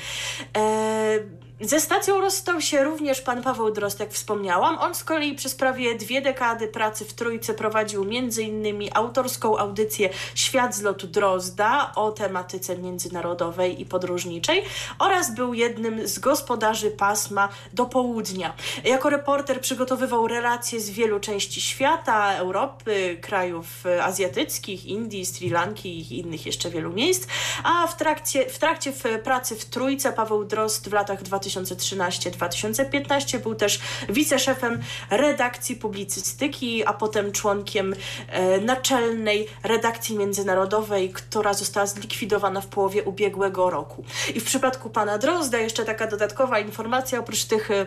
Ze 1.62 1.80
stacją 1.80 2.22
rozstał 2.22 2.62
się 2.62 2.84
również 2.84 3.22
pan 3.22 3.44
Paweł 3.44 3.72
Drozd, 3.72 4.00
jak 4.00 4.12
wspomniałam. 4.12 4.78
On 4.78 4.96
z 4.96 5.04
kolei 5.04 5.36
przez 5.36 5.56
prawie 5.56 5.96
dwie 5.96 6.22
dekady 6.22 6.68
pracy 6.68 7.06
w 7.06 7.14
Trójce 7.14 7.54
prowadził 7.54 8.04
m.in. 8.04 8.90
autorską 8.94 9.58
audycję 9.58 10.10
Świat 10.36 10.76
z 10.76 10.82
lotu 10.82 11.08
Drozda 11.08 11.92
o 11.96 12.12
tematyce 12.12 12.78
międzynarodowej 12.78 13.82
i 13.82 13.86
podróżniczej 13.86 14.64
oraz 15.00 15.36
był 15.36 15.54
jednym 15.54 16.08
z 16.08 16.20
gospodarzy 16.20 16.92
pasma 16.92 17.50
do 17.74 17.86
południa. 17.86 18.54
Jako 18.84 19.10
reporter 19.10 19.62
przygotowywał 19.62 20.28
relacje 20.28 20.80
z 20.80 20.90
wielu 20.90 21.20
części 21.20 21.62
świata, 21.62 22.34
Europy, 22.34 23.18
krajów 23.22 23.66
azjatyckich, 24.04 24.86
Indii, 24.86 25.26
Sri 25.26 25.50
Lanki 25.50 26.00
i 26.00 26.20
innych 26.20 26.46
jeszcze 26.46 26.70
wielu 26.70 26.94
miejsc, 26.94 27.28
a 27.64 27.88
w 27.88 27.98
trakcie, 27.98 28.50
w 28.50 28.58
trakcie 28.58 28.94
pracy 29.24 29.56
w 29.56 29.66
Trójce 29.66 30.14
Paweł 30.14 30.46
Drozd 30.46 30.90
w 30.90 30.94
latach 30.94 31.24
2013-2015 31.50 33.40
był 33.40 33.56
też 33.56 33.80
wiceszefem 34.10 34.82
redakcji 35.10 35.76
publicystyki, 35.76 36.86
a 36.86 36.94
potem 36.94 37.32
członkiem 37.32 37.96
e, 38.28 38.62
naczelnej 38.62 39.48
redakcji 39.64 40.18
międzynarodowej, 40.18 41.10
która 41.10 41.54
została 41.54 41.86
zlikwidowana 41.86 42.62
w 42.62 42.68
połowie 42.68 43.04
ubiegłego 43.04 43.70
roku. 43.70 44.04
I 44.36 44.40
w 44.40 44.44
przypadku 44.44 44.90
pana 44.90 45.18
Drozda 45.18 45.58
jeszcze 45.58 45.86
taka 45.86 46.08
dodatkowa 46.08 46.60
informacja, 46.60 47.20
oprócz 47.20 47.44
tych 47.44 47.72
e, 47.72 47.86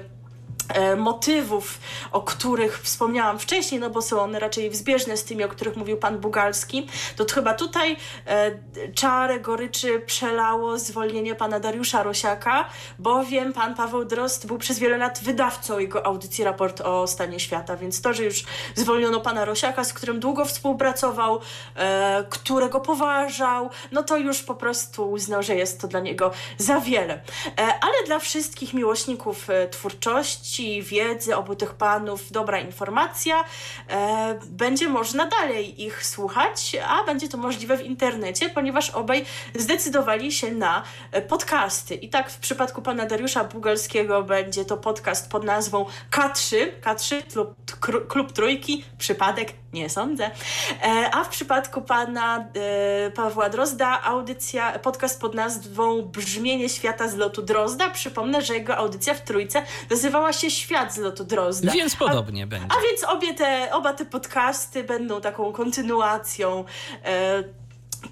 motywów, 0.97 1.79
o 2.13 2.21
których 2.21 2.81
wspomniałam 2.83 3.39
wcześniej, 3.39 3.81
no 3.81 3.91
bo 3.91 4.03
są 4.03 4.21
one 4.21 4.39
raczej 4.39 4.71
wzbieżne 4.71 5.17
z 5.17 5.25
tymi, 5.25 5.45
o 5.45 5.49
których 5.49 5.77
mówił 5.77 5.97
pan 5.97 6.19
Bugalski, 6.19 6.89
to 7.17 7.25
chyba 7.35 7.55
tutaj 7.55 7.97
e, 8.27 8.51
czarę 8.95 9.41
goryczy 9.41 10.01
przelało 10.01 10.79
zwolnienie 10.79 11.35
pana 11.35 11.61
Dariusza 11.61 12.03
Rosiaka, 12.03 12.69
bowiem 12.99 13.53
pan 13.53 13.75
Paweł 13.75 14.05
Drozd 14.05 14.47
był 14.47 14.59
przez 14.59 14.79
wiele 14.79 14.99
lat 14.99 15.21
wydawcą 15.23 15.79
jego 15.79 16.07
audycji 16.07 16.45
Raport 16.45 16.81
o 16.81 17.07
stanie 17.07 17.41
świata, 17.41 17.77
więc 17.77 18.03
to, 18.03 18.15
że 18.15 18.25
już 18.25 18.45
zwolniono 18.75 19.21
pana 19.21 19.45
Rosiaka, 19.45 19.85
z 19.85 19.93
którym 19.93 20.21
długo 20.21 20.45
współpracował, 20.45 21.41
e, 21.77 22.25
którego 22.31 22.81
poważał, 22.81 23.71
no 23.93 24.03
to 24.03 24.17
już 24.17 24.43
po 24.43 24.55
prostu 24.55 25.11
uznał, 25.11 25.43
że 25.43 25.55
jest 25.55 25.81
to 25.81 25.89
dla 25.89 26.01
niego 26.01 26.31
za 26.59 26.81
wiele. 26.81 27.15
E, 27.15 27.21
ale 27.59 28.07
dla 28.07 28.19
wszystkich 28.19 28.75
miłośników 28.75 29.51
e, 29.51 29.69
twórczości 29.69 30.58
wiedzy 30.83 31.37
obu 31.37 31.55
tych 31.55 31.75
panów, 31.75 32.33
dobra 32.33 32.59
informacja. 32.59 33.45
E, 33.91 34.39
będzie 34.47 34.89
można 34.89 35.27
dalej 35.27 35.83
ich 35.83 36.07
słuchać, 36.07 36.77
a 36.89 37.05
będzie 37.05 37.29
to 37.29 37.39
możliwe 37.39 37.77
w 37.77 37.83
internecie, 37.83 38.51
ponieważ 38.51 38.91
obaj 38.91 39.25
zdecydowali 39.55 40.33
się 40.33 40.53
na 40.53 40.83
e, 41.13 41.23
podcasty. 41.23 41.95
I 41.95 42.09
tak 42.09 42.31
w 42.31 42.39
przypadku 42.39 42.83
pana 42.83 43.07
Dariusza 43.07 43.45
Bugalskiego 43.45 44.23
będzie 44.23 44.65
to 44.65 44.77
podcast 44.77 45.31
pod 45.31 45.45
nazwą 45.45 45.87
K3, 46.11 46.57
K3 46.83 47.23
klub, 47.81 48.07
klub 48.09 48.33
Trójki, 48.33 48.85
przypadek, 48.99 49.53
nie 49.73 49.89
sądzę. 49.91 50.31
E, 50.83 51.11
a 51.15 51.25
w 51.25 51.29
przypadku 51.29 51.83
pana 51.83 52.39
e, 52.39 53.11
Pawła 53.11 53.49
Drozda 53.49 54.03
audycja, 54.03 54.79
podcast 54.79 55.21
pod 55.21 55.35
nazwą 55.35 56.03
Brzmienie 56.03 56.69
świata 56.69 57.09
z 57.09 57.17
lotu 57.17 57.43
Drozda. 57.43 57.91
Przypomnę, 57.91 58.43
że 58.43 58.55
jego 58.55 58.77
audycja 58.77 59.15
w 59.15 59.21
Trójce 59.21 59.63
nazywała 59.91 60.33
się 60.33 60.48
Świat 60.51 60.95
z 60.95 60.97
lotu 60.97 61.25
Drozda. 61.25 61.73
Więc 61.73 61.97
podobnie 61.97 62.45
a, 62.45 62.47
będzie. 62.47 62.67
A 62.79 62.83
więc 62.83 63.05
obie 63.05 63.35
te, 63.35 63.69
oba 63.73 63.93
te 63.93 64.05
podcasty 64.05 64.85
będą 64.85 65.21
taką 65.21 65.53
kontynuacją 65.53 66.65
e, 67.05 67.45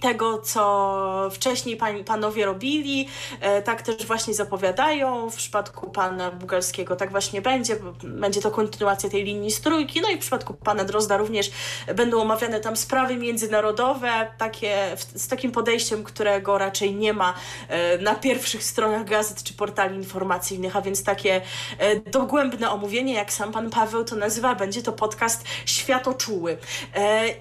tego, 0.00 0.38
co 0.38 1.30
wcześniej 1.32 1.76
pan, 1.76 2.04
panowie 2.04 2.46
robili, 2.46 3.08
e, 3.40 3.62
tak 3.62 3.82
też 3.82 4.06
właśnie 4.06 4.34
zapowiadają. 4.34 5.30
W 5.30 5.36
przypadku 5.36 5.90
pana 5.90 6.30
Bugalskiego 6.30 6.96
tak 6.96 7.10
właśnie 7.10 7.42
będzie, 7.42 7.76
będzie 8.04 8.40
to 8.40 8.50
kontynuacja 8.50 9.10
tej 9.10 9.24
linii 9.24 9.50
strójki. 9.50 10.00
No 10.00 10.10
i 10.10 10.16
w 10.16 10.18
przypadku 10.18 10.54
pana 10.54 10.84
Drozda 10.84 11.16
również 11.16 11.50
będą 11.94 12.20
omawiane 12.20 12.60
tam 12.60 12.76
sprawy 12.76 13.16
międzynarodowe, 13.16 14.30
takie, 14.38 14.96
z 15.14 15.28
takim 15.28 15.52
podejściem, 15.52 16.04
którego 16.04 16.58
raczej 16.58 16.94
nie 16.94 17.12
ma 17.12 17.34
e, 17.68 17.98
na 17.98 18.14
pierwszych 18.14 18.64
stronach 18.64 19.04
gazet 19.04 19.42
czy 19.42 19.54
portali 19.54 19.96
informacyjnych, 19.96 20.76
a 20.76 20.82
więc 20.82 21.04
takie 21.04 21.40
e, 21.78 22.00
dogłębne 22.00 22.70
omówienie, 22.70 23.14
jak 23.14 23.32
sam 23.32 23.52
pan 23.52 23.70
Paweł 23.70 24.04
to 24.04 24.16
nazywa, 24.16 24.54
będzie 24.54 24.82
to 24.82 24.92
podcast 24.92 25.44
Światoczuły. 25.66 26.58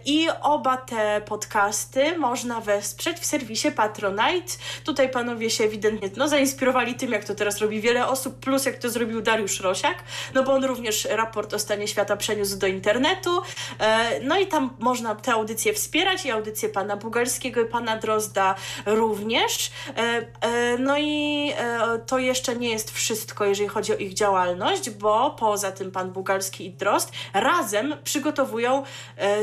I 0.06 0.28
oba 0.42 0.78
te 0.78 1.22
podcasty 1.22 2.18
wesprzeć 2.66 3.20
w 3.20 3.26
serwisie 3.26 3.72
Patronite. 3.72 4.54
Tutaj 4.84 5.10
panowie 5.10 5.50
się 5.50 5.64
ewidentnie 5.64 6.10
no, 6.18 6.28
zainspirowali 6.28 6.96
tym, 6.96 7.12
jak 7.12 7.24
to 7.24 7.36
teraz 7.36 7.58
robi 7.58 7.82
wiele 7.82 8.08
osób, 8.08 8.40
plus 8.40 8.66
jak 8.66 8.78
to 8.78 8.90
zrobił 8.90 9.22
Dariusz 9.22 9.60
Rosiak, 9.60 10.04
no 10.34 10.44
bo 10.44 10.54
on 10.54 10.66
również 10.66 11.08
raport 11.12 11.54
o 11.54 11.60
stanie 11.60 11.88
świata 11.88 12.18
przeniósł 12.18 12.58
do 12.58 12.68
internetu. 12.68 13.42
E, 13.80 14.20
no 14.20 14.40
i 14.40 14.48
tam 14.48 14.70
można 14.80 15.16
te 15.16 15.34
audycje 15.34 15.74
wspierać 15.74 16.26
i 16.26 16.32
audycje 16.32 16.70
pana 16.70 16.98
Bugalskiego 16.98 17.62
i 17.62 17.66
pana 17.66 17.98
Drozda 17.98 18.56
również. 18.86 19.72
E, 19.98 20.26
e, 20.42 20.78
no 20.78 20.98
i 20.98 21.54
to 22.08 22.20
jeszcze 22.20 22.56
nie 22.56 22.70
jest 22.70 22.92
wszystko, 22.92 23.46
jeżeli 23.46 23.70
chodzi 23.70 23.94
o 23.94 23.96
ich 23.96 24.14
działalność, 24.14 24.90
bo 24.90 25.32
poza 25.32 25.72
tym 25.72 25.92
pan 25.92 26.12
Bugalski 26.12 26.66
i 26.66 26.72
Drozd 26.72 27.12
razem 27.34 27.96
przygotowują 28.04 28.84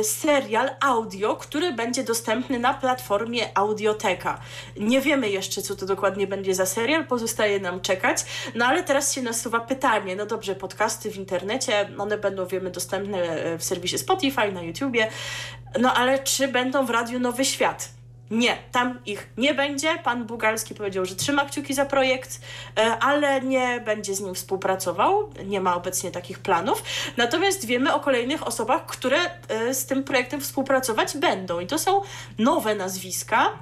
serial 0.03 0.71
audio, 0.81 1.37
który 1.37 1.73
będzie 1.73 2.05
dostępny 2.05 2.59
na 2.59 2.75
platformie 2.83 3.59
Audioteka. 3.59 4.41
Nie 4.77 5.01
wiemy 5.01 5.31
jeszcze, 5.31 5.63
co 5.63 5.77
to 5.77 5.87
dokładnie 5.87 6.27
będzie 6.27 6.55
za 6.55 6.67
serial, 6.67 7.07
pozostaje 7.07 7.61
nam 7.61 7.81
czekać, 7.81 8.25
no 8.55 8.67
ale 8.67 8.83
teraz 8.83 9.15
się 9.15 9.23
nasuwa 9.23 9.61
pytanie, 9.61 10.17
no 10.17 10.27
dobrze, 10.27 10.55
podcasty 10.55 11.11
w 11.11 11.17
internecie, 11.17 11.89
one 11.99 12.19
będą, 12.19 12.47
wiemy, 12.47 12.71
dostępne 12.71 13.19
e, 13.19 13.59
w 13.59 13.65
serwisie 13.65 13.99
Spotify, 13.99 14.53
na 14.53 14.63
YouTubie, 14.63 15.09
no 15.81 15.95
ale 15.95 16.19
czy 16.19 16.49
będą 16.49 16.87
w 16.87 16.91
Radiu 16.91 17.21
Nowy 17.21 17.45
Świat? 17.45 18.02
Nie, 18.33 18.59
tam 18.73 18.99
ich 19.07 19.29
nie 19.37 19.55
będzie. 19.55 19.99
Pan 20.05 20.25
Bugalski 20.25 20.75
powiedział, 20.75 21.05
że 21.05 21.15
trzyma 21.15 21.45
kciuki 21.45 21.75
za 21.75 21.85
projekt, 21.85 22.41
e, 22.79 22.99
ale 23.01 23.41
nie 23.41 23.83
będzie 23.85 24.15
z 24.15 24.21
nim 24.21 24.35
współpracował. 24.35 25.31
Nie 25.45 25.61
ma 25.61 25.77
obecnie 25.77 26.11
takich 26.11 26.39
planów. 26.39 26.83
Natomiast 27.17 27.67
wiemy 27.67 27.95
o 27.95 28.01
kolejnych 28.01 28.47
osobach, 28.47 28.87
które 28.87 29.19
e, 29.49 29.75
z 29.75 29.87
tym 29.87 30.05
projektem 30.05 30.41
współpracować 30.41 31.17
będą. 31.17 31.61
I 31.61 31.67
to 31.67 31.79
są 31.79 32.01
nowe 32.39 32.75
nazwiska 32.75 33.53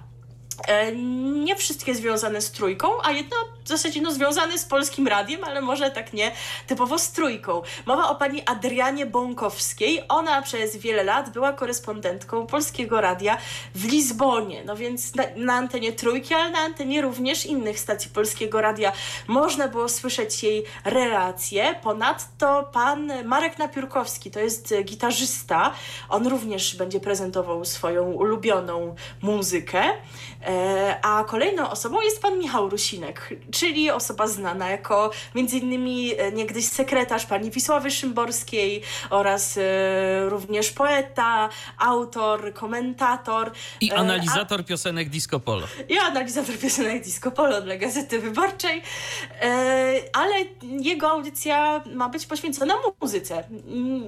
nie 1.44 1.56
wszystkie 1.56 1.94
związane 1.94 2.40
z 2.40 2.50
trójką, 2.50 2.88
a 3.02 3.10
jedno 3.10 3.36
w 3.64 3.68
zasadzie 3.68 4.00
no, 4.00 4.12
związane 4.12 4.58
z 4.58 4.64
polskim 4.64 5.08
radiem, 5.08 5.44
ale 5.44 5.60
może 5.60 5.90
tak 5.90 6.12
nie 6.12 6.32
typowo 6.66 6.98
z 6.98 7.12
trójką. 7.12 7.62
Mowa 7.86 8.08
o 8.08 8.14
pani 8.14 8.42
Adrianie 8.46 9.06
Bąkowskiej. 9.06 10.02
Ona 10.08 10.42
przez 10.42 10.76
wiele 10.76 11.04
lat 11.04 11.30
była 11.30 11.52
korespondentką 11.52 12.46
polskiego 12.46 13.00
radia 13.00 13.38
w 13.74 13.84
Lizbonie. 13.84 14.62
No 14.64 14.76
więc 14.76 15.14
na, 15.14 15.24
na 15.36 15.54
antenie 15.54 15.92
trójki, 15.92 16.34
ale 16.34 16.50
na 16.50 16.58
antenie 16.58 17.02
również 17.02 17.46
innych 17.46 17.78
stacji 17.78 18.10
polskiego 18.10 18.60
radia 18.60 18.92
można 19.26 19.68
było 19.68 19.88
słyszeć 19.88 20.42
jej 20.42 20.64
relacje. 20.84 21.74
Ponadto 21.82 22.70
pan 22.72 23.12
Marek 23.24 23.58
Napiórkowski 23.58 24.30
to 24.30 24.40
jest 24.40 24.74
gitarzysta. 24.84 25.72
On 26.08 26.26
również 26.26 26.76
będzie 26.76 27.00
prezentował 27.00 27.64
swoją 27.64 28.12
ulubioną 28.12 28.94
muzykę. 29.22 29.82
E, 30.50 30.98
a 31.02 31.24
kolejną 31.24 31.70
osobą 31.70 32.00
jest 32.00 32.22
pan 32.22 32.38
Michał 32.38 32.68
Rusinek, 32.68 33.28
czyli 33.50 33.90
osoba 33.90 34.26
znana 34.26 34.70
jako 34.70 35.10
między 35.34 35.58
innymi 35.58 36.12
e, 36.18 36.32
niegdyś 36.32 36.68
sekretarz 36.68 37.26
pani 37.26 37.50
Wisławy 37.50 37.90
Szymborskiej 37.90 38.82
oraz 39.10 39.58
e, 39.58 40.28
również 40.28 40.70
poeta, 40.70 41.48
autor, 41.78 42.52
komentator. 42.54 43.52
I 43.80 43.92
analizator 43.92 44.60
a, 44.60 44.62
piosenek 44.62 45.08
Disco 45.08 45.40
Polo. 45.40 45.66
I 45.88 45.98
analizator 45.98 46.58
piosenek 46.58 47.04
Disco 47.04 47.30
Polo 47.30 47.60
dla 47.60 47.76
Gazety 47.76 48.20
Wyborczej. 48.20 48.82
Ale 50.12 50.34
jego 50.80 51.10
audycja 51.10 51.82
ma 51.94 52.08
być 52.08 52.26
poświęcona 52.26 52.74
muzyce. 53.00 53.44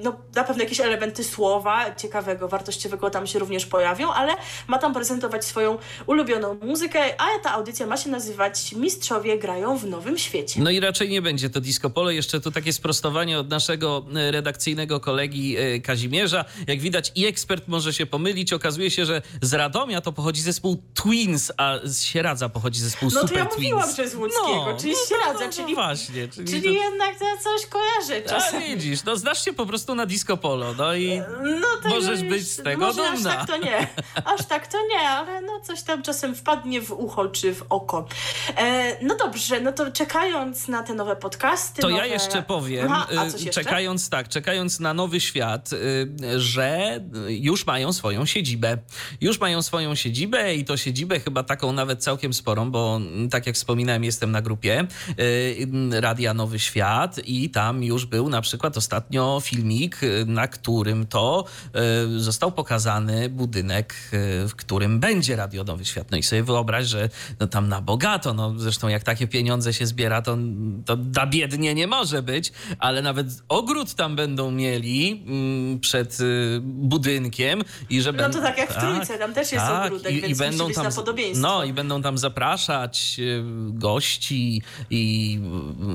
No, 0.03 0.17
na 0.35 0.45
pewno 0.45 0.63
jakieś 0.63 0.81
elementy 0.81 1.25
słowa 1.25 1.95
ciekawego, 1.95 2.49
wartościowego 2.49 3.11
tam 3.11 3.27
się 3.27 3.39
również 3.39 3.67
pojawią, 3.67 4.13
ale 4.13 4.33
ma 4.67 4.79
tam 4.79 4.95
prezentować 4.95 5.45
swoją 5.45 5.79
ulubioną 6.07 6.32
ulubioną 6.33 6.67
muzykę, 6.67 7.21
a 7.21 7.39
ta 7.43 7.53
audycja 7.53 7.87
ma 7.87 7.97
się 7.97 8.11
nazywać 8.11 8.73
Mistrzowie 8.73 9.39
grają 9.39 9.79
w 9.79 9.87
Nowym 9.87 10.19
Świecie. 10.19 10.61
No 10.61 10.71
i 10.71 10.81
raczej 10.81 11.09
nie 11.09 11.23
będzie 11.23 11.51
to 11.51 11.61
disco 11.61 11.91
polo. 11.91 12.11
Jeszcze 12.11 12.41
tu 12.41 12.51
takie 12.51 12.73
sprostowanie 12.73 13.39
od 13.39 13.51
naszego 13.51 14.05
e, 14.15 14.31
redakcyjnego 14.31 15.01
kolegi 15.01 15.57
e, 15.57 15.81
Kazimierza. 15.81 16.45
Jak 16.67 16.81
widać 16.81 17.13
i 17.15 17.27
ekspert 17.27 17.69
może 17.69 17.93
się 17.93 18.07
pomylić. 18.07 18.53
Okazuje 18.53 18.91
się, 18.91 19.07
że 19.07 19.23
z 19.43 19.55
Radomia 19.55 20.01
to 20.01 20.13
pochodzi 20.13 20.43
zespół 20.43 20.83
Twins, 20.95 21.53
a 21.57 21.79
z 21.85 22.03
Sieradza 22.03 22.49
pochodzi 22.49 22.81
zespół 22.81 23.11
no 23.15 23.21
Super 23.21 23.29
Twins. 23.29 23.45
No 23.45 23.51
to 23.51 23.55
ja 23.55 23.57
mówiłam, 23.57 23.97
że 23.97 24.09
z 24.09 24.15
Łódzkiego, 24.15 24.67
no, 24.73 24.77
czyli 24.81 24.93
no, 24.93 24.99
Sieradza, 25.09 25.47
no, 25.47 25.53
czyli, 25.53 25.75
właśnie, 25.75 26.29
czyli, 26.29 26.49
czyli 26.49 26.63
to... 26.63 26.69
jednak 26.69 27.19
to 27.19 27.25
coś 27.43 27.67
kojarzy 27.67 28.29
czasem. 28.29 28.63
A 28.63 28.67
widzisz, 28.67 29.05
no 29.05 29.17
znasz 29.17 29.45
się 29.45 29.53
po 29.53 29.67
prostu 29.67 29.95
na 29.95 30.07
disco 30.07 30.37
polo, 30.37 30.75
no 30.79 30.95
i 30.95 31.23
no, 31.61 31.91
możesz 31.91 32.23
być 32.23 32.51
z 32.51 32.63
tego 32.63 32.87
może 32.87 33.13
dumna. 33.13 33.31
Aż 33.31 33.37
tak 33.37 33.47
to 33.47 33.57
nie, 33.57 33.89
aż 34.25 34.47
tak 34.47 34.67
to 34.67 34.79
nie, 34.87 35.09
ale 35.09 35.41
no 35.41 35.61
coś 35.61 35.83
tam 35.83 36.03
czasem 36.03 36.12
wpadnie 36.35 36.81
w 36.81 36.93
ucho 36.93 37.29
czy 37.29 37.55
w 37.55 37.65
oko. 37.69 38.07
E, 38.57 39.05
no 39.05 39.17
dobrze, 39.17 39.61
no 39.61 39.73
to 39.73 39.93
czekając 39.93 40.69
na 40.69 40.83
te 40.83 40.95
nowe 40.95 41.17
podcasty. 41.17 41.83
To 41.83 41.89
nowe... 41.89 42.01
ja 42.01 42.07
jeszcze 42.07 42.43
powiem, 42.43 42.93
Aha, 42.93 43.07
y, 43.11 43.33
jeszcze? 43.33 43.51
czekając 43.51 44.09
tak, 44.09 44.29
czekając 44.29 44.81
na 44.81 44.95
nowy 44.95 45.21
świat, 45.21 45.73
y, 45.73 46.41
że 46.41 47.01
już 47.29 47.67
mają 47.67 47.93
swoją 47.93 48.27
siedzibę. 48.27 48.79
Już 49.21 49.41
mają 49.41 49.63
swoją 49.63 49.95
siedzibę 49.95 50.55
i 50.55 50.65
to 50.65 50.77
siedzibę 50.77 51.21
chyba 51.21 51.43
taką 51.43 51.73
nawet 51.73 52.03
całkiem 52.03 52.33
sporą, 52.35 52.71
bo 52.71 52.97
mm, 52.97 53.31
tak 53.31 53.47
jak 53.47 53.57
wspominałem, 53.57 54.05
jestem 54.05 54.31
na 54.31 54.43
grupie 54.43 54.87
y, 55.19 56.01
Radia 56.01 56.35
Nowy 56.35 56.59
Świat 56.59 57.21
i 57.25 57.51
tam 57.51 57.85
już 57.85 58.07
był 58.07 58.29
na 58.29 58.41
przykład 58.41 58.77
ostatnio 58.77 59.41
filmik, 59.43 60.01
na 60.27 60.49
którym 60.49 61.07
to 61.07 61.45
został 62.17 62.53
pokazany 62.53 63.29
budynek, 63.29 63.95
w 64.49 64.53
którym 64.57 65.01
będzie 65.01 65.37
Radio 65.37 65.65
Nowy 65.65 65.85
Świat. 65.85 66.02
No 66.11 66.17
i 66.17 66.23
sobie 66.23 66.43
wyobraź, 66.43 66.87
że 66.87 67.09
no 67.41 67.47
tam 67.47 67.69
na 67.69 67.81
bogato, 67.81 68.35
no 68.35 68.59
zresztą 68.59 68.89
jak 68.89 69.03
takie 69.03 69.27
pieniądze 69.27 69.73
się 69.73 69.87
zbiera, 69.87 70.23
to, 70.23 70.39
to 70.87 70.97
da 70.97 71.27
biednie 71.27 71.75
nie 71.75 71.87
może 71.87 72.23
być, 72.23 72.53
ale 72.79 73.03
nawet 73.03 73.27
ogród 73.49 73.95
tam 73.95 74.17
będą 74.17 74.51
mieli 74.51 75.25
mm, 75.27 75.81
przed 75.81 76.21
y, 76.21 76.61
budynkiem 76.63 77.63
i 77.91 78.01
że 78.01 78.13
No 78.13 78.31
to 78.31 78.41
tak 78.41 78.59
jak 78.59 78.73
w 78.73 78.81
Trójce, 78.81 79.19
tam 79.19 79.35
też 79.35 79.53
jest 79.53 79.65
tak, 79.65 79.87
ogródek, 79.87 80.13
i, 80.13 80.21
więc 80.21 80.39
i 80.39 80.41
będą 80.41 80.71
tam, 80.71 80.85
na 80.85 80.91
podobieństwo. 80.91 81.49
No 81.49 81.65
i 81.65 81.73
będą 81.73 82.03
tam 82.03 82.19
zapraszać 82.19 83.17
y, 83.19 83.43
gości 83.69 84.63
i, 84.91 85.41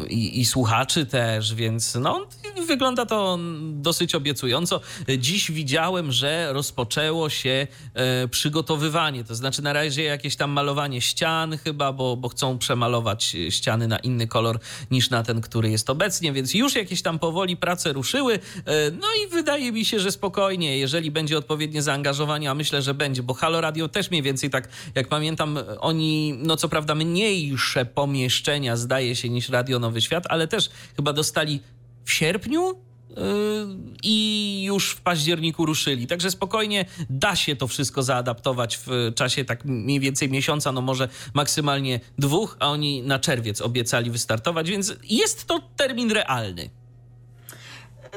i, 0.10 0.40
i 0.40 0.46
słuchaczy 0.46 1.06
też, 1.06 1.54
więc 1.54 1.96
no 1.96 2.28
wygląda 2.68 3.06
to 3.06 3.40
dosyć 3.72 4.16
obiecująco. 4.16 4.82
Dziś 5.18 5.52
widziałem, 5.52 6.12
że 6.12 6.54
rozpoczęło 6.54 7.30
się 7.30 7.68
e, 7.94 8.28
przygotowywanie, 8.28 9.24
to 9.24 9.36
znaczy 9.36 9.62
na 9.62 9.74
razie 9.74 9.97
jakieś 10.04 10.36
tam 10.36 10.52
malowanie 10.52 11.02
ścian 11.02 11.58
chyba, 11.58 11.94
bo, 11.94 12.18
bo 12.18 12.30
chcą 12.30 12.58
przemalować 12.58 13.36
ściany 13.50 13.88
na 13.88 14.00
inny 14.00 14.28
kolor 14.28 14.60
niż 14.92 15.10
na 15.10 15.24
ten, 15.24 15.42
który 15.42 15.70
jest 15.70 15.90
obecnie, 15.90 16.34
więc 16.34 16.54
już 16.54 16.76
jakieś 16.76 17.02
tam 17.02 17.20
powoli 17.20 17.58
prace 17.58 17.94
ruszyły. 17.94 18.34
E, 18.34 18.40
no 18.92 19.08
i 19.26 19.28
wydaje 19.28 19.72
mi 19.72 19.86
się, 19.86 20.00
że 20.00 20.12
spokojnie, 20.12 20.78
jeżeli 20.78 21.12
będzie 21.12 21.38
odpowiednie 21.38 21.82
zaangażowanie, 21.82 22.52
a 22.52 22.54
myślę, 22.54 22.82
że 22.82 22.94
będzie, 22.94 23.24
bo 23.24 23.34
Halo 23.34 23.62
Radio 23.62 23.88
też 23.88 24.12
mniej 24.12 24.22
więcej 24.22 24.50
tak, 24.50 24.70
jak 24.96 25.08
pamiętam, 25.08 25.60
oni, 25.80 26.34
no 26.38 26.58
co 26.58 26.70
prawda 26.70 26.96
mniejsze 26.96 27.86
pomieszczenia 27.86 28.78
zdaje 28.78 29.16
się 29.16 29.30
niż 29.30 29.50
Radio 29.50 29.80
Nowy 29.80 30.02
Świat, 30.02 30.24
ale 30.30 30.48
też 30.48 30.70
chyba 30.96 31.14
dostali 31.14 31.60
w 32.06 32.12
sierpniu 32.12 32.87
i 34.04 34.64
już 34.68 34.92
w 34.92 35.02
październiku 35.02 35.66
ruszyli. 35.66 36.08
Także 36.08 36.32
spokojnie 36.32 36.86
da 37.10 37.36
się 37.36 37.56
to 37.56 37.68
wszystko 37.68 38.04
zaadaptować 38.04 38.80
w 38.86 39.14
czasie 39.16 39.46
tak 39.46 39.66
mniej 39.66 40.00
więcej 40.00 40.30
miesiąca, 40.30 40.72
no 40.72 40.82
może 40.82 41.10
maksymalnie 41.34 42.00
dwóch, 42.18 42.58
a 42.60 42.68
oni 42.68 43.02
na 43.02 43.20
czerwiec 43.20 43.62
obiecali 43.62 44.12
wystartować, 44.12 44.70
więc 44.70 44.94
jest 45.04 45.46
to 45.46 45.60
termin 45.76 46.12
realny. 46.12 46.70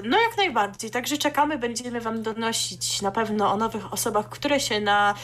No 0.05 0.20
jak 0.20 0.36
najbardziej. 0.36 0.91
Także 0.91 1.18
czekamy, 1.18 1.59
będziemy 1.59 2.01
Wam 2.01 2.22
donosić 2.22 3.03
na 3.03 3.11
pewno 3.11 3.53
o 3.53 3.57
nowych 3.57 3.93
osobach, 3.93 4.28
które 4.28 4.61
się 4.61 4.80
na 4.80 5.14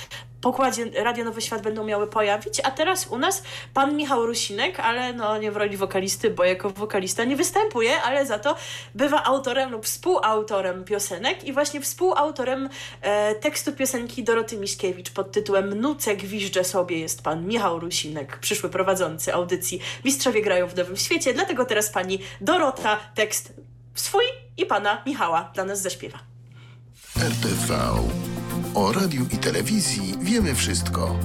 pokładzie 0.40 0.84
Radio 1.02 1.24
Nowy 1.24 1.42
Świat 1.42 1.62
będą 1.62 1.84
miały 1.84 2.06
pojawić. 2.06 2.60
A 2.64 2.70
teraz 2.70 3.06
u 3.06 3.18
nas 3.18 3.42
pan 3.74 3.96
Michał 3.96 4.26
Rusinek, 4.26 4.80
ale 4.80 5.12
no 5.12 5.38
nie 5.38 5.52
w 5.52 5.56
roli 5.56 5.76
wokalisty, 5.76 6.30
bo 6.30 6.44
jako 6.44 6.70
wokalista 6.70 7.24
nie 7.24 7.36
występuje, 7.36 8.02
ale 8.02 8.26
za 8.26 8.38
to 8.38 8.56
bywa 8.94 9.24
autorem 9.24 9.70
lub 9.72 9.84
współautorem 9.84 10.84
piosenek 10.84 11.44
i 11.44 11.52
właśnie 11.52 11.80
współautorem 11.80 12.68
e, 13.00 13.34
tekstu 13.34 13.72
piosenki 13.72 14.24
Doroty 14.24 14.56
Miśkiewicz 14.56 15.10
pod 15.10 15.32
tytułem 15.32 15.80
Nucek 15.80 16.18
gwiżdżę 16.18 16.64
sobie 16.64 16.98
jest 16.98 17.22
pan 17.22 17.46
Michał 17.46 17.80
Rusinek, 17.80 18.38
przyszły 18.38 18.70
prowadzący 18.70 19.34
audycji 19.34 19.80
Mistrzowie 20.04 20.42
grają 20.42 20.66
w 20.66 20.76
Nowym 20.76 20.96
Świecie. 20.96 21.34
Dlatego 21.34 21.64
teraz 21.64 21.90
pani 21.90 22.18
Dorota 22.40 22.96
tekst 23.14 23.52
swój 23.94 24.24
i 24.56 24.66
pana 24.66 25.02
Michała 25.06 25.50
dla 25.54 25.64
nas 25.64 25.82
zaśpiewa. 25.82 26.18
RTV. 27.16 27.76
O 28.76 28.92
radiu 28.92 29.26
i 29.32 29.36
telewizji 29.36 30.14
wiemy 30.20 30.54
wszystko. 30.54 31.18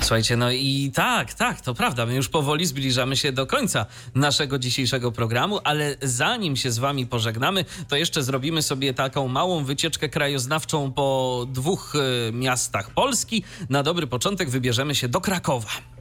Słuchajcie, 0.00 0.36
no 0.36 0.50
i 0.50 0.90
tak, 0.94 1.34
tak, 1.34 1.60
to 1.60 1.74
prawda. 1.74 2.06
My 2.06 2.14
już 2.14 2.28
powoli 2.28 2.66
zbliżamy 2.66 3.16
się 3.16 3.32
do 3.32 3.46
końca 3.46 3.86
naszego 4.14 4.58
dzisiejszego 4.58 5.12
programu, 5.12 5.58
ale 5.64 5.96
zanim 6.02 6.56
się 6.56 6.70
z 6.70 6.78
Wami 6.78 7.06
pożegnamy, 7.06 7.64
to 7.88 7.96
jeszcze 7.96 8.22
zrobimy 8.22 8.62
sobie 8.62 8.94
taką 8.94 9.28
małą 9.28 9.64
wycieczkę 9.64 10.08
krajoznawczą 10.08 10.92
po 10.92 11.46
dwóch 11.48 11.94
y, 11.94 12.32
miastach 12.32 12.90
Polski. 12.90 13.44
Na 13.70 13.82
dobry 13.82 14.06
początek 14.06 14.50
wybierzemy 14.50 14.94
się 14.94 15.08
do 15.08 15.20
Krakowa 15.20 15.91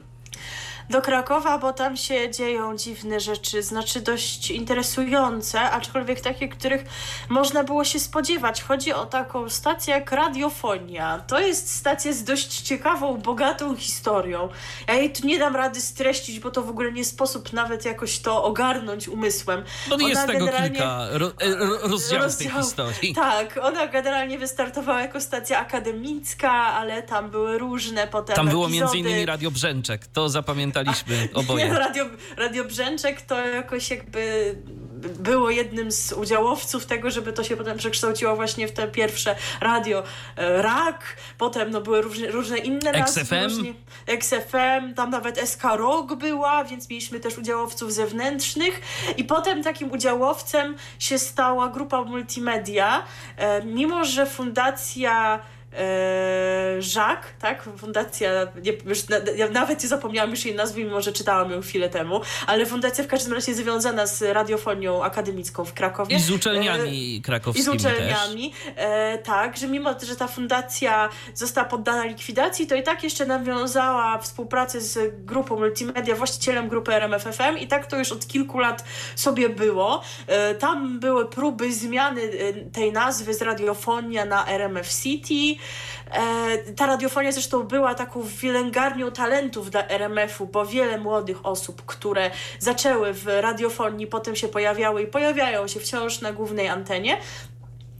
do 0.91 1.01
Krakowa, 1.01 1.57
bo 1.57 1.73
tam 1.73 1.97
się 1.97 2.31
dzieją 2.31 2.77
dziwne 2.77 3.19
rzeczy, 3.19 3.63
znaczy 3.63 4.01
dość 4.01 4.51
interesujące, 4.51 5.61
aczkolwiek 5.61 6.21
takie, 6.21 6.49
których 6.49 6.83
można 7.29 7.63
było 7.63 7.83
się 7.83 7.99
spodziewać. 7.99 8.61
Chodzi 8.63 8.93
o 8.93 9.05
taką 9.05 9.49
stację 9.49 9.93
jak 9.93 10.11
Radiofonia. 10.11 11.19
To 11.27 11.39
jest 11.39 11.75
stacja 11.75 12.13
z 12.13 12.23
dość 12.23 12.61
ciekawą, 12.61 13.17
bogatą 13.17 13.75
historią. 13.75 14.49
Ja 14.87 14.93
jej 14.93 15.13
tu 15.13 15.27
nie 15.27 15.39
dam 15.39 15.55
rady 15.55 15.81
streścić, 15.81 16.39
bo 16.39 16.51
to 16.51 16.61
w 16.61 16.69
ogóle 16.69 16.91
nie 16.91 17.05
sposób 17.05 17.53
nawet 17.53 17.85
jakoś 17.85 18.19
to 18.19 18.43
ogarnąć 18.43 19.07
umysłem. 19.07 19.63
No 19.89 19.95
ona 19.95 20.09
jest 20.09 20.27
tego 20.27 20.47
kilka 20.47 21.07
ro, 21.11 21.31
e, 21.41 21.55
ro, 21.55 21.77
rozdziałów 21.91 22.37
tej 22.37 22.49
historii. 22.49 23.15
Tak, 23.15 23.59
ona 23.63 23.87
generalnie 23.87 24.37
wystartowała 24.39 25.01
jako 25.01 25.21
stacja 25.21 25.59
akademicka, 25.59 26.51
ale 26.51 27.03
tam 27.03 27.29
były 27.29 27.57
różne 27.57 28.07
potem 28.07 28.35
Tam 28.35 28.49
było 28.49 28.65
epizody. 28.65 28.81
między 28.81 28.97
innymi 28.97 29.25
Radio 29.25 29.51
Brzęczek, 29.51 30.07
to 30.07 30.29
zapamiętałem 30.29 30.80
pamiętaliśmy 30.85 31.29
oboje. 31.41 31.65
Nie, 31.67 31.73
radio, 31.73 32.05
radio 32.37 32.63
Brzęczek 32.63 33.21
to 33.21 33.47
jakoś 33.47 33.89
jakby 33.89 34.55
było 35.19 35.49
jednym 35.49 35.91
z 35.91 36.13
udziałowców 36.13 36.85
tego, 36.85 37.11
żeby 37.11 37.33
to 37.33 37.43
się 37.43 37.57
potem 37.57 37.77
przekształciło 37.77 38.35
właśnie 38.35 38.67
w 38.67 38.71
te 38.71 38.87
pierwsze 38.87 39.35
radio 39.61 40.03
e, 40.37 40.61
RAK, 40.61 41.15
potem 41.37 41.71
no 41.71 41.81
były 41.81 42.01
różne, 42.01 42.27
różne 42.27 42.57
inne 42.57 42.91
nazwy. 42.91 43.21
XFM. 43.21 43.73
XFM, 44.07 44.93
tam 44.95 45.09
nawet 45.09 45.49
SK 45.49 45.63
Rock 45.63 46.13
była, 46.13 46.63
więc 46.63 46.89
mieliśmy 46.89 47.19
też 47.19 47.37
udziałowców 47.37 47.93
zewnętrznych 47.93 48.81
i 49.17 49.23
potem 49.23 49.63
takim 49.63 49.91
udziałowcem 49.91 50.75
się 50.99 51.19
stała 51.19 51.67
grupa 51.67 52.03
multimedia, 52.03 53.03
e, 53.37 53.65
mimo 53.65 54.05
że 54.05 54.25
fundacja 54.25 55.39
Eee, 55.73 56.81
Jacques, 56.95 57.31
tak? 57.39 57.63
Fundacja, 57.77 58.29
nie, 58.63 58.73
już 58.85 58.99
ja 59.35 59.49
nawet 59.49 59.83
nie 59.83 59.89
zapomniałam 59.89 60.29
już 60.29 60.45
jej 60.45 60.55
nazwy, 60.55 60.83
mimo 60.83 61.01
że 61.01 61.13
czytałam 61.13 61.51
ją 61.51 61.61
chwilę 61.61 61.89
temu, 61.89 62.21
ale 62.47 62.65
fundacja 62.65 63.03
w 63.03 63.07
każdym 63.07 63.33
razie 63.33 63.53
związana 63.53 64.05
z 64.05 64.21
radiofonią 64.21 65.03
akademicką 65.03 65.65
w 65.65 65.73
Krakowie. 65.73 66.15
I 66.15 66.19
z 66.19 66.31
uczelniami 66.31 67.17
e, 67.17 67.21
krakowskimi 67.21 67.75
I 67.75 67.79
z 67.79 67.81
uczelniami, 67.81 68.53
e, 68.75 69.17
tak, 69.17 69.57
że 69.57 69.67
mimo, 69.67 69.95
że 70.03 70.15
ta 70.15 70.27
fundacja 70.27 71.09
została 71.33 71.67
poddana 71.67 72.05
likwidacji, 72.05 72.67
to 72.67 72.75
i 72.75 72.83
tak 72.83 73.03
jeszcze 73.03 73.25
nawiązała 73.25 74.17
współpracę 74.17 74.81
z 74.81 75.25
grupą 75.25 75.59
multimedia, 75.59 76.15
właścicielem 76.15 76.69
grupy 76.69 76.93
RMFFM 76.93 77.57
i 77.59 77.67
tak 77.67 77.87
to 77.87 77.97
już 77.97 78.11
od 78.11 78.27
kilku 78.27 78.59
lat 78.59 78.83
sobie 79.15 79.49
było. 79.49 80.01
E, 80.27 80.55
tam 80.55 80.99
były 80.99 81.29
próby 81.29 81.73
zmiany 81.73 82.21
e, 82.21 82.53
tej 82.53 82.91
nazwy 82.91 83.33
z 83.33 83.41
radiofonia 83.41 84.25
na 84.25 84.47
RMF 84.47 84.89
City, 84.89 85.60
E, 85.60 85.60
ta 86.75 86.85
radiofonia 86.85 87.31
zresztą 87.31 87.63
była 87.63 87.95
taką 87.95 88.21
wylęgarnią 88.21 89.11
talentów 89.11 89.71
dla 89.71 89.87
RMF-u, 89.87 90.45
bo 90.45 90.65
wiele 90.65 90.97
młodych 90.97 91.45
osób, 91.45 91.85
które 91.85 92.31
zaczęły 92.59 93.13
w 93.13 93.27
radiofonii, 93.27 94.07
potem 94.07 94.35
się 94.35 94.47
pojawiały 94.47 95.01
i 95.01 95.07
pojawiają 95.07 95.67
się 95.67 95.79
wciąż 95.79 96.21
na 96.21 96.33
głównej 96.33 96.67
antenie, 96.67 97.17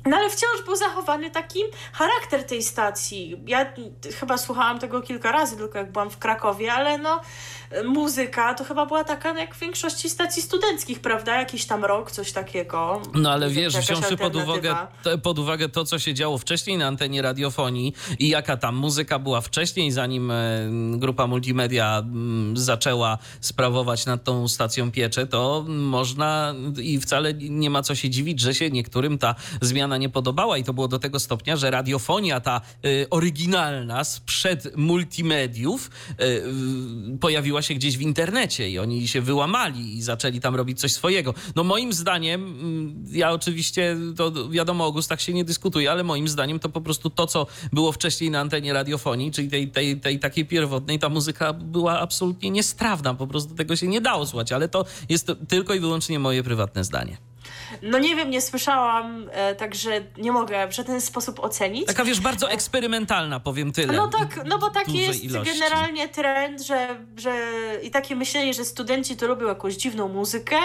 no 0.06 0.18
ale 0.18 0.30
wciąż 0.30 0.66
był 0.66 0.76
zachowany 0.76 1.32
taki 1.32 1.60
charakter 1.93 2.43
tej 2.43 2.64
stacji. 2.64 3.43
Ja 3.47 3.74
chyba 4.20 4.38
słuchałam 4.38 4.80
tego 4.80 5.02
kilka 5.02 5.32
razy, 5.32 5.58
tylko 5.58 5.78
jak 5.78 5.91
byłam 5.91 6.10
w 6.10 6.18
Krakowie, 6.18 6.74
ale 6.74 6.97
no 6.97 7.22
muzyka 7.86 8.54
to 8.54 8.64
chyba 8.64 8.86
była 8.86 9.04
taka 9.04 9.39
jak 9.39 9.56
w 9.56 9.60
większości 9.60 10.10
stacji 10.10 10.41
studenckich, 10.41 10.99
prawda? 10.99 11.36
Jakiś 11.36 11.66
tam 11.66 11.86
rok, 11.86 12.12
coś 12.12 12.32
takiego. 12.32 13.02
No 13.14 13.32
ale 13.32 13.49
wiesz, 13.49 13.78
wziąwszy 13.78 14.18
pod 14.18 14.36
uwagę, 14.36 14.76
pod 15.24 15.39
uwagę 15.39 15.70
to, 15.70 15.86
co 15.86 15.99
się 15.99 16.14
działo 16.14 16.38
wcześniej 16.38 16.78
na 16.78 16.88
antenie 16.88 17.22
radiofonii 17.22 17.93
i 18.20 18.30
jaka 18.30 18.58
tam 18.58 18.76
muzyka 18.76 19.20
była 19.20 19.41
wcześniej, 19.41 19.91
zanim 19.91 20.32
e, 20.32 20.36
grupa 20.93 21.28
multimedia 21.28 22.04
zaczęła 22.54 23.18
sprawować 23.41 24.06
nad 24.06 24.24
tą 24.24 24.47
stacją 24.47 24.91
piecze, 24.91 25.28
to 25.28 25.66
można 25.68 26.56
i 26.82 26.99
wcale 26.99 27.34
nie 27.34 27.70
ma 27.70 27.82
co 27.82 27.95
się 27.95 28.10
dziwić, 28.10 28.39
że 28.39 28.56
się 28.56 28.70
niektórym 28.70 29.18
ta 29.18 29.36
zmiana 29.62 29.90
nie 29.97 30.09
podobała 30.09 30.57
i 30.57 30.63
to 30.63 30.73
było 30.73 30.87
do 30.87 30.99
tego 30.99 31.19
stopnia, 31.19 31.55
że 31.55 31.71
radiofonia 31.71 32.39
ta 32.39 32.61
y, 32.85 33.07
oryginalna 33.09 34.03
sprzed 34.03 34.77
multimediów 34.77 35.91
y, 36.21 37.17
pojawiła 37.17 37.61
się 37.61 37.73
gdzieś 37.73 37.97
w 37.97 38.01
internecie 38.01 38.69
i 38.69 38.79
oni 38.79 39.07
się 39.07 39.21
wyłamali 39.21 39.97
i 39.97 40.01
zaczęli 40.01 40.39
tam 40.39 40.55
robić 40.55 40.79
coś 40.79 40.93
swojego. 40.93 41.33
No 41.55 41.63
moim 41.63 41.93
zdaniem, 41.93 42.43
mm, 42.43 43.05
ja 43.11 43.31
oczywiście, 43.31 43.97
to 44.15 44.49
wiadomo, 44.49 44.85
o 44.85 44.91
gustach 44.91 45.21
się 45.21 45.33
nie 45.33 45.45
dyskutuje, 45.45 45.91
ale 45.91 46.03
moim 46.03 46.27
zdaniem 46.27 46.59
to 46.59 46.69
po 46.69 46.81
prostu 46.81 47.09
to, 47.09 47.27
co 47.27 47.47
było 47.73 47.91
wcześniej 47.91 48.31
na 48.31 48.39
antenie 48.39 48.73
radiofonii, 48.73 49.31
czyli 49.31 49.49
tej, 49.49 49.67
tej, 49.67 49.99
tej 49.99 50.19
takiej 50.19 50.45
pierwotnej, 50.45 50.99
ta 50.99 51.09
muzyka 51.09 51.53
była 51.53 51.99
absolutnie 51.99 52.49
niestrawna, 52.49 53.13
po 53.13 53.27
prostu 53.27 53.55
tego 53.55 53.75
się 53.75 53.87
nie 53.87 54.01
dało 54.01 54.25
słuchać, 54.25 54.51
ale 54.51 54.69
to 54.69 54.85
jest 55.09 55.31
tylko 55.47 55.73
i 55.73 55.79
wyłącznie 55.79 56.19
moje 56.19 56.43
prywatne 56.43 56.83
zdanie. 56.83 57.30
No 57.82 57.99
nie 57.99 58.16
wiem, 58.16 58.30
nie 58.30 58.41
słyszałam, 58.41 59.30
e, 59.32 59.56
także 59.56 60.02
nie 60.18 60.32
mogę 60.32 60.68
w 60.68 60.72
żaden 60.72 61.02
sposób 61.02 61.39
ocenić. 61.39 61.86
Taka 61.86 62.06
wiesz, 62.06 62.20
bardzo 62.20 62.52
eksperymentalna, 62.52 63.39
powiem 63.39 63.72
tyle. 63.72 63.93
No 63.93 64.08
tak, 64.08 64.39
no 64.45 64.58
bo 64.58 64.70
taki 64.70 64.97
jest 64.97 65.24
ilości. 65.24 65.54
generalnie 65.54 66.10
trend, 66.10 66.62
że, 66.62 66.88
że 67.18 67.32
i 67.84 67.91
takie 67.91 68.16
myślenie, 68.16 68.54
że 68.54 68.66
studenci 68.66 69.18
to 69.18 69.28
lubią 69.28 69.47
jakąś 69.47 69.74
dziwną 69.74 70.08
muzykę, 70.08 70.56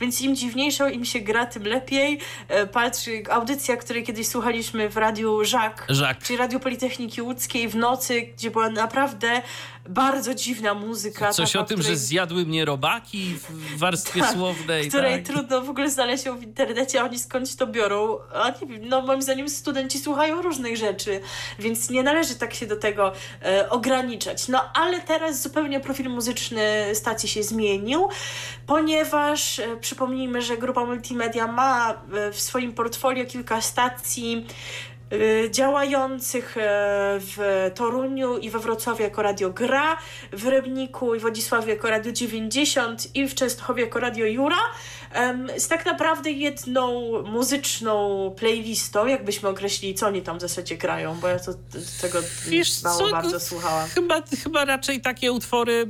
więc 0.00 0.20
im 0.20 0.36
dziwniejszą 0.36 0.88
im 0.88 1.04
się 1.04 1.20
gra, 1.20 1.46
tym 1.46 1.62
lepiej. 1.62 2.20
E, 2.48 2.66
patrz, 2.66 3.00
audycja, 3.30 3.76
której 3.76 4.02
kiedyś 4.04 4.28
słuchaliśmy 4.28 4.88
w 4.88 4.96
radiu 4.96 5.44
Żak, 5.44 5.86
Żak. 5.88 6.22
czyli 6.22 6.36
Radio 6.36 6.60
Politechniki 6.60 7.22
Łódzkiej 7.22 7.68
w 7.68 7.76
nocy, 7.76 8.22
gdzie 8.22 8.50
była 8.50 8.70
naprawdę 8.70 9.42
bardzo 9.88 10.34
dziwna 10.34 10.74
muzyka. 10.74 11.32
Coś 11.32 11.52
taka, 11.52 11.64
o 11.64 11.66
tym, 11.66 11.78
której... 11.78 11.96
że 11.96 12.00
zjadły 12.00 12.46
mnie 12.46 12.64
robaki 12.64 13.34
w 13.34 13.78
warstwie 13.78 14.20
tak, 14.20 14.32
słownej. 14.32 14.88
Której 14.88 15.22
tak. 15.22 15.34
trudno 15.34 15.62
w 15.62 15.70
ogóle 15.70 15.90
znaleźć 15.90 16.24
ją 16.24 16.38
w 16.38 16.42
internecie, 16.42 17.00
a 17.00 17.04
oni 17.04 17.18
skądś 17.18 17.54
to 17.54 17.66
biorą. 17.66 18.18
A 18.34 18.50
nie 18.50 18.66
wiem, 18.66 18.88
no 18.88 19.02
moim 19.02 19.22
zdaniem 19.22 19.48
studenci 19.48 19.98
słuchają 19.98 20.42
różnych 20.42 20.76
rzeczy, 20.76 21.20
więc 21.58 21.90
nie 21.90 22.02
należy 22.02 22.34
tak 22.34 22.54
się 22.54 22.66
do 22.66 22.76
tego 22.76 23.12
e, 23.42 23.70
ograniczać. 23.70 24.48
No 24.48 24.60
ale 24.74 25.00
teraz 25.00 25.42
zupełnie 25.42 25.80
profil 25.80 26.10
muzyczny 26.10 26.90
stacji 26.94 27.28
się 27.28 27.42
zmienił, 27.42 28.08
ponieważ 28.66 29.58
e, 29.58 29.76
przypomnijmy, 29.76 30.42
że 30.42 30.56
grupa 30.56 30.84
multimedia 30.84 31.46
ma 31.46 31.90
e, 31.90 32.32
w 32.32 32.40
swoim 32.40 32.72
portfolio 32.72 33.26
kilka 33.26 33.60
stacji 33.60 34.46
działających 35.50 36.56
e, 36.56 36.60
w 37.20 37.70
Toruniu 37.74 38.38
i 38.38 38.50
we 38.50 38.58
Wrocławiu 38.58 39.02
jako 39.02 39.22
Radio 39.22 39.50
Gra, 39.50 39.96
w 40.32 40.46
Rybniku 40.46 41.14
i 41.14 41.18
Wodzisławiu 41.18 41.68
jako 41.68 41.90
Radio 41.90 42.12
90 42.12 43.16
i 43.16 43.28
w 43.28 43.34
Częstochowie 43.34 43.84
jako 43.84 44.00
Radio 44.00 44.26
Jura 44.26 44.60
z 45.58 45.68
tak 45.68 45.86
naprawdę 45.86 46.30
jedną 46.30 47.12
muzyczną 47.22 48.30
playlistą, 48.36 49.06
jakbyśmy 49.06 49.48
określili, 49.48 49.94
co 49.94 50.06
oni 50.06 50.22
tam 50.22 50.38
w 50.38 50.40
zasadzie 50.40 50.76
grają, 50.76 51.20
bo 51.20 51.28
ja 51.28 51.38
to, 51.38 51.52
tego 52.00 52.18
Wiesz, 52.48 52.82
mało 52.82 52.98
co, 52.98 53.10
bardzo 53.10 53.40
słuchałam. 53.40 53.88
Chyba, 53.88 54.22
chyba 54.42 54.64
raczej 54.64 55.00
takie 55.00 55.32
utwory 55.32 55.86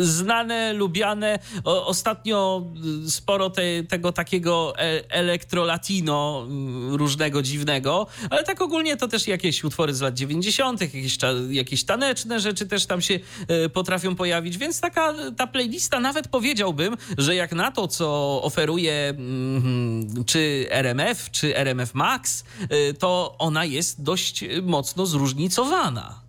znane, 0.00 0.72
lubiane. 0.72 1.38
O, 1.64 1.86
ostatnio 1.86 2.66
sporo 3.08 3.50
te, 3.50 3.62
tego 3.88 4.12
takiego 4.12 4.74
e, 4.78 5.10
elektrolatino 5.10 6.44
mm, 6.46 6.94
różnego 6.94 7.42
dziwnego, 7.42 8.06
ale 8.30 8.44
tak 8.44 8.60
ogólnie 8.60 8.96
to 8.96 9.08
też 9.08 9.28
jakieś 9.28 9.64
utwory 9.64 9.94
z 9.94 10.00
lat 10.00 10.14
90., 10.14 10.80
jakieś, 10.80 11.18
jakieś 11.50 11.84
taneczne 11.84 12.40
rzeczy 12.40 12.66
też 12.66 12.86
tam 12.86 13.00
się 13.00 13.20
e, 13.48 13.68
potrafią 13.68 14.14
pojawić, 14.14 14.58
więc 14.58 14.80
taka 14.80 15.14
ta 15.36 15.46
playlista 15.46 16.00
nawet 16.00 16.28
powiedziałbym, 16.28 16.96
że 17.18 17.34
jak 17.34 17.52
na 17.52 17.70
to, 17.70 17.88
co 17.88 18.40
oferuje 18.42 19.08
mm, 19.08 20.24
czy 20.24 20.66
RMF, 20.70 21.30
czy 21.30 21.56
RMF 21.56 21.94
Max, 21.94 22.44
e, 22.60 22.94
to 22.94 23.36
ona 23.38 23.64
jest 23.64 24.02
dość 24.02 24.44
mocno 24.62 25.06
zróżnicowana. 25.06 26.20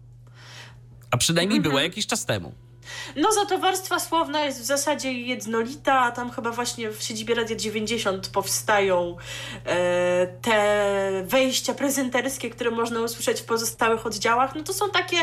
A 1.11 1.17
przynajmniej 1.17 1.61
była 1.61 1.73
mhm. 1.73 1.91
jakiś 1.91 2.07
czas 2.07 2.25
temu. 2.25 2.66
No 3.15 3.31
za 3.31 3.45
to 3.45 3.57
warstwa 3.57 3.99
słowna 3.99 4.45
jest 4.45 4.61
w 4.61 4.65
zasadzie 4.65 5.11
jednolita, 5.13 5.99
a 5.99 6.11
tam 6.11 6.31
chyba 6.31 6.51
właśnie 6.51 6.91
w 6.91 7.03
siedzibie 7.03 7.35
Radia 7.35 7.55
90 7.55 8.27
powstają 8.27 9.17
e, 9.65 10.27
te 10.41 11.23
wejścia 11.25 11.73
prezenterskie, 11.73 12.49
które 12.49 12.71
można 12.71 13.01
usłyszeć 13.01 13.41
w 13.41 13.45
pozostałych 13.45 14.05
oddziałach. 14.05 14.55
No 14.55 14.63
to 14.63 14.73
są 14.73 14.89
takie 14.89 15.17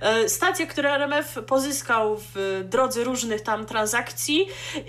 e, 0.00 0.28
stacje, 0.28 0.66
które 0.66 0.94
RMF 0.94 1.38
pozyskał 1.46 2.20
w 2.34 2.64
drodze 2.64 3.04
różnych 3.04 3.40
tam 3.40 3.66
transakcji 3.66 4.46
e, 4.76 4.84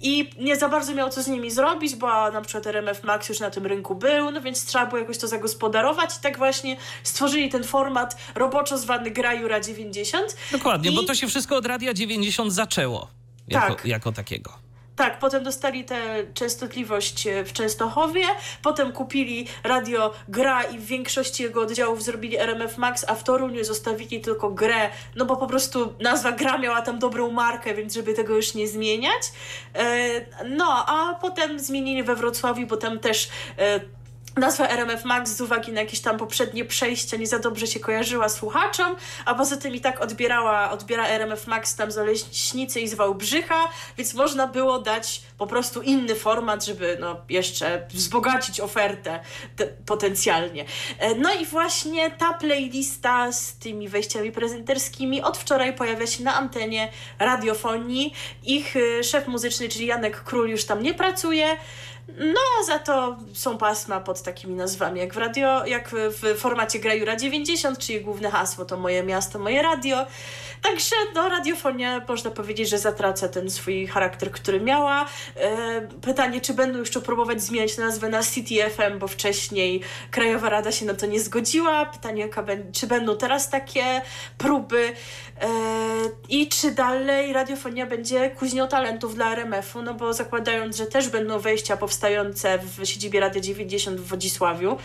i 0.00 0.30
nie 0.38 0.56
za 0.56 0.68
bardzo 0.68 0.94
miał 0.94 1.10
co 1.10 1.22
z 1.22 1.26
nimi 1.26 1.50
zrobić, 1.50 1.96
bo 1.96 2.30
na 2.30 2.40
przykład 2.40 2.66
RMF 2.66 3.04
Max 3.04 3.28
już 3.28 3.40
na 3.40 3.50
tym 3.50 3.66
rynku 3.66 3.94
był, 3.94 4.30
no 4.30 4.40
więc 4.40 4.64
trzeba 4.64 4.86
było 4.86 4.98
jakoś 4.98 5.18
to 5.18 5.28
zagospodarować 5.28 6.16
i 6.16 6.20
tak 6.20 6.38
właśnie 6.38 6.76
stworzyli 7.02 7.48
ten 7.48 7.64
format 7.64 8.16
roboczo 8.34 8.78
zwany 8.78 9.10
Gra 9.10 9.34
Jura 9.34 9.60
90. 9.60 10.36
Dokładnie, 10.52 10.90
I... 10.90 10.94
bo 10.94 11.02
to 11.02 11.14
się 11.14 11.28
wszystko 11.28 11.56
od 11.58 11.66
Radia 11.66 11.94
90 11.94 12.52
zaczęło 12.52 13.08
jako, 13.48 13.74
tak. 13.74 13.84
jako 13.84 14.12
takiego. 14.12 14.68
Tak, 14.98 15.18
potem 15.18 15.44
dostali 15.44 15.84
tę 15.84 16.00
częstotliwość 16.34 17.28
w 17.44 17.52
Częstochowie, 17.52 18.24
potem 18.62 18.92
kupili 18.92 19.46
radio 19.64 20.12
Gra 20.28 20.62
i 20.62 20.78
w 20.78 20.86
większości 20.86 21.42
jego 21.42 21.62
oddziałów 21.62 22.02
zrobili 22.02 22.38
RMF 22.38 22.78
Max, 22.78 23.04
a 23.08 23.14
w 23.14 23.24
Toruniu 23.24 23.64
zostawili 23.64 24.20
tylko 24.20 24.50
grę, 24.50 24.90
no 25.16 25.24
bo 25.24 25.36
po 25.36 25.46
prostu 25.46 25.94
nazwa 26.00 26.32
Gra 26.32 26.58
miała 26.58 26.82
tam 26.82 26.98
dobrą 26.98 27.30
markę, 27.30 27.74
więc 27.74 27.94
żeby 27.94 28.14
tego 28.14 28.36
już 28.36 28.54
nie 28.54 28.68
zmieniać. 28.68 29.22
E, 29.74 30.44
no, 30.44 30.86
a 30.86 31.14
potem 31.14 31.60
zmienili 31.60 32.02
we 32.02 32.16
Wrocławiu, 32.16 32.66
bo 32.66 32.76
tam 32.76 32.98
też 32.98 33.28
e, 33.58 33.80
Nazwa 34.38 34.68
RMF 34.68 35.04
Max 35.04 35.30
z 35.30 35.40
uwagi 35.40 35.72
na 35.72 35.80
jakieś 35.80 36.00
tam 36.00 36.18
poprzednie 36.18 36.64
przejścia 36.64 37.16
nie 37.16 37.26
za 37.26 37.38
dobrze 37.38 37.66
się 37.66 37.80
kojarzyła 37.80 38.28
słuchaczom, 38.28 38.96
a 39.24 39.34
poza 39.34 39.56
tym 39.56 39.74
i 39.74 39.80
tak 39.80 40.00
odbierała, 40.00 40.70
odbiera 40.70 41.06
RMF 41.06 41.46
Max 41.46 41.76
tam 41.76 41.90
z 41.90 41.98
Oleśnicy 41.98 42.80
i 42.80 42.88
z 42.88 42.94
Wałbrzycha, 42.94 43.68
więc 43.96 44.14
można 44.14 44.46
było 44.46 44.78
dać 44.78 45.22
po 45.38 45.46
prostu 45.46 45.82
inny 45.82 46.14
format, 46.14 46.64
żeby 46.64 46.96
no 47.00 47.16
jeszcze 47.28 47.86
wzbogacić 47.90 48.60
ofertę 48.60 49.20
te, 49.56 49.66
potencjalnie. 49.66 50.64
E, 50.98 51.14
no 51.14 51.34
i 51.34 51.46
właśnie 51.46 52.10
ta 52.10 52.32
playlista 52.32 53.32
z 53.32 53.54
tymi 53.54 53.88
wejściami 53.88 54.32
prezenterskimi 54.32 55.22
od 55.22 55.38
wczoraj 55.38 55.74
pojawia 55.74 56.06
się 56.06 56.24
na 56.24 56.34
antenie 56.34 56.88
radiofonii. 57.18 58.14
Ich 58.44 58.76
e, 58.76 59.04
szef 59.04 59.28
muzyczny, 59.28 59.68
czyli 59.68 59.86
Janek 59.86 60.24
Król 60.24 60.48
już 60.48 60.64
tam 60.64 60.82
nie 60.82 60.94
pracuje, 60.94 61.56
no, 62.18 62.64
za 62.66 62.78
to 62.78 63.16
są 63.32 63.58
pasma 63.58 64.00
pod 64.00 64.22
takimi 64.22 64.54
nazwami, 64.54 65.00
jak 65.00 65.14
w 65.14 65.16
radio, 65.16 65.66
jak 65.66 65.90
w 65.92 66.38
formacie 66.38 66.78
Grajura 66.78 67.16
90, 67.16 67.78
czyli 67.78 68.00
główne 68.00 68.30
hasło 68.30 68.64
to 68.64 68.76
moje 68.76 69.02
miasto, 69.02 69.38
moje 69.38 69.62
radio. 69.62 70.06
Także 70.62 70.96
no, 71.14 71.28
radiofonia 71.28 72.02
można 72.08 72.30
powiedzieć, 72.30 72.68
że 72.68 72.78
zatraca 72.78 73.28
ten 73.28 73.50
swój 73.50 73.86
charakter, 73.86 74.30
który 74.30 74.60
miała. 74.60 75.06
E, 75.36 75.88
pytanie, 76.00 76.40
czy 76.40 76.54
będą 76.54 76.78
jeszcze 76.78 77.00
próbować 77.00 77.42
zmieniać 77.42 77.76
nazwę 77.76 78.08
na 78.08 78.22
City 78.22 78.70
FM, 78.70 78.98
bo 78.98 79.08
wcześniej 79.08 79.80
Krajowa 80.10 80.48
Rada 80.48 80.72
się 80.72 80.86
na 80.86 80.94
to 80.94 81.06
nie 81.06 81.20
zgodziła. 81.20 81.86
Pytanie, 81.86 82.28
czy 82.72 82.86
będą 82.86 83.16
teraz 83.16 83.50
takie 83.50 84.02
próby 84.38 84.92
e, 85.40 85.48
i 86.28 86.48
czy 86.48 86.70
dalej 86.70 87.32
radiofonia 87.32 87.86
będzie 87.86 88.30
kuźnią 88.30 88.68
talentów 88.68 89.14
dla 89.14 89.32
RMF-u, 89.32 89.82
no 89.82 89.94
bo 89.94 90.12
zakładając, 90.12 90.76
że 90.76 90.86
też 90.86 91.08
będą 91.08 91.38
wejścia 91.38 91.76
powstające 91.76 92.58
w 92.58 92.86
siedzibie 92.86 93.20
Radia 93.20 93.40
90 93.40 94.00
w 94.00 94.06
Wodzisławiu, 94.06 94.78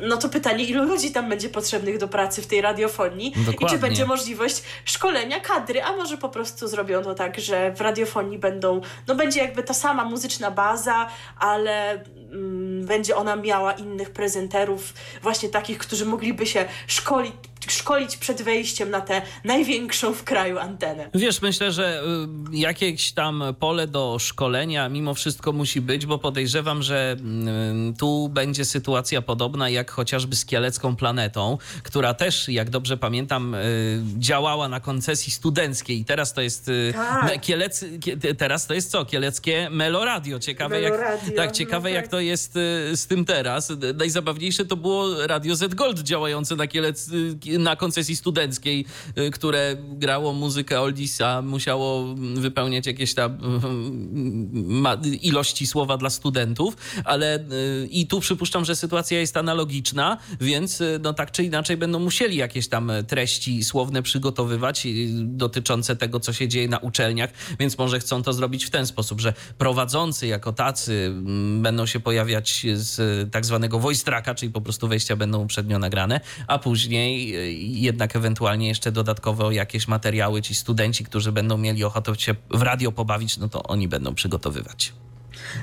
no 0.00 0.16
to 0.16 0.28
pytanie, 0.28 0.64
ilu 0.64 0.84
ludzi 0.84 1.10
tam 1.10 1.28
będzie 1.28 1.48
potrzebnych 1.48 1.98
do 1.98 2.08
pracy 2.08 2.42
w 2.42 2.46
tej 2.46 2.60
radiofonii 2.60 3.32
Dokładnie. 3.36 3.66
i 3.66 3.70
czy 3.70 3.78
będzie 3.78 4.06
możliwość 4.06 4.62
szkolenia 4.84 5.40
kadry, 5.40 5.82
a 5.82 5.92
może 5.92 6.16
po 6.16 6.28
prostu 6.28 6.68
zrobią 6.68 7.02
to 7.02 7.14
tak, 7.14 7.40
że 7.40 7.72
w 7.72 7.80
radiofonii 7.80 8.38
będą, 8.38 8.80
no 9.06 9.14
będzie 9.14 9.40
jakby 9.40 9.62
ta 9.62 9.74
sama 9.74 10.04
muzyczna 10.04 10.50
baza, 10.50 11.08
ale 11.38 12.04
mm, 12.32 12.86
będzie 12.86 13.16
ona 13.16 13.36
miała 13.36 13.72
innych 13.72 14.10
prezenterów, 14.10 14.92
właśnie 15.22 15.48
takich, 15.48 15.78
którzy 15.78 16.06
mogliby 16.06 16.46
się 16.46 16.64
szkolić 16.86 17.34
szkolić 17.72 18.16
przed 18.16 18.42
wejściem 18.42 18.90
na 18.90 19.00
tę 19.00 19.22
największą 19.44 20.14
w 20.14 20.24
kraju 20.24 20.58
antenę. 20.58 21.10
Wiesz, 21.14 21.42
myślę, 21.42 21.72
że 21.72 22.02
y, 22.52 22.56
jakieś 22.56 23.12
tam 23.12 23.44
pole 23.60 23.86
do 23.86 24.16
szkolenia 24.18 24.88
mimo 24.88 25.14
wszystko 25.14 25.52
musi 25.52 25.80
być, 25.80 26.06
bo 26.06 26.18
podejrzewam, 26.18 26.82
że 26.82 27.16
y, 27.90 27.96
tu 27.98 28.28
będzie 28.28 28.64
sytuacja 28.64 29.22
podobna 29.22 29.68
jak 29.68 29.90
chociażby 29.90 30.36
z 30.36 30.44
Kielecką 30.44 30.96
Planetą, 30.96 31.58
która 31.82 32.14
też, 32.14 32.48
jak 32.48 32.70
dobrze 32.70 32.96
pamiętam, 32.96 33.54
y, 33.54 34.02
działała 34.18 34.68
na 34.68 34.80
koncesji 34.80 35.32
studenckiej. 35.32 36.04
Teraz 36.04 36.32
to 36.32 36.40
jest 36.40 36.70
tak. 36.92 37.40
Kielec, 37.40 37.84
teraz 38.38 38.66
to 38.66 38.74
jest 38.74 38.90
co? 38.90 39.04
Kieleckie 39.04 39.70
Meloradio. 39.70 40.38
Ciekawe, 40.38 40.80
Meloradio, 40.80 41.26
jak, 41.26 41.36
tak, 41.36 41.52
ciekawe 41.52 41.88
no 41.88 41.94
jak 41.94 42.04
tak. 42.04 42.10
to 42.10 42.20
jest 42.20 42.52
z 42.94 43.06
tym 43.06 43.24
teraz. 43.24 43.72
Najzabawniejsze 43.94 44.64
to 44.64 44.76
było 44.76 45.26
Radio 45.26 45.56
Z 45.56 45.74
Gold 45.74 45.98
działające 45.98 46.56
na 46.56 46.66
Kielec, 46.66 47.10
na 47.58 47.76
koncesji 47.76 48.16
studenckiej, 48.16 48.84
y, 49.18 49.30
które 49.30 49.76
grało 49.80 50.32
muzykę 50.32 50.80
Oldisa, 50.80 51.42
musiało 51.42 52.14
wypełniać 52.34 52.86
jakieś 52.86 53.14
tam 53.14 53.38
y, 55.04 55.16
ilości 55.16 55.66
słowa 55.66 55.96
dla 55.96 56.10
studentów, 56.10 56.76
ale 57.04 57.38
y, 57.38 57.88
i 57.90 58.06
tu 58.06 58.20
przypuszczam, 58.20 58.64
że 58.64 58.76
sytuacja 58.76 59.20
jest 59.20 59.36
analogiczna, 59.36 60.18
więc 60.40 60.82
no 61.00 61.12
tak 61.14 61.30
czy 61.30 61.44
inaczej 61.44 61.76
będą 61.76 61.98
musieli 61.98 62.36
jakieś 62.36 62.68
tam 62.68 62.92
treści 63.06 63.64
słowne 63.64 64.02
przygotowywać 64.02 64.86
dotyczące 65.22 65.96
tego, 65.96 66.20
co 66.20 66.32
się 66.32 66.48
dzieje 66.48 66.68
na 66.68 66.78
uczelniach, 66.78 67.30
więc 67.58 67.78
może 67.78 68.00
chcą 68.00 68.22
to 68.22 68.32
zrobić 68.32 68.64
w 68.64 68.70
ten 68.70 68.86
sposób, 68.86 69.20
że 69.20 69.32
prowadzący 69.58 70.26
jako 70.26 70.52
tacy 70.52 71.12
będą 71.60 71.86
się 71.86 72.00
pojawiać 72.00 72.66
z 72.74 73.32
tak 73.32 73.44
zwanego 73.44 73.78
voice 73.78 74.04
tracka, 74.04 74.34
czyli 74.34 74.52
po 74.52 74.60
prostu 74.60 74.88
wejścia 74.88 75.16
będą 75.16 75.42
uprzednio 75.42 75.78
nagrane, 75.78 76.20
a 76.46 76.58
później 76.58 77.34
jednak 77.54 78.16
ewentualnie 78.16 78.68
jeszcze 78.68 78.92
dodatkowo 78.92 79.50
jakieś 79.50 79.88
materiały, 79.88 80.42
ci 80.42 80.54
studenci, 80.54 81.04
którzy 81.04 81.32
będą 81.32 81.58
mieli 81.58 81.84
ochotę 81.84 82.14
się 82.14 82.34
w 82.50 82.62
radio 82.62 82.92
pobawić, 82.92 83.36
no 83.36 83.48
to 83.48 83.62
oni 83.62 83.88
będą 83.88 84.14
przygotowywać. 84.14 84.92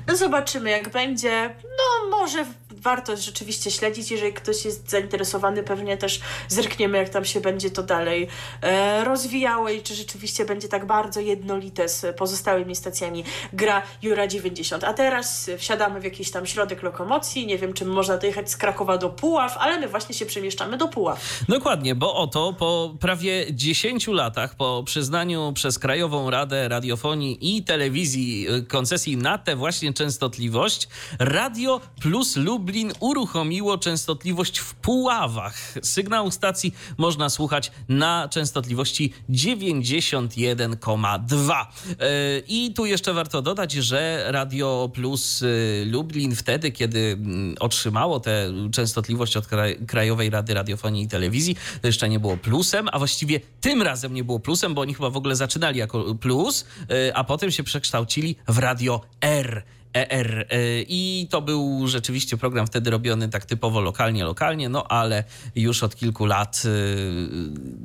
No 0.07 0.17
zobaczymy, 0.17 0.69
jak 0.69 0.91
będzie. 0.91 1.55
No 1.63 2.09
może 2.09 2.45
warto 2.84 3.17
rzeczywiście 3.17 3.71
śledzić, 3.71 4.11
jeżeli 4.11 4.34
ktoś 4.34 4.65
jest 4.65 4.89
zainteresowany, 4.89 5.63
pewnie 5.63 5.97
też 5.97 6.19
zerkniemy, 6.47 6.97
jak 6.97 7.09
tam 7.09 7.25
się 7.25 7.41
będzie 7.41 7.71
to 7.71 7.84
dalej 7.84 8.27
e, 8.61 9.03
rozwijało 9.03 9.69
i 9.69 9.81
czy 9.81 9.95
rzeczywiście 9.95 10.45
będzie 10.45 10.67
tak 10.67 10.86
bardzo 10.86 11.19
jednolite 11.19 11.89
z 11.89 12.17
pozostałymi 12.17 12.75
stacjami 12.75 13.23
gra 13.53 13.81
Jura 14.01 14.27
90. 14.27 14.84
A 14.84 14.93
teraz 14.93 15.49
wsiadamy 15.57 15.99
w 15.99 16.03
jakiś 16.03 16.31
tam 16.31 16.45
środek 16.45 16.84
lokomocji, 16.84 17.47
nie 17.47 17.57
wiem, 17.57 17.73
czym 17.73 17.88
można 17.88 18.17
dojechać 18.17 18.51
z 18.51 18.57
Krakowa 18.57 18.97
do 18.97 19.09
Puław, 19.09 19.57
ale 19.57 19.79
my 19.79 19.88
właśnie 19.88 20.15
się 20.15 20.25
przemieszczamy 20.25 20.77
do 20.77 20.88
Puław. 20.88 21.43
Dokładnie, 21.49 21.95
bo 21.95 22.15
oto 22.15 22.53
po 22.59 22.95
prawie 22.99 23.45
10 23.51 24.07
latach 24.07 24.55
po 24.55 24.84
przyznaniu 24.86 25.51
przez 25.55 25.79
Krajową 25.79 26.29
Radę 26.29 26.67
Radiofonii 26.67 27.57
i 27.57 27.63
Telewizji 27.63 28.47
e, 28.47 28.61
koncesji 28.61 29.17
na 29.17 29.38
tę 29.38 29.55
właśnie 29.55 29.93
częstotliwość, 29.93 30.88
Radio 31.19 31.81
Plus 32.01 32.36
Lublin 32.36 32.72
Lublin 32.74 32.93
uruchomiło 32.99 33.78
częstotliwość 33.78 34.59
w 34.59 34.74
Puławach. 34.74 35.74
Sygnał 35.84 36.32
stacji 36.32 36.74
można 36.97 37.30
słuchać 37.30 37.71
na 37.89 38.30
częstotliwości 38.32 39.13
91,2. 39.30 41.65
E, 41.99 42.39
I 42.47 42.74
tu 42.74 42.86
jeszcze 42.86 43.13
warto 43.13 43.41
dodać, 43.41 43.71
że 43.71 44.26
Radio 44.28 44.91
Plus 44.93 45.43
e, 45.43 45.47
Lublin 45.86 46.36
wtedy, 46.36 46.71
kiedy 46.71 46.99
mm, 46.99 47.55
otrzymało 47.59 48.19
tę 48.19 48.53
częstotliwość 48.71 49.38
od 49.38 49.47
Krajowej 49.88 50.30
Rady 50.30 50.53
Radiofonii 50.53 51.03
i 51.03 51.07
Telewizji, 51.07 51.55
to 51.82 51.88
jeszcze 51.88 52.09
nie 52.09 52.19
było 52.19 52.38
plusem, 52.38 52.89
a 52.91 52.97
właściwie 52.97 53.39
tym 53.61 53.82
razem 53.82 54.13
nie 54.13 54.24
było 54.24 54.39
plusem, 54.39 54.74
bo 54.74 54.82
oni 54.82 54.93
chyba 54.93 55.09
w 55.09 55.17
ogóle 55.17 55.36
zaczynali 55.36 55.80
jako 55.80 56.15
plus, 56.15 56.65
e, 56.89 57.17
a 57.17 57.24
potem 57.24 57.51
się 57.51 57.63
przekształcili 57.63 58.36
w 58.47 58.57
Radio 58.57 59.01
R. 59.21 59.63
ER. 59.94 60.48
I 60.88 61.28
to 61.30 61.41
był 61.41 61.88
rzeczywiście 61.88 62.38
program 62.38 62.68
wtedy 62.68 62.89
robiony 62.89 63.30
tak 63.30 63.46
typowo 63.46 63.82
lokalnie, 63.82 64.24
lokalnie, 64.24 64.70
no 64.70 64.88
ale 64.88 65.24
już 65.56 65.84
od 65.84 65.96
kilku 65.96 66.26
lat 66.26 66.64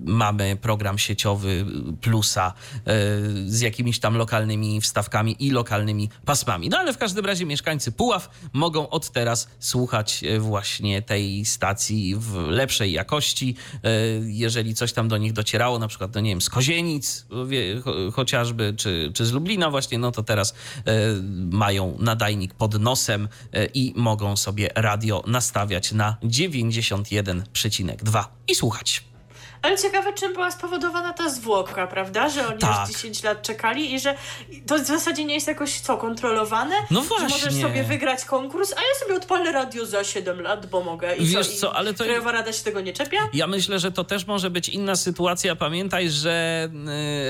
mamy 0.04 0.56
program 0.56 0.98
sieciowy 0.98 1.64
Plusa 2.00 2.52
z 3.46 3.60
jakimiś 3.60 3.98
tam 3.98 4.16
lokalnymi 4.16 4.80
wstawkami 4.80 5.36
i 5.38 5.50
lokalnymi 5.50 6.10
pasmami. 6.24 6.68
No 6.68 6.78
ale 6.78 6.92
w 6.92 6.98
każdym 6.98 7.26
razie 7.26 7.46
mieszkańcy 7.46 7.92
Puław 7.92 8.30
mogą 8.52 8.88
od 8.88 9.10
teraz 9.10 9.48
słuchać 9.58 10.24
właśnie 10.38 11.02
tej 11.02 11.44
stacji 11.44 12.14
w 12.16 12.34
lepszej 12.34 12.92
jakości. 12.92 13.56
Jeżeli 14.22 14.74
coś 14.74 14.92
tam 14.92 15.08
do 15.08 15.16
nich 15.16 15.32
docierało, 15.32 15.78
na 15.78 15.88
przykład, 15.88 16.14
no 16.14 16.20
nie 16.20 16.30
wiem, 16.30 16.40
z 16.40 16.50
Kozienic 16.50 17.26
chociażby, 18.12 18.74
czy, 18.76 19.10
czy 19.14 19.26
z 19.26 19.32
Lublina 19.32 19.70
właśnie, 19.70 19.98
no 19.98 20.12
to 20.12 20.22
teraz 20.22 20.54
mają 21.50 21.97
nadajnik 21.98 22.54
pod 22.54 22.80
nosem 22.80 23.28
i 23.74 23.92
mogą 23.96 24.36
sobie 24.36 24.68
radio 24.74 25.24
nastawiać 25.26 25.92
na 25.92 26.16
91,2 26.22 28.24
i 28.48 28.54
słuchać. 28.54 29.08
Ale 29.62 29.78
ciekawe, 29.78 30.12
czym 30.12 30.32
była 30.32 30.50
spowodowana 30.50 31.12
ta 31.12 31.28
zwłoka, 31.30 31.86
prawda? 31.86 32.28
Że 32.28 32.48
oni 32.48 32.58
Tak. 32.58 32.88
już 32.88 32.96
10 32.96 33.22
lat 33.22 33.42
czekali 33.42 33.94
i 33.94 34.00
że 34.00 34.14
to 34.66 34.78
w 34.78 34.86
zasadzie 34.86 35.24
nie 35.24 35.34
jest 35.34 35.46
jakoś 35.46 35.80
co, 35.80 35.96
kontrolowane? 35.96 36.74
No 36.90 37.02
Że 37.02 37.08
właśnie. 37.08 37.28
możesz 37.28 37.54
sobie 37.54 37.84
wygrać 37.84 38.24
konkurs, 38.24 38.72
a 38.72 38.80
ja 38.80 39.00
sobie 39.04 39.14
odpalę 39.16 39.52
radio 39.52 39.86
za 39.86 40.04
7 40.04 40.40
lat, 40.40 40.66
bo 40.66 40.80
mogę. 40.84 41.16
I 41.16 41.24
Wiesz 41.26 41.48
co, 41.48 41.56
co, 41.60 41.76
ale 41.76 41.94
to- 41.94 42.04
Krajowa 42.04 42.32
Rada 42.32 42.52
się 42.52 42.64
tego 42.64 42.80
nie 42.80 42.92
czepia? 42.92 43.18
Ja 43.32 43.46
myślę, 43.46 43.78
że 43.78 43.92
to 43.92 44.04
też 44.04 44.26
może 44.26 44.50
być 44.50 44.68
inna 44.68 44.96
sytuacja. 44.96 45.56
Pamiętaj, 45.56 46.10
że 46.10 46.68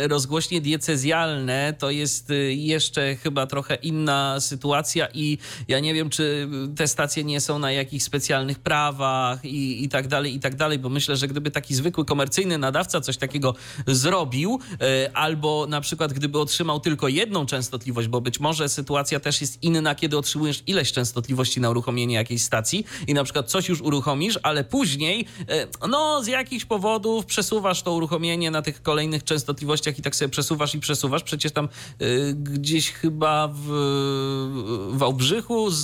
y, 0.05 0.09
rozgłośnie 0.09 0.61
diecezjalne 0.61 1.75
to 1.79 1.91
jest 1.91 2.31
y, 2.31 2.55
jeszcze 2.55 3.17
chyba 3.17 3.47
trochę 3.47 3.75
inna 3.75 4.41
sytuacja 4.41 5.09
i 5.15 5.39
ja 5.69 5.81
nie 5.81 5.95
wiem, 5.95 6.11
czy 6.11 6.49
te 6.77 6.89
stacje 6.89 7.25
nie 7.25 7.41
są 7.41 7.59
na 7.59 7.73
jakichś 7.73 8.05
specjalnych 8.05 8.59
prawach 8.59 9.45
i, 9.45 9.85
i 9.85 9.89
tak 9.89 10.09
dalej, 10.09 10.35
i 10.35 10.41
tak 10.41 10.55
dalej, 10.55 10.79
bo 10.79 10.89
myślę, 10.89 11.17
że 11.17 11.29
gdyby 11.29 11.51
taki 11.51 11.75
zwykły 11.75 12.05
komercyjny 12.19 12.59
nadawca 12.59 13.01
coś 13.01 13.17
takiego 13.17 13.55
zrobił, 13.87 14.59
y, 14.73 15.13
albo 15.15 15.67
na 15.69 15.81
przykład 15.81 16.13
gdyby 16.13 16.39
otrzymał 16.39 16.81
tylko 16.81 17.09
jedną 17.09 17.47
częstotliwość, 17.47 18.09
bo 18.09 18.21
być 18.21 18.41
może 18.41 18.69
sytuacja 18.69 19.21
też 19.21 19.41
jest 19.41 19.63
inna, 19.63 19.95
kiedy 19.95 20.19
otrzymujesz 20.19 20.63
ileś 20.67 20.93
częstotliwości 20.93 21.61
na 21.61 21.71
uruchomienie 21.71 22.15
jakiejś 22.15 22.43
stacji 22.43 22.85
i 23.07 23.15
na 23.15 23.25
przykład 23.25 23.51
coś 23.51 23.69
już 23.69 23.81
uruchomisz, 23.81 24.39
ale 24.43 24.65
później 24.65 25.27
y, 25.41 25.89
no 25.89 26.23
z 26.23 26.27
jakichś 26.27 26.65
powodów 26.65 27.27
przesuwasz 27.27 27.83
to 27.83 27.93
uruchomienie 27.93 28.51
na 28.51 28.63
tych 28.63 28.83
kolejnych 28.83 29.25
częstotliwościach 29.25 29.99
i 29.99 30.03
tak 30.03 30.17
sobie 30.17 30.29
przesuwasz 30.29 30.75
i 30.75 30.81
przesuwasz. 30.81 31.23
Przecież 31.23 31.53
tam 31.53 31.69
y, 32.03 32.35
gdzieś 32.35 32.93
chyba 32.93 33.49
w 33.53 33.69
Wałbrzychu 34.91 35.71
z, 35.71 35.77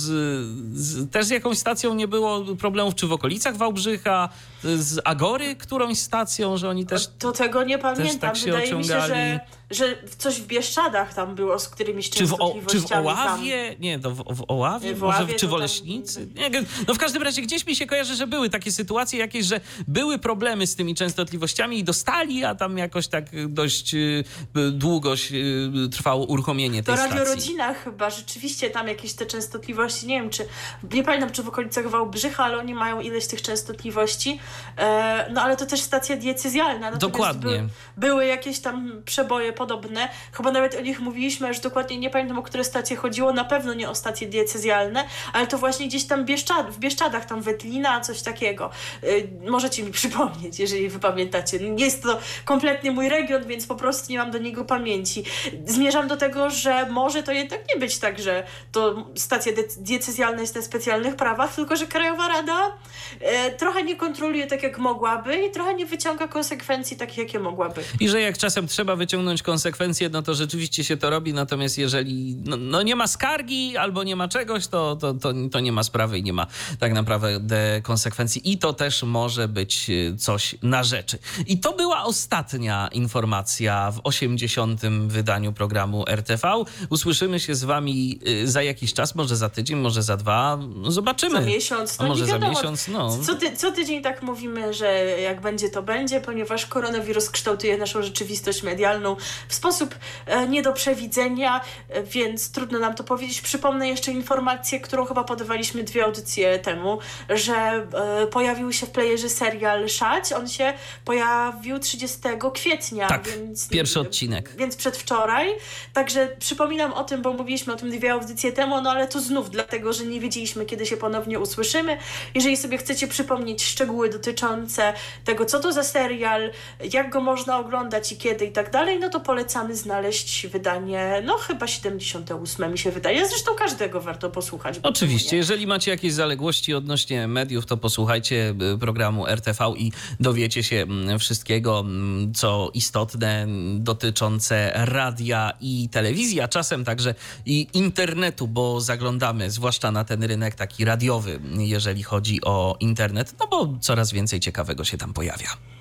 z, 0.73 1.11
też 1.11 1.25
z 1.25 1.29
jakąś 1.29 1.57
stacją 1.57 1.93
nie 1.93 2.07
było 2.07 2.41
problemów, 2.55 2.95
czy 2.95 3.07
w 3.07 3.11
okolicach 3.11 3.57
Wałbrzycha, 3.57 4.29
z 4.63 5.01
Agory 5.05 5.55
którąś 5.55 5.99
stacją, 5.99 6.24
że 6.57 6.69
oni 6.69 6.85
też... 6.85 7.09
To 7.19 7.31
tego 7.31 7.63
nie 7.63 7.77
pamiętam. 7.77 8.19
tak 8.19 8.35
się 8.37 8.45
Wydaje 8.45 8.75
mi 8.75 8.83
się, 8.83 8.87
że, 8.89 8.95
ociągali. 9.05 9.39
Że 9.71 9.95
coś 10.17 10.41
w 10.41 10.47
Bieszczadach 10.47 11.13
tam 11.13 11.35
było 11.35 11.59
z 11.59 11.69
którymiś 11.69 12.09
Czy 12.09 12.25
w, 12.25 12.33
o, 12.33 12.37
czy 12.37 12.79
w 12.79 12.85
częstotliwościami 12.85 13.07
tam. 13.07 13.27
Oławie? 13.27 13.75
Nie, 13.79 13.99
to 13.99 14.11
w, 14.11 14.23
w 14.35 14.43
Oławie? 14.47 14.95
W 14.95 15.03
Oławie 15.03 15.33
w, 15.33 15.35
czy 15.35 15.45
to 15.45 15.51
w 15.51 15.53
Oleśnicy? 15.53 16.27
Nie, 16.35 16.49
no 16.87 16.93
w 16.93 16.97
każdym 16.97 17.23
razie 17.23 17.41
gdzieś 17.41 17.65
mi 17.65 17.75
się 17.75 17.85
kojarzy, 17.85 18.15
że 18.15 18.27
były 18.27 18.49
takie 18.49 18.71
sytuacje 18.71 19.19
jakieś, 19.19 19.45
że 19.45 19.61
były 19.87 20.19
problemy 20.19 20.67
z 20.67 20.75
tymi 20.75 20.95
częstotliwościami 20.95 21.79
i 21.79 21.83
dostali, 21.83 22.45
a 22.45 22.55
tam 22.55 22.77
jakoś 22.77 23.07
tak 23.07 23.25
dość 23.47 23.93
y, 23.93 24.23
długo 24.71 25.13
y, 25.13 25.89
trwało 25.91 26.25
uruchomienie 26.25 26.83
To 26.83 26.85
tej 26.85 26.95
Radio 26.95 27.15
stacji. 27.15 27.35
Rodzina 27.35 27.73
chyba 27.73 28.09
rzeczywiście 28.09 28.69
tam 28.69 28.87
jakieś 28.87 29.13
te 29.13 29.25
częstotliwości, 29.25 30.07
nie 30.07 30.21
wiem 30.21 30.29
czy, 30.29 30.45
nie 30.93 31.03
pamiętam 31.03 31.31
czy 31.31 31.43
w 31.43 31.47
okolicach 31.47 31.89
Wałbrzycha, 31.89 32.43
ale 32.43 32.57
oni 32.57 32.73
mają 32.73 33.01
ileś 33.01 33.27
tych 33.27 33.41
częstotliwości, 33.41 34.39
e, 34.77 35.31
no 35.33 35.41
ale 35.41 35.57
to 35.57 35.65
też 35.65 35.81
stacja 35.81 36.17
diecezjalna. 36.17 36.91
Dokładnie. 36.91 37.51
By, 37.97 38.07
były 38.07 38.25
jakieś 38.25 38.59
tam 38.59 39.01
przeboje 39.05 39.53
podobne, 39.55 40.09
chyba 40.31 40.51
nawet 40.51 40.75
o 40.75 40.81
nich 40.81 40.99
mówiliśmy, 40.99 41.47
już 41.47 41.59
dokładnie 41.59 41.97
nie 41.97 42.09
pamiętam 42.09 42.39
o 42.39 42.43
które 42.43 42.63
stacje 42.63 42.95
chodziło, 42.95 43.33
na 43.33 43.45
pewno 43.45 43.73
nie 43.73 43.89
o 43.89 43.95
stacje 43.95 44.27
diecezjalne, 44.27 45.05
ale 45.33 45.47
to 45.47 45.57
właśnie 45.57 45.87
gdzieś 45.87 46.03
tam 46.03 46.25
Bieszczad, 46.25 46.71
w 46.71 46.79
Bieszczadach, 46.79 47.25
tam 47.25 47.41
Wetlina, 47.41 48.01
coś 48.01 48.21
takiego. 48.21 48.69
E, 49.03 49.49
możecie 49.49 49.83
mi 49.83 49.91
przypomnieć, 49.99 50.59
jeżeli 50.59 50.89
wy 50.89 50.99
pamiętacie. 50.99 51.57
Jest 51.77 52.03
to 52.03 52.19
kompletnie 52.45 52.91
mój 52.91 53.09
region, 53.09 53.47
więc 53.47 53.67
po 53.67 53.75
prostu 53.75 54.11
nie 54.11 54.17
mam 54.17 54.31
do 54.31 54.37
niego 54.37 54.65
pamięci. 54.65 55.23
Zmierzam 55.65 56.07
do 56.07 56.17
tego, 56.17 56.49
że 56.49 56.89
może 56.89 57.23
to 57.23 57.31
jednak 57.31 57.59
nie 57.73 57.79
być 57.79 57.97
tak, 57.97 58.19
że 58.19 58.43
to 58.71 59.05
stacja 59.15 59.51
diecezjalna 59.77 60.41
jest 60.41 60.55
na 60.55 60.61
specjalnych 60.61 61.15
prawach, 61.15 61.55
tylko 61.55 61.75
że 61.75 61.87
Krajowa 61.87 62.27
Rada 62.27 62.77
e, 63.19 63.51
trochę 63.51 63.83
nie 63.83 63.95
kontroluje 63.95 64.47
tak, 64.47 64.63
jak 64.63 64.77
mogłaby 64.77 65.45
i 65.45 65.51
trochę 65.51 65.73
nie 65.73 65.85
wyciąga 65.85 66.27
konsekwencji 66.27 66.97
takich, 66.97 67.17
jakie 67.17 67.39
mogłaby. 67.39 67.81
I 67.99 68.09
że 68.09 68.21
jak 68.21 68.37
czasem 68.37 68.67
trzeba 68.67 68.95
wyciągnąć 68.95 69.43
konsekwencje, 69.45 70.09
no 70.09 70.21
to 70.21 70.33
rzeczywiście 70.33 70.83
się 70.83 70.97
to 70.97 71.09
robi, 71.09 71.33
natomiast 71.33 71.77
jeżeli 71.77 72.35
no, 72.45 72.57
no 72.57 72.81
nie 72.81 72.95
ma 72.95 73.07
skargi 73.07 73.77
albo 73.77 74.03
nie 74.03 74.15
ma 74.15 74.27
czegoś, 74.27 74.67
to, 74.67 74.95
to, 74.95 75.13
to, 75.13 75.33
to 75.51 75.59
nie 75.59 75.71
ma 75.71 75.83
sprawy 75.83 76.19
i 76.19 76.23
nie 76.23 76.33
ma 76.33 76.47
tak 76.79 76.93
naprawdę 76.93 77.81
konsekwencji. 77.83 78.51
I 78.51 78.57
to 78.57 78.73
też 78.73 79.03
może 79.03 79.47
być 79.47 79.89
y, 79.89 80.15
coś 80.17 80.55
na 80.61 80.83
rzeczy. 80.83 81.17
I 81.47 81.59
to 81.59 81.73
była 81.73 82.03
ostatnia 82.03 82.89
informacja 82.91 83.91
w 83.91 83.99
80. 84.03 84.81
wydaniu 85.07 85.53
programu 85.53 86.05
RTV. 86.07 86.63
Usłyszymy 86.89 87.39
się 87.39 87.55
z 87.55 87.63
wami 87.63 88.19
y, 88.27 88.47
za 88.47 88.61
jakiś 88.61 88.93
czas, 88.93 89.15
może 89.15 89.35
za 89.35 89.49
tydzień, 89.49 89.79
może 89.79 90.03
za 90.03 90.17
dwa. 90.17 90.59
Zobaczymy. 90.87 91.41
Za 91.41 91.41
miesiąc, 91.41 91.95
A 91.99 92.03
no 92.03 92.09
może 92.09 92.25
nie 92.25 92.31
za 92.31 92.39
miesiąc, 92.39 92.87
no. 92.87 93.17
Co, 93.23 93.35
ty, 93.35 93.57
co 93.57 93.71
tydzień 93.71 94.01
tak 94.01 94.23
mówimy, 94.23 94.73
że 94.73 94.87
jak 95.21 95.41
będzie, 95.41 95.69
to 95.69 95.83
będzie, 95.83 96.21
ponieważ 96.21 96.65
koronawirus 96.65 97.29
kształtuje 97.29 97.77
naszą 97.77 98.01
rzeczywistość 98.01 98.63
medialną 98.63 99.15
w 99.47 99.55
sposób 99.55 99.95
e, 100.25 100.47
nie 100.47 100.61
do 100.61 100.73
przewidzenia, 100.73 101.61
e, 101.89 102.03
więc 102.03 102.51
trudno 102.51 102.79
nam 102.79 102.95
to 102.95 103.03
powiedzieć. 103.03 103.41
Przypomnę 103.41 103.89
jeszcze 103.89 104.11
informację, 104.11 104.79
którą 104.79 105.05
chyba 105.05 105.23
podawaliśmy 105.23 105.83
dwie 105.83 106.05
audycje 106.05 106.59
temu, 106.59 106.99
że 107.29 107.53
e, 107.53 108.27
pojawił 108.27 108.73
się 108.73 108.85
w 108.85 108.91
playerze 108.91 109.29
serial 109.29 109.89
Szać. 109.89 110.33
On 110.33 110.47
się 110.47 110.73
pojawił 111.05 111.79
30 111.79 112.19
kwietnia, 112.53 113.07
Tak, 113.07 113.27
więc 113.27 113.69
pierwszy 113.69 113.99
odcinek. 113.99 114.55
więc 114.57 114.75
przedwczoraj. 114.75 115.49
Także 115.93 116.35
przypominam 116.39 116.93
o 116.93 117.03
tym, 117.03 117.21
bo 117.21 117.33
mówiliśmy 117.33 117.73
o 117.73 117.75
tym 117.75 117.91
dwie 117.91 118.13
audycje 118.13 118.51
temu, 118.51 118.81
no 118.81 118.91
ale 118.91 119.07
to 119.07 119.21
znów 119.21 119.49
dlatego, 119.49 119.93
że 119.93 120.05
nie 120.05 120.19
wiedzieliśmy, 120.19 120.65
kiedy 120.65 120.85
się 120.85 120.97
ponownie 120.97 121.39
usłyszymy. 121.39 121.97
Jeżeli 122.35 122.57
sobie 122.57 122.77
chcecie 122.77 123.07
przypomnieć 123.07 123.63
szczegóły 123.63 124.09
dotyczące 124.09 124.93
tego, 125.25 125.45
co 125.45 125.59
to 125.59 125.71
za 125.73 125.83
serial, 125.83 126.51
jak 126.93 127.09
go 127.09 127.21
można 127.21 127.59
oglądać 127.59 128.11
i 128.11 128.17
kiedy 128.17 128.45
i 128.45 128.51
tak 128.51 128.71
dalej, 128.71 128.99
no 128.99 129.09
to 129.09 129.19
polecamy 129.25 129.75
znaleźć 129.75 130.47
wydanie, 130.47 131.23
no 131.25 131.37
chyba 131.37 131.67
78 131.67 132.71
mi 132.71 132.77
się 132.77 132.91
wydaje. 132.91 133.27
Zresztą 133.29 133.55
każdego 133.55 134.01
warto 134.01 134.29
posłuchać. 134.29 134.79
Oczywiście, 134.83 135.37
jeżeli 135.37 135.67
macie 135.67 135.91
jakieś 135.91 136.13
zaległości 136.13 136.73
odnośnie 136.73 137.27
mediów, 137.27 137.65
to 137.65 137.77
posłuchajcie 137.77 138.55
y, 138.73 138.77
programu 138.77 139.27
RTV 139.27 139.73
i 139.77 139.91
dowiecie 140.19 140.63
się 140.63 140.75
mm, 140.75 141.19
wszystkiego, 141.19 141.79
mm, 141.79 142.33
co 142.33 142.71
istotne 142.73 143.43
mm, 143.43 143.83
dotyczące 143.83 144.71
radia 144.75 145.51
i 145.61 145.89
telewizji, 145.89 146.41
a 146.41 146.47
czasem 146.47 146.85
także 146.85 147.15
i 147.45 147.67
internetu, 147.73 148.47
bo 148.47 148.81
zaglądamy 148.81 149.51
zwłaszcza 149.51 149.91
na 149.91 150.03
ten 150.03 150.23
rynek 150.23 150.55
taki 150.55 150.85
radiowy, 150.85 151.39
jeżeli 151.57 152.03
chodzi 152.03 152.41
o 152.45 152.77
internet, 152.79 153.35
no 153.39 153.47
bo 153.47 153.77
coraz 153.81 154.11
więcej 154.11 154.39
ciekawego 154.39 154.83
się 154.83 154.97
tam 154.97 155.13
pojawia. 155.13 155.74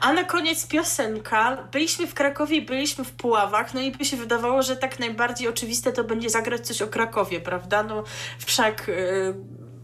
A 0.00 0.12
na 0.12 0.24
koniec 0.24 0.66
piosenka. 0.66 1.56
Byliśmy 1.72 2.06
w 2.06 2.14
Krakowie, 2.14 2.62
byliśmy 2.62 3.04
w 3.04 3.12
Puławach, 3.12 3.74
no 3.74 3.80
i 3.80 3.90
by 3.90 4.04
się 4.04 4.16
wydawało, 4.16 4.62
że 4.62 4.76
tak 4.76 4.98
najbardziej 4.98 5.48
oczywiste 5.48 5.92
to 5.92 6.04
będzie 6.04 6.30
zagrać 6.30 6.66
coś 6.66 6.82
o 6.82 6.86
Krakowie, 6.86 7.40
prawda? 7.40 7.82
No 7.82 8.04
wszak 8.38 8.88
yy, 8.88 9.34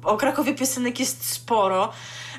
o 0.05 0.17
Krakowie 0.17 0.55
piosenek 0.55 1.01
jest 1.01 1.33
sporo. 1.33 1.93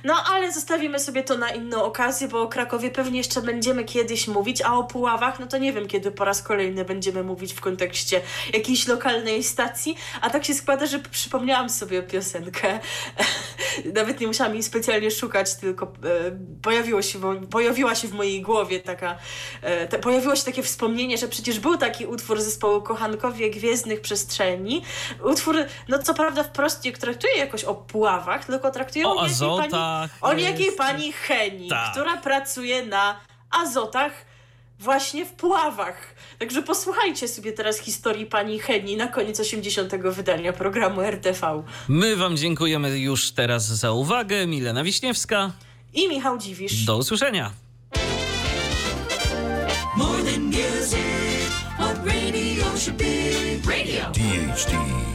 No 0.04 0.14
ale 0.34 0.52
zostawimy 0.52 1.00
sobie 1.00 1.24
to 1.24 1.38
na 1.38 1.50
inną 1.50 1.84
okazję, 1.84 2.28
bo 2.28 2.42
o 2.42 2.48
Krakowie 2.48 2.92
pewnie 2.92 3.18
jeszcze 3.18 3.42
będziemy 3.42 3.84
kiedyś 3.84 4.28
mówić, 4.28 4.62
a 4.62 4.74
o 4.74 4.84
Puławach, 4.84 5.40
no 5.40 5.48
to 5.48 5.58
nie 5.58 5.74
wiem, 5.74 5.88
kiedy 5.88 6.12
po 6.12 6.26
raz 6.26 6.42
kolejny 6.42 6.86
będziemy 6.86 7.24
mówić 7.24 7.54
w 7.54 7.62
kontekście 7.62 8.22
jakiejś 8.54 8.88
lokalnej 8.88 9.44
stacji. 9.44 9.96
A 10.22 10.30
tak 10.30 10.46
się 10.46 10.54
składa, 10.54 10.86
że 10.86 11.00
przypomniałam 11.00 11.70
sobie 11.70 12.04
piosenkę. 12.04 12.80
Nawet 13.96 14.20
nie 14.20 14.28
musiałam 14.28 14.54
jej 14.54 14.64
specjalnie 14.64 15.12
szukać, 15.12 15.56
tylko 15.56 15.86
e, 15.86 15.90
pojawiło 16.62 17.02
się, 17.02 17.20
pojawiła 17.52 17.96
się 17.96 18.08
w 18.08 18.14
mojej 18.14 18.42
głowie 18.42 18.80
taka, 18.80 19.18
e, 19.62 19.88
te, 19.88 20.00
pojawiło 20.00 20.36
się 20.36 20.44
takie 20.44 20.64
wspomnienie, 20.64 21.18
że 21.18 21.28
przecież 21.28 21.60
był 21.60 21.78
taki 21.78 22.06
utwór 22.06 22.42
zespołu 22.42 22.82
Kochankowie 22.82 23.50
Gwiezdnych 23.50 24.02
Przestrzeni. 24.02 24.82
Utwór, 25.24 25.56
no 25.88 26.00
co 26.00 26.14
prawda 26.14 26.44
wprost 26.44 26.86
nie 26.86 26.92
traktuje 26.92 27.38
jakoś 27.38 27.64
o 27.64 27.76
Puławach, 27.76 28.46
tylko 28.46 28.72
traktuje 28.72 29.06
O 29.08 29.16
o, 29.16 29.28
niejakiej 29.28 29.70
pani, 29.70 29.72
azotach 30.04 30.18
o 30.22 30.34
jest. 30.34 30.44
niejakiej 30.46 30.72
pani 30.78 31.12
Heni, 31.12 31.70
Tak. 31.70 31.92
która 31.92 32.18
pracuje 32.18 32.86
na 32.86 33.20
azotach 33.52 34.12
właśnie 34.80 35.26
w 35.26 35.32
Puławach. 35.34 35.98
Także 36.40 36.62
posłuchajcie 36.62 37.28
sobie 37.28 37.52
teraz 37.54 37.78
historii 37.80 38.26
pani 38.26 38.60
Heni 38.60 38.98
na 38.98 39.08
koniec 39.08 39.40
80. 39.40 40.12
wydania 40.12 40.54
programu 40.54 41.02
RTV. 41.02 41.64
My 41.88 42.16
wam 42.16 42.38
dziękujemy 42.38 43.00
już 43.00 43.32
teraz 43.32 43.66
za 43.66 43.92
uwagę. 43.92 44.48
Milena 44.48 44.84
Wiśniewska. 44.84 45.52
I 45.94 46.08
Michał 46.10 46.38
Dziwisz. 46.38 46.86
Do 46.86 46.98
usłyszenia. 46.98 47.52
More 49.98 50.24
than 50.24 50.42
music, 50.42 51.50
what 51.80 51.98
radio 52.06 52.78
should 52.78 52.98
be. 52.98 53.72
Radio. 53.72 54.12
DHT. 54.12 55.15